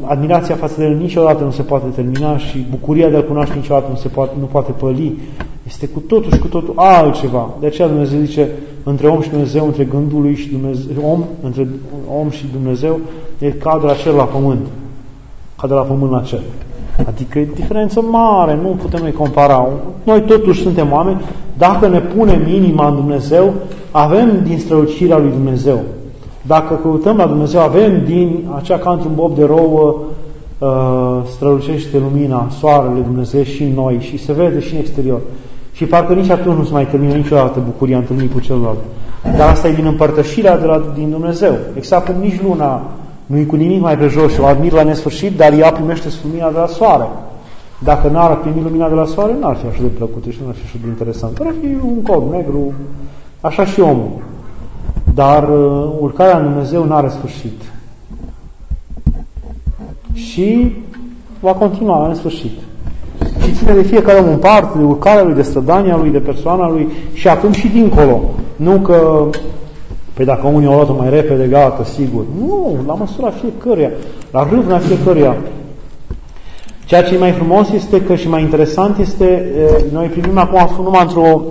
admirația 0.00 0.54
față 0.54 0.74
de 0.78 0.84
el 0.84 0.96
niciodată 0.96 1.44
nu 1.44 1.50
se 1.50 1.62
poate 1.62 1.86
termina 1.94 2.38
și 2.38 2.66
bucuria 2.70 3.08
de 3.08 3.16
a-L 3.16 3.26
cunoaște 3.26 3.54
niciodată 3.54 3.86
nu, 3.90 3.96
se 3.96 4.08
poate, 4.08 4.32
nu 4.38 4.44
poate 4.44 4.72
păli. 4.72 5.18
Este 5.66 5.86
cu 5.86 6.00
totul 6.00 6.32
și 6.32 6.38
cu 6.38 6.46
totul 6.46 6.72
altceva. 6.76 7.50
De 7.60 7.66
aceea 7.66 7.88
Dumnezeu 7.88 8.20
zice, 8.20 8.48
între 8.82 9.06
om 9.06 9.20
și 9.20 9.30
Dumnezeu, 9.30 9.66
între 9.66 9.84
gândul 9.84 10.20
lui 10.20 10.34
și 10.34 10.48
Dumnezeu, 10.48 11.10
om, 11.10 11.24
între 11.42 11.68
om 12.18 12.30
și 12.30 12.44
Dumnezeu, 12.52 13.00
e 13.38 13.50
ca 13.50 13.78
de 13.80 13.86
la 13.86 13.94
cer 13.94 14.12
la 14.12 14.24
pământ. 14.24 14.66
Ca 15.56 15.66
de 15.66 15.74
la 15.74 15.80
pământ 15.80 16.10
la 16.10 16.20
cer. 16.20 16.40
Adică 17.06 17.38
e 17.38 17.48
diferență 17.54 18.00
mare, 18.00 18.58
nu 18.62 18.68
putem 18.68 19.00
noi 19.00 19.12
compara. 19.12 19.68
Noi 20.02 20.20
totuși 20.20 20.62
suntem 20.62 20.92
oameni, 20.92 21.20
dacă 21.58 21.88
ne 21.88 22.00
punem 22.00 22.46
inima 22.48 22.88
în 22.88 22.94
Dumnezeu, 22.94 23.54
avem 23.90 24.40
din 24.44 24.58
strălucirea 24.58 25.18
lui 25.18 25.30
Dumnezeu. 25.30 25.80
Dacă 26.46 26.74
căutăm 26.74 27.16
la 27.16 27.26
Dumnezeu, 27.26 27.60
avem 27.60 28.02
din 28.04 28.44
acea 28.56 28.78
ca 28.78 28.90
într-un 28.90 29.14
bob 29.14 29.34
de 29.34 29.44
rouă 29.44 29.96
uh, 30.58 31.22
strălucește 31.34 31.98
lumina, 31.98 32.48
soarele 32.58 33.00
Dumnezeu 33.00 33.42
și 33.42 33.62
în 33.62 33.74
noi 33.74 33.98
și 34.00 34.24
se 34.24 34.32
vede 34.32 34.60
și 34.60 34.74
în 34.74 34.80
exterior. 34.80 35.20
Și 35.72 35.84
parcă 35.84 36.12
nici 36.12 36.30
atunci 36.30 36.56
nu 36.56 36.64
se 36.64 36.72
mai 36.72 36.86
termină 36.86 37.14
niciodată 37.14 37.62
bucuria 37.64 37.96
întâlnirii 37.96 38.32
cu 38.32 38.40
celălalt. 38.40 38.78
Dar 39.36 39.48
asta 39.48 39.68
e 39.68 39.72
din 39.72 39.86
împărtășirea 39.86 40.58
de 40.58 40.66
la, 40.66 40.82
din 40.94 41.10
Dumnezeu. 41.10 41.54
Exact 41.76 42.06
cum 42.06 42.20
nici 42.20 42.42
luna 42.42 42.82
nu 43.26 43.38
e 43.38 43.42
cu 43.42 43.56
nimic 43.56 43.80
mai 43.80 43.96
prejos 43.96 44.32
și 44.32 44.40
o 44.40 44.44
admir 44.44 44.72
la 44.72 44.82
nesfârșit, 44.82 45.36
dar 45.36 45.52
ea 45.52 45.72
primește 45.72 46.08
lumina 46.24 46.50
de 46.50 46.58
la 46.58 46.66
soare. 46.66 47.08
Dacă 47.78 48.08
n-ar 48.08 48.38
primi 48.38 48.62
lumina 48.62 48.88
de 48.88 48.94
la 48.94 49.04
soare, 49.04 49.36
n-ar 49.40 49.56
fi 49.56 49.66
așa 49.66 49.80
de 49.80 49.86
plăcut 49.86 50.24
și 50.30 50.38
n-ar 50.44 50.54
fi 50.54 50.64
așa 50.64 50.76
de 50.82 50.88
interesant. 50.88 51.38
Ar 51.40 51.54
fi 51.60 51.66
un 51.86 52.02
cod 52.02 52.22
negru, 52.30 52.72
așa 53.40 53.64
și 53.64 53.80
omul. 53.80 54.10
Dar 55.16 55.48
uh, 55.48 55.88
urcarea 55.98 56.38
în 56.38 56.44
Dumnezeu 56.44 56.84
nu 56.84 56.94
are 56.94 57.08
sfârșit. 57.08 57.62
Și 60.12 60.76
va 61.40 61.52
continua 61.52 62.08
în 62.08 62.14
sfârșit. 62.14 62.58
Și 63.42 63.52
ține 63.52 63.72
de 63.72 63.82
fiecare 63.82 64.18
om 64.18 64.28
în 64.28 64.38
parte, 64.38 64.78
de 64.78 64.84
urcarea 64.84 65.22
lui, 65.22 65.34
de 65.34 65.42
strădania 65.42 65.96
lui, 65.96 66.10
de 66.10 66.18
persoana 66.18 66.68
lui 66.68 66.88
și 67.12 67.28
acum 67.28 67.52
și 67.52 67.68
dincolo. 67.68 68.20
Nu 68.56 68.78
că, 68.78 69.26
pe 70.14 70.24
dacă 70.24 70.46
unii 70.46 70.68
au 70.68 70.74
luat 70.74 70.98
mai 70.98 71.10
repede, 71.10 71.46
gata, 71.46 71.84
sigur. 71.84 72.24
Nu, 72.38 72.76
la 72.86 72.94
măsura 72.94 73.30
fiecăruia, 73.30 73.90
la 74.30 74.48
râvna 74.50 74.78
fiecăruia. 74.78 75.36
Ceea 76.84 77.02
ce 77.02 77.14
e 77.14 77.18
mai 77.18 77.32
frumos 77.32 77.70
este 77.70 78.02
că 78.02 78.14
și 78.14 78.28
mai 78.28 78.42
interesant 78.42 78.98
este, 78.98 79.52
noi 79.92 80.06
privim 80.06 80.38
acum 80.38 80.84
numai 80.84 81.02
într-o 81.02 81.42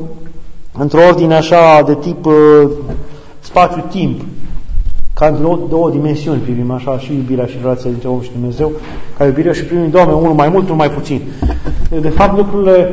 într-o 0.77 0.99
ordine 1.07 1.35
așa 1.35 1.81
de 1.85 1.95
tip 1.95 2.27
spațiu-timp, 3.45 4.21
ca 5.13 5.25
în 5.25 5.41
două, 5.41 5.59
două 5.69 5.89
dimensiuni 5.89 6.39
privim 6.39 6.71
așa 6.71 6.99
și 6.99 7.13
iubirea 7.13 7.45
și 7.45 7.57
relația 7.61 7.89
dintre 7.89 8.07
om 8.07 8.21
și 8.21 8.31
Dumnezeu, 8.31 8.71
ca 9.17 9.25
iubirea 9.25 9.53
și 9.53 9.63
primim, 9.63 9.89
Doamne, 9.89 10.13
unul 10.13 10.33
mai 10.33 10.49
mult, 10.49 10.63
unul 10.63 10.75
mai 10.75 10.91
puțin. 10.91 11.21
De 12.01 12.09
fapt, 12.09 12.37
lucrurile 12.37 12.89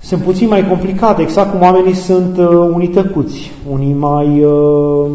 sunt 0.00 0.22
puțin 0.22 0.48
mai 0.48 0.68
complicate, 0.68 1.22
exact 1.22 1.50
cum 1.50 1.60
oamenii 1.60 1.94
sunt 1.94 2.38
uh, 2.38 2.46
unii 2.72 2.88
tăcuți, 2.88 3.52
unii 3.70 3.92
mai 3.92 4.44
uh, 4.44 5.10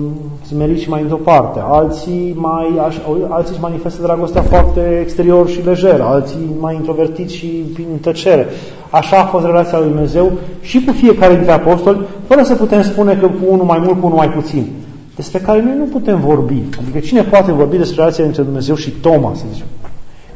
smeriți 0.45 0.81
și 0.81 0.89
mai 0.89 1.01
într-o 1.01 1.15
parte, 1.15 1.59
alții, 1.63 2.33
mai, 2.35 2.79
aș, 2.87 2.95
alții 3.27 3.51
își 3.51 3.61
manifestă 3.61 4.01
dragostea 4.01 4.41
foarte 4.41 4.99
exterior 5.01 5.49
și 5.49 5.65
lejer, 5.65 6.01
alții 6.01 6.49
mai 6.59 6.75
introvertiți 6.75 7.35
și 7.35 7.45
prin 7.45 7.85
tăcere. 8.01 8.47
Așa 8.89 9.17
a 9.17 9.25
fost 9.25 9.45
relația 9.45 9.77
lui 9.77 9.87
Dumnezeu 9.87 10.31
și 10.61 10.83
cu 10.83 10.91
fiecare 10.91 11.33
dintre 11.33 11.51
apostoli, 11.51 12.05
fără 12.27 12.43
să 12.43 12.55
putem 12.55 12.81
spune 12.81 13.15
că 13.15 13.27
cu 13.27 13.43
unul 13.47 13.65
mai 13.65 13.77
mult, 13.77 13.99
cu 13.99 14.05
unul 14.05 14.17
mai 14.17 14.29
puțin. 14.29 14.67
Despre 15.15 15.39
care 15.39 15.61
noi 15.61 15.73
nu 15.77 15.83
putem 15.83 16.19
vorbi. 16.19 16.61
Adică 16.81 16.99
cine 16.99 17.23
poate 17.23 17.51
vorbi 17.51 17.77
despre 17.77 17.95
relația 17.95 18.23
dintre 18.23 18.43
Dumnezeu 18.43 18.75
și 18.75 18.89
Toma, 18.89 19.31
să 19.35 19.43
zicem, 19.51 19.65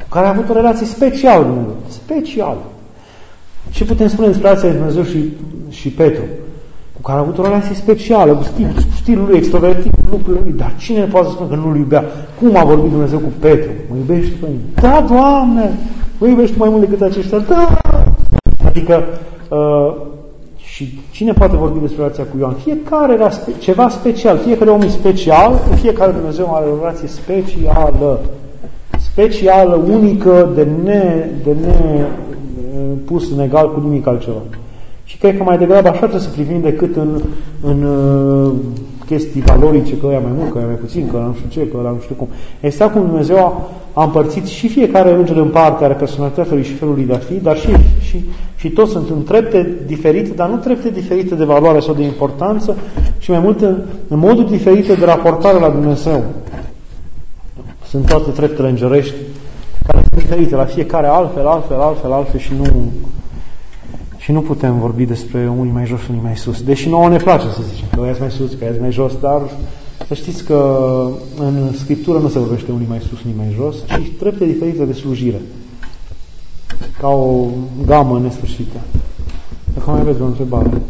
cu 0.01 0.08
care 0.10 0.26
a 0.26 0.30
avut 0.30 0.49
o 0.49 0.54
relație 0.54 0.86
specială 0.86 1.43
Dumnezeu, 1.43 1.76
specială. 1.88 2.62
Ce 3.72 3.86
putem 3.86 4.08
spune 4.08 4.28
despre 4.28 4.47
relația 4.47 4.70
dintre 4.70 4.88
Dumnezeu 4.88 5.14
și, 5.14 5.32
și 5.70 5.89
Petru? 5.89 6.24
Cu 6.93 7.01
care 7.01 7.18
a 7.18 7.22
avut 7.22 7.38
o 7.38 7.43
relație 7.43 7.76
specială, 7.76 8.34
cu 8.34 8.43
stil, 8.43 8.72
cu 8.76 8.95
stilul 9.01 9.26
lui 9.28 9.38
extrovertit, 9.38 9.91
cu 9.91 10.10
lucrurile 10.10 10.43
lui. 10.43 10.54
Dar 10.58 10.74
cine 10.78 11.04
poate 11.04 11.28
să 11.28 11.34
spună 11.34 11.49
că 11.49 11.56
nu-l 11.56 11.78
iubea? 11.78 12.04
Cum 12.39 12.58
a 12.58 12.64
vorbit 12.64 12.91
Dumnezeu 12.91 13.20
cu 13.20 13.32
Petru? 13.39 13.70
Mă 13.89 13.95
iubești 13.97 14.32
pe 14.32 14.47
mine? 14.47 14.62
Da, 14.76 15.06
Doamne! 15.08 15.72
Mă 16.18 16.28
iubești 16.28 16.58
mai 16.58 16.70
mult 16.70 16.82
decât 16.82 17.01
aceștia? 17.01 17.38
Da! 17.38 17.78
Adică, 18.76 19.03
uh, 19.49 19.93
și 20.57 20.99
cine 21.11 21.32
poate 21.32 21.55
vorbi 21.55 21.80
despre 21.80 22.01
relația 22.01 22.24
cu 22.24 22.38
Ioan? 22.39 22.53
Fiecare 22.53 23.13
era 23.13 23.30
spe- 23.30 23.51
ceva 23.59 23.89
special, 23.89 24.38
fiecare 24.38 24.69
om 24.69 24.82
e 24.82 24.88
special, 24.88 25.59
fiecare 25.76 26.11
Dumnezeu 26.11 26.55
are 26.55 26.65
o 26.65 26.78
relație 26.80 27.07
specială, 27.07 28.19
specială, 28.97 29.76
unică, 29.76 30.49
de 30.55 30.67
ne, 30.84 31.30
de 31.43 31.55
ne 31.61 32.05
pus 33.05 33.32
în 33.32 33.39
egal 33.39 33.74
cu 33.74 33.80
nimic 33.80 34.07
altceva. 34.07 34.41
Și 35.03 35.17
cred 35.17 35.38
că 35.38 35.43
mai 35.43 35.57
degrabă 35.57 35.88
așa 35.88 35.97
trebuie 35.97 36.19
să 36.19 36.30
privim 36.30 36.61
decât 36.61 36.95
în, 36.95 37.21
în 37.61 37.84
uh, 37.84 38.51
chestii 39.05 39.41
valorice, 39.41 39.97
că 39.97 40.07
ea 40.11 40.19
mai 40.19 40.32
mult, 40.38 40.51
că 40.51 40.59
ea 40.59 40.65
mai 40.65 40.76
puțin, 40.76 41.07
că 41.11 41.17
nu 41.17 41.34
știu 41.34 41.49
ce, 41.49 41.67
că 41.67 41.78
nu 41.78 41.99
știu 42.01 42.15
cum. 42.15 42.28
Exact 42.59 42.93
cum 42.93 43.05
Dumnezeu 43.05 43.38
a, 43.38 43.69
a 43.93 44.03
împărțit 44.03 44.45
și 44.45 44.67
fiecare 44.67 45.11
înger 45.11 45.38
în 45.38 45.49
parte, 45.49 45.84
are 45.84 45.93
personalitatea 45.93 46.53
lui 46.53 46.63
și 46.63 46.74
felul 46.74 46.93
lui 46.93 47.03
de 47.03 47.13
a 47.13 47.17
fi, 47.17 47.34
dar 47.34 47.57
și, 47.57 47.69
și, 48.01 48.24
și 48.64 48.70
toți 48.70 48.91
sunt 48.91 49.09
în 49.09 49.24
trepte 49.24 49.78
diferite, 49.86 50.30
dar 50.30 50.49
nu 50.49 50.57
trepte 50.57 50.89
diferite 50.89 51.36
de 51.36 51.43
valoare 51.43 51.80
sau 51.80 51.93
de 51.93 52.03
importanță, 52.03 52.78
ci 53.18 53.28
mai 53.28 53.39
mult 53.39 53.61
în, 53.61 53.82
în 54.07 54.20
moduri 54.20 54.49
diferite 54.49 54.93
de 54.93 55.05
raportare 55.05 55.59
la 55.59 55.70
Dumnezeu. 55.70 56.24
Sunt 57.88 58.05
toate 58.05 58.30
treptele 58.30 58.70
îngerești 58.70 59.14
care 59.88 60.05
sunt 60.09 60.22
diferite, 60.22 60.55
la 60.55 60.66
fiecare 60.66 61.07
altfel, 61.07 61.47
altfel, 61.47 61.80
altfel, 61.80 62.11
altfel 62.11 62.39
și 62.39 62.51
nu, 62.57 62.91
și 64.18 64.32
nu 64.32 64.41
putem 64.41 64.80
vorbi 64.80 65.05
despre 65.05 65.49
unii 65.57 65.72
mai 65.72 65.86
jos, 65.86 66.07
unii 66.07 66.22
mai 66.24 66.38
sus. 66.38 66.61
Deși 66.61 66.89
nouă 66.89 67.09
ne 67.09 67.18
place 67.18 67.47
să 67.47 67.61
zicem 67.74 67.88
că 67.95 68.05
ea 68.05 68.16
mai 68.20 68.32
sus, 68.32 68.53
că 68.53 68.64
ea 68.66 68.74
mai 68.80 68.91
jos, 68.91 69.14
dar 69.22 69.41
să 70.07 70.14
știți 70.14 70.43
că 70.43 71.09
în 71.39 71.74
Scriptură 71.74 72.18
nu 72.18 72.28
se 72.28 72.39
vorbește 72.39 72.72
unii 72.72 72.88
mai 72.89 72.99
sus, 72.99 73.24
unii 73.24 73.38
mai 73.38 73.53
jos, 73.55 73.76
ci 73.86 74.11
trepte 74.20 74.45
diferite 74.45 74.86
de 74.86 74.93
slujire. 74.93 75.41
Ca 76.99 77.07
o 77.07 77.45
gamă 77.86 78.19
nesfârșită. 78.19 78.78
Dacă 79.74 79.89
mai 79.89 79.99
aveți 79.99 80.21
o 80.21 80.26
întrebare. 80.26 80.82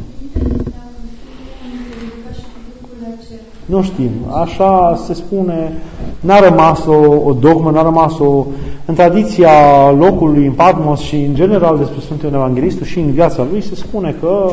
Nu 3.66 3.84
știm. 3.84 4.12
Așa 4.32 5.02
se 5.06 5.14
spune, 5.14 5.82
n-a 6.20 6.40
rămas 6.40 6.86
o, 6.86 6.96
o 7.26 7.34
dogmă, 7.34 7.72
n-a 7.72 7.82
rămas 7.82 8.20
o... 8.20 8.46
În 8.86 8.96
tradiția 8.96 9.92
locului, 9.92 10.46
în 10.46 10.52
Patmos 10.52 11.00
și 11.00 11.16
în 11.16 11.36
general 11.36 11.78
despre 11.78 12.00
Sfântul 12.00 12.34
Evanghelistul 12.34 12.86
și 12.86 13.00
în 13.00 13.12
viața 13.12 13.46
lui 13.52 13.62
se 13.62 13.76
spune 13.76 14.16
că 14.22 14.52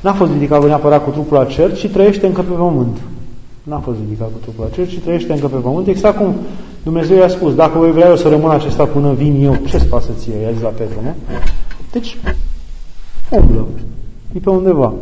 n-a 0.00 0.12
fost 0.12 0.32
ridicat 0.32 0.64
neapărat 0.64 1.04
cu 1.04 1.10
trupul 1.10 1.36
la 1.36 1.44
cer, 1.44 1.76
ci 1.76 1.88
trăiește 1.88 2.26
încă 2.26 2.40
pe 2.40 2.52
pământ. 2.52 2.96
N-a 3.62 3.78
fost 3.78 3.98
ridicat 3.98 4.26
cu 4.32 4.38
trupul 4.40 4.64
la 4.64 4.74
cer, 4.74 4.88
ci 4.88 4.98
trăiește 4.98 5.32
încă 5.32 5.46
pe 5.46 5.56
pământ. 5.56 5.86
Exact 5.86 6.16
cum 6.16 6.34
Dumnezeu 6.82 7.16
i-a 7.16 7.28
spus, 7.28 7.54
dacă 7.54 7.78
voi 7.78 7.92
vrea 7.92 8.08
eu 8.08 8.16
să 8.16 8.28
rămân 8.28 8.50
acesta 8.50 8.84
până 8.84 9.12
vin 9.12 9.44
eu, 9.44 9.56
ce-ți 9.66 9.86
pasă 9.86 10.10
ție? 10.18 10.34
I-a 10.42 10.52
zis 10.52 10.62
la 10.62 10.68
Petru, 10.68 11.00
nu? 11.02 11.14
Deci, 11.92 12.16
umblă. 13.30 13.66
E 14.32 14.38
pe 14.38 14.50
undeva. 14.50 14.92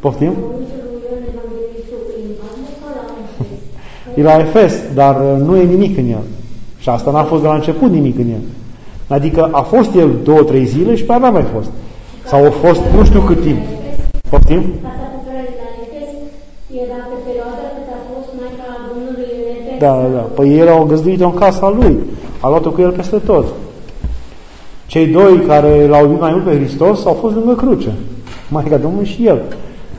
Poftim? 0.00 0.32
E 4.14 4.22
la 4.22 4.38
Efes, 4.38 4.74
dar 4.94 5.20
uh, 5.20 5.46
nu 5.46 5.56
e 5.56 5.64
nimic 5.64 5.98
în 5.98 6.10
el. 6.10 6.22
Și 6.78 6.88
asta 6.88 7.10
n-a 7.10 7.24
fost 7.24 7.42
de 7.42 7.48
la 7.48 7.54
început 7.54 7.90
nimic 7.90 8.18
în 8.18 8.30
el. 8.30 8.42
Adică 9.08 9.48
a 9.52 9.60
fost 9.60 9.94
el 9.94 10.10
două, 10.24 10.42
trei 10.42 10.66
zile 10.66 10.96
și 10.96 11.04
pe 11.04 11.18
n-a 11.18 11.30
mai 11.30 11.44
fost. 11.54 11.70
Sau 12.26 12.46
a 12.46 12.50
fost 12.50 12.80
nu 12.96 13.04
știu 13.04 13.20
cât 13.20 13.42
timp. 13.42 13.58
Poftim? 14.30 14.62
Da, 19.80 19.92
da, 20.02 20.08
da. 20.14 20.18
Păi 20.18 20.58
el 20.58 20.68
au 20.68 20.84
găzduit-o 20.84 21.24
în 21.24 21.34
casa 21.34 21.76
lui. 21.80 21.98
A 22.40 22.48
luat-o 22.48 22.70
cu 22.70 22.80
el 22.80 22.90
peste 22.90 23.16
tot. 23.16 23.44
Cei 24.86 25.06
doi 25.06 25.40
care 25.46 25.86
l-au 25.86 26.02
iubit 26.02 26.20
mai 26.20 26.30
mult 26.30 26.44
pe 26.44 26.56
Hristos 26.56 27.04
au 27.04 27.12
fost 27.12 27.34
lângă 27.34 27.54
cruce. 27.54 27.92
Maica 28.48 28.76
Domnului 28.76 29.06
și 29.06 29.26
el. 29.26 29.42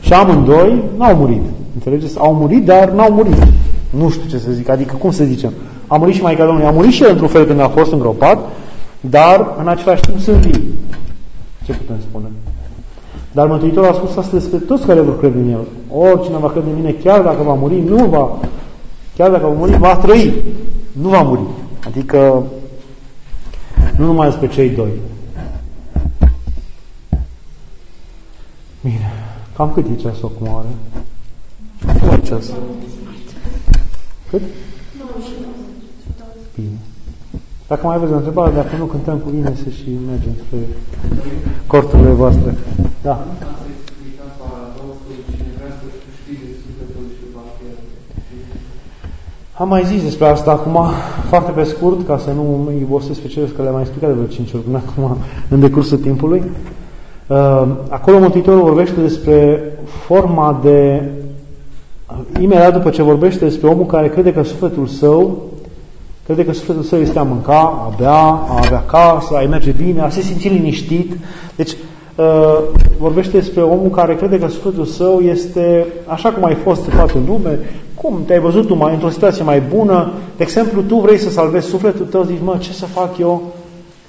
Și 0.00 0.12
amândoi 0.12 0.82
n-au 0.96 1.14
murit. 1.16 1.42
Înțelegeți? 1.74 2.18
Au 2.18 2.34
murit, 2.34 2.64
dar 2.64 2.90
n-au 2.90 3.12
murit. 3.12 3.42
Nu 3.90 4.10
știu 4.10 4.28
ce 4.30 4.38
să 4.38 4.50
zic. 4.50 4.68
Adică, 4.68 4.94
cum 4.98 5.10
să 5.10 5.24
zicem? 5.24 5.52
A 5.86 5.96
murit 5.96 6.14
și 6.14 6.22
Maica 6.22 6.44
Domnului. 6.44 6.68
A 6.68 6.72
murit 6.72 6.92
și 6.92 7.02
el 7.02 7.10
într-un 7.10 7.28
fel 7.28 7.44
când 7.44 7.60
a 7.60 7.68
fost 7.68 7.92
îngropat, 7.92 8.38
dar 9.00 9.54
în 9.60 9.68
același 9.68 10.00
timp 10.00 10.18
sunt 10.18 10.36
vii. 10.36 10.64
Ce 11.64 11.72
putem 11.72 11.96
spune? 12.08 12.26
Dar 13.32 13.46
Mântuitorul 13.46 13.90
a 13.90 13.92
spus 13.92 14.16
asta 14.16 14.36
despre 14.36 14.58
toți 14.58 14.86
care 14.86 15.00
vor 15.00 15.18
crede 15.18 15.38
în 15.38 15.50
El. 15.50 15.64
Oricine 15.98 16.36
va 16.40 16.48
crede 16.48 16.66
în 16.68 16.76
mine, 16.76 16.94
chiar 17.04 17.20
dacă 17.20 17.42
va 17.42 17.54
muri, 17.54 17.82
nu 17.88 18.04
va, 18.04 18.38
chiar 19.16 19.30
dacă 19.30 19.46
va 19.46 19.52
muri, 19.52 19.78
va 19.78 19.96
trăi. 19.96 20.42
Nu 20.92 21.08
va 21.08 21.22
muri. 21.22 21.40
Adică, 21.86 22.44
nu 23.96 24.06
numai 24.06 24.28
despre 24.28 24.48
cei 24.48 24.70
doi. 24.70 24.90
Bine. 28.82 29.12
Cam 29.56 29.72
cât 29.72 29.86
e 29.86 30.00
ceasul 30.00 30.32
acum 30.34 30.54
are? 30.54 30.68
Cum 31.98 32.08
e 32.08 32.20
ceas? 32.26 32.52
Cât? 34.30 34.42
Bine. 36.54 36.78
Dacă 37.66 37.86
mai 37.86 37.96
aveți 37.96 38.12
o 38.12 38.16
întrebare, 38.16 38.54
dacă 38.54 38.76
nu 38.76 38.84
cântăm 38.84 39.18
cu 39.18 39.30
bine 39.30 39.54
să 39.62 39.70
și 39.70 39.90
mergem 40.06 40.32
spre 40.46 40.58
corturile 41.66 42.10
voastre. 42.10 42.56
Da. 43.02 43.26
Am 49.62 49.68
mai 49.68 49.84
zis 49.84 50.02
despre 50.02 50.26
asta 50.26 50.50
acum, 50.50 50.84
foarte 51.28 51.50
pe 51.50 51.62
scurt, 51.62 52.06
ca 52.06 52.18
să 52.18 52.30
nu 52.30 52.64
îi 52.68 52.80
ibosesc 52.80 53.20
pe 53.20 53.28
cele 53.28 53.46
că 53.46 53.62
le-am 53.62 53.74
mai 53.74 53.82
explicat 53.82 54.08
de 54.08 54.14
vreo 54.14 54.26
5 54.26 54.52
ori 54.52 54.62
până 54.62 54.80
acum, 54.86 55.16
în 55.48 55.60
decursul 55.60 55.98
timpului. 55.98 56.42
Uh, 57.26 57.66
acolo 57.88 58.18
Mântuitorul 58.18 58.62
vorbește 58.62 59.00
despre 59.00 59.62
forma 60.06 60.60
de... 60.62 61.02
Imediat 62.40 62.72
după 62.72 62.90
ce 62.90 63.02
vorbește 63.02 63.44
despre 63.44 63.68
omul 63.68 63.86
care 63.86 64.08
crede 64.08 64.32
că 64.32 64.42
sufletul 64.42 64.86
său 64.86 65.42
crede 66.24 66.44
că 66.44 66.52
sufletul 66.52 66.82
său 66.82 66.98
este 66.98 67.18
a 67.18 67.22
mânca, 67.22 67.60
a 67.60 67.94
bea, 67.98 68.22
a 68.22 68.60
avea 68.64 68.84
casă, 68.86 69.36
a 69.36 69.46
merge 69.48 69.70
bine, 69.70 70.00
a 70.00 70.08
se 70.08 70.20
simți 70.20 70.48
liniștit. 70.48 71.16
Deci 71.56 71.70
uh, 71.70 71.78
vorbește 72.98 73.38
despre 73.38 73.60
omul 73.60 73.90
care 73.90 74.14
crede 74.14 74.38
că 74.38 74.48
sufletul 74.48 74.84
său 74.84 75.20
este 75.20 75.86
așa 76.06 76.30
cum 76.30 76.44
ai 76.44 76.54
fost 76.54 76.86
în 76.86 76.96
toată 76.96 77.18
lume, 77.26 77.58
cum 77.94 78.22
te-ai 78.26 78.40
văzut 78.40 78.66
tu 78.66 78.74
mai, 78.74 78.92
într-o 78.92 79.08
situație 79.08 79.44
mai 79.44 79.62
bună, 79.76 80.12
de 80.36 80.42
exemplu, 80.42 80.82
tu 80.82 80.96
vrei 80.96 81.18
să 81.18 81.30
salvezi 81.30 81.68
sufletul 81.68 82.04
tău, 82.04 82.22
zici, 82.22 82.38
mă, 82.44 82.56
ce 82.60 82.72
să 82.72 82.86
fac 82.86 83.18
eu 83.18 83.42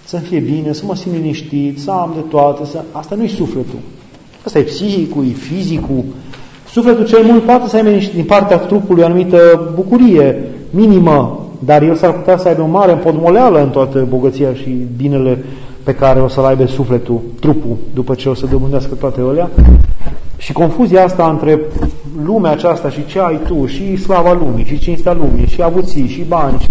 să 0.05 0.17
fie 0.17 0.39
bine, 0.39 0.73
să 0.73 0.83
mă 0.85 0.95
simt 0.95 1.15
liniștit, 1.15 1.79
să 1.79 1.91
am 1.91 2.11
de 2.15 2.21
toate, 2.29 2.65
să... 2.65 2.81
asta 2.91 3.15
nu 3.15 3.23
e 3.23 3.27
sufletul. 3.27 3.79
Asta 4.45 4.59
e 4.59 4.61
psihicul, 4.61 5.23
e 5.29 5.33
fizicul. 5.33 6.03
Sufletul 6.69 7.05
cel 7.05 7.23
mult 7.23 7.43
poate 7.43 7.67
să 7.67 7.75
aibă 7.75 7.89
din 8.13 8.23
partea 8.23 8.57
trupului 8.57 9.03
anumită 9.03 9.71
bucurie 9.75 10.49
minimă, 10.69 11.39
dar 11.59 11.81
el 11.81 11.95
s-ar 11.95 12.13
putea 12.13 12.37
să 12.37 12.47
aibă 12.47 12.61
o 12.61 12.67
mare 12.67 12.91
împodmoleală 12.91 13.61
în 13.61 13.69
toată 13.69 14.05
bogăția 14.09 14.53
și 14.53 14.69
binele 14.97 15.43
pe 15.83 15.95
care 15.95 16.19
o 16.19 16.27
să-l 16.27 16.43
aibă 16.45 16.65
sufletul, 16.65 17.19
trupul, 17.39 17.77
după 17.93 18.13
ce 18.13 18.29
o 18.29 18.33
să 18.33 18.45
dobândească 18.45 18.95
toate 18.95 19.21
alea. 19.21 19.49
Și 20.37 20.53
confuzia 20.53 21.03
asta 21.03 21.29
între 21.29 21.59
lumea 22.25 22.51
aceasta 22.51 22.89
și 22.89 23.05
ce 23.05 23.19
ai 23.19 23.39
tu, 23.47 23.65
și 23.65 23.95
slava 23.95 24.33
lumii, 24.33 24.65
și 24.65 24.79
cinstea 24.79 25.13
lumii, 25.13 25.47
și 25.47 25.61
avuții, 25.61 26.07
și 26.07 26.23
bani, 26.27 26.59
și 26.59 26.69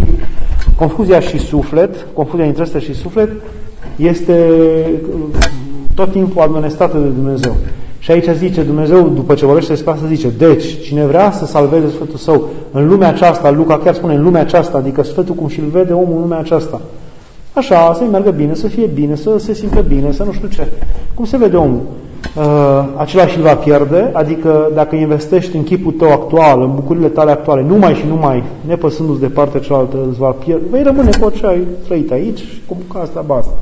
confuzia 0.76 1.20
și 1.20 1.38
suflet, 1.38 2.06
confuzia 2.12 2.46
între 2.46 2.62
asta 2.62 2.78
și 2.78 2.94
suflet, 2.94 3.30
este 3.96 4.50
tot 5.94 6.10
timpul 6.10 6.42
administrată 6.42 6.98
de 6.98 7.08
Dumnezeu. 7.08 7.54
Și 7.98 8.10
aici 8.10 8.28
zice 8.36 8.62
Dumnezeu, 8.62 9.08
după 9.08 9.34
ce 9.34 9.46
vorbește 9.46 9.72
despre 9.72 9.90
asta, 9.90 10.06
zice, 10.06 10.28
deci, 10.38 10.82
cine 10.82 11.06
vrea 11.06 11.30
să 11.30 11.46
salveze 11.46 11.88
Sfântul 11.88 12.18
Său 12.18 12.48
în 12.72 12.88
lumea 12.88 13.08
aceasta, 13.08 13.50
Luca 13.50 13.78
chiar 13.78 13.94
spune 13.94 14.14
în 14.14 14.22
lumea 14.22 14.40
aceasta, 14.40 14.78
adică 14.78 15.02
Sfântul 15.02 15.34
cum 15.34 15.48
și-l 15.48 15.68
vede 15.72 15.92
omul 15.92 16.14
în 16.14 16.20
lumea 16.20 16.38
aceasta, 16.38 16.80
așa, 17.53 17.94
să-i 17.94 18.09
meargă 18.11 18.30
bine, 18.30 18.55
să 18.55 18.66
fie 18.66 18.86
bine, 18.86 19.14
să 19.14 19.38
se 19.38 19.55
simtă 19.55 19.80
bine, 19.80 20.12
să 20.12 20.24
nu 20.24 20.32
știu 20.32 20.48
ce. 20.48 20.68
Cum 21.14 21.24
se 21.24 21.36
vede 21.36 21.57
omul? 21.57 21.80
Uh, 22.36 22.84
acela 22.96 23.26
și 23.26 23.40
va 23.40 23.55
pierde, 23.55 24.11
adică 24.12 24.70
dacă 24.74 24.96
investești 24.96 25.57
în 25.57 25.62
chipul 25.62 25.92
tău 25.92 26.11
actual, 26.12 26.61
în 26.61 26.74
bucurile 26.74 27.09
tale 27.09 27.30
actuale, 27.30 27.62
numai 27.62 27.94
și 27.94 28.07
numai, 28.07 28.42
nepăsându-ți 28.66 29.20
de 29.20 29.26
partea 29.26 29.61
cealaltă, 29.61 29.96
îți 30.09 30.18
va 30.18 30.30
pierde, 30.30 30.64
vei 30.70 30.82
rămâne 30.82 31.11
cu 31.20 31.30
ce 31.30 31.46
ai 31.46 31.66
trăit 31.84 32.11
aici 32.11 32.38
și 32.38 32.61
cu 32.66 32.76
asta 33.03 33.24
basta. 33.26 33.53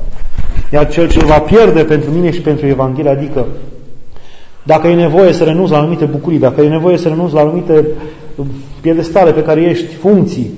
Iar 0.73 0.89
cel 0.89 1.09
ce 1.09 1.25
va 1.25 1.39
pierde 1.39 1.83
pentru 1.83 2.11
mine 2.11 2.31
și 2.31 2.41
pentru 2.41 2.67
Evanghelie, 2.67 3.11
adică 3.11 3.45
dacă 4.63 4.87
e 4.87 4.95
nevoie 4.95 5.33
să 5.33 5.43
renunți 5.43 5.71
la 5.71 5.77
anumite 5.77 6.05
bucurii, 6.05 6.39
dacă 6.39 6.61
e 6.61 6.67
nevoie 6.69 6.97
să 6.97 7.07
renunți 7.07 7.33
la 7.33 7.41
anumite 7.41 7.87
piedestale 8.81 9.31
pe 9.31 9.43
care 9.43 9.61
ești, 9.61 9.95
funcții, 9.95 10.51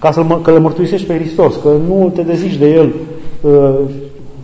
ca 0.00 0.12
să 0.12 0.22
că 0.42 0.50
le 0.50 0.58
mărturisești 0.58 1.06
pe 1.06 1.18
Hristos, 1.18 1.54
că 1.62 1.68
nu 1.68 2.12
te 2.14 2.22
dezici 2.22 2.56
de 2.56 2.68
El, 2.68 2.92
uh, 3.40 3.78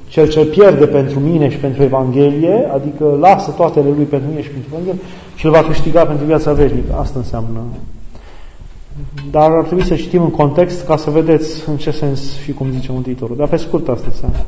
cel 0.09 0.29
ce 0.29 0.45
pierde 0.45 0.87
pentru 0.87 1.21
mine 1.21 1.51
și 1.51 1.57
pentru 1.57 1.83
Evanghelie, 1.83 2.71
adică 2.75 3.17
lasă 3.21 3.51
toate 3.51 3.79
ale 3.79 3.89
Lui 3.97 4.05
pentru 4.05 4.29
mine 4.29 4.43
și 4.43 4.49
pentru 4.49 4.69
Evanghelie 4.73 5.01
și 5.35 5.47
îl 5.47 5.51
va 5.51 5.63
câștiga 5.63 6.05
pentru 6.05 6.27
viața 6.27 6.53
veșnică. 6.53 6.95
Asta 6.99 7.19
înseamnă. 7.19 7.61
Dar 9.31 9.51
ar 9.51 9.65
trebui 9.65 9.85
să 9.85 9.95
știm 9.95 10.23
în 10.23 10.31
context 10.31 10.87
ca 10.87 10.97
să 10.97 11.11
vedeți 11.11 11.69
în 11.69 11.77
ce 11.77 11.91
sens 11.91 12.39
și 12.43 12.53
cum 12.53 12.71
zice 12.73 12.93
Mântuitorul. 12.93 13.37
Dar 13.37 13.49
pe 13.49 13.57
scurt 13.57 13.89
asta 13.89 14.07
înseamnă. 14.09 14.39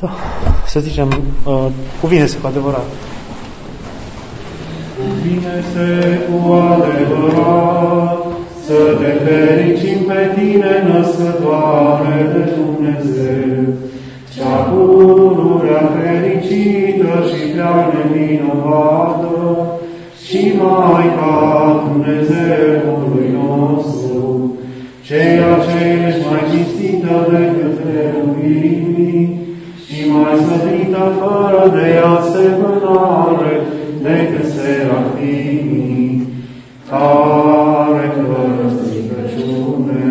Da, 0.00 0.10
să 0.66 0.80
zicem, 0.80 1.08
uh, 1.46 1.66
cuvine-se 2.00 2.38
cu 2.38 2.46
adevărat. 2.46 2.86
Cuvine-se 4.96 6.20
cu 6.26 6.52
adevărat 6.52 8.31
să 8.72 8.96
te 9.00 9.12
fericim 9.24 9.98
pe 10.08 10.20
tine, 10.34 10.72
născătoare 10.88 12.16
de 12.32 12.42
Dumnezeu, 12.56 13.62
cea 14.34 14.56
pururea 14.68 15.82
fericită 15.96 17.12
și 17.30 17.40
prea 17.52 17.74
nevinovată, 17.92 19.36
și 20.24 20.52
Maica 20.60 21.36
Dumnezeului 21.86 23.28
nostru, 23.40 24.56
ceea 25.06 25.52
ce 25.64 25.78
ești 26.06 26.24
mai 26.30 26.42
cinstită 26.50 27.14
decât 27.30 27.76
reluimii, 27.92 29.40
și 29.86 29.98
mai 30.10 30.34
slăvită 30.44 31.04
fără 31.20 31.62
de 31.76 31.88
asemănare 32.16 33.54
decât 34.02 34.46
serafimii, 34.56 36.28
care 36.90 37.71
fără 38.32 38.66
stricăciune 38.76 40.04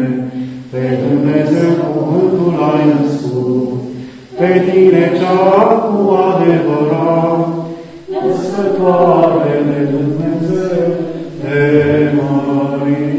pe 0.72 0.84
Dumnezeu 1.08 1.72
cuvântul 1.96 2.54
ai 2.72 2.84
născut, 2.94 3.72
pe 4.38 4.52
tine 4.68 5.12
cea 5.20 5.66
cu 5.88 6.00
adevărat, 6.30 7.48
născătoare 8.12 9.54
de 9.70 9.80
Dumnezeu, 9.96 10.88
de 11.42 11.60
Marie. 12.18 13.12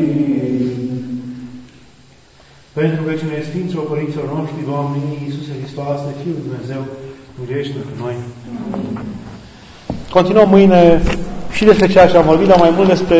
Pentru 2.73 3.03
că 3.03 3.13
cine 3.13 3.47
Sfinților 3.49 3.85
Părinților 3.93 4.27
noștri, 4.37 4.69
Doamne 4.71 4.99
Iisuse 5.25 5.53
Hristoase, 5.61 6.09
Fiul 6.21 6.35
Lui 6.37 6.47
Dumnezeu, 6.49 6.83
miluiește 7.39 7.79
pe 7.89 7.95
noi. 8.03 8.17
Continuăm 10.17 10.49
mâine 10.49 11.03
și 11.53 11.65
despre 11.65 11.89
ceea 11.89 12.09
ce 12.09 12.17
am 12.17 12.31
vorbit, 12.33 12.49
dar 12.49 12.59
mai 12.59 12.73
mult 12.77 12.89
despre 12.89 13.19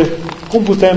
cum 0.51 0.63
putem 0.63 0.97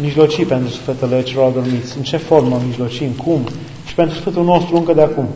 mijloci 0.00 0.46
pentru 0.46 0.68
sufletele 0.68 1.22
celor 1.22 1.44
adormiți, 1.44 1.96
în 1.96 2.02
ce 2.02 2.16
formă 2.16 2.60
mijlocim, 2.66 3.10
cum? 3.10 3.40
Și 3.86 3.94
pentru 3.94 4.14
sufletul 4.14 4.44
nostru 4.44 4.76
încă 4.76 4.92
de 4.92 5.02
acum. 5.02 5.28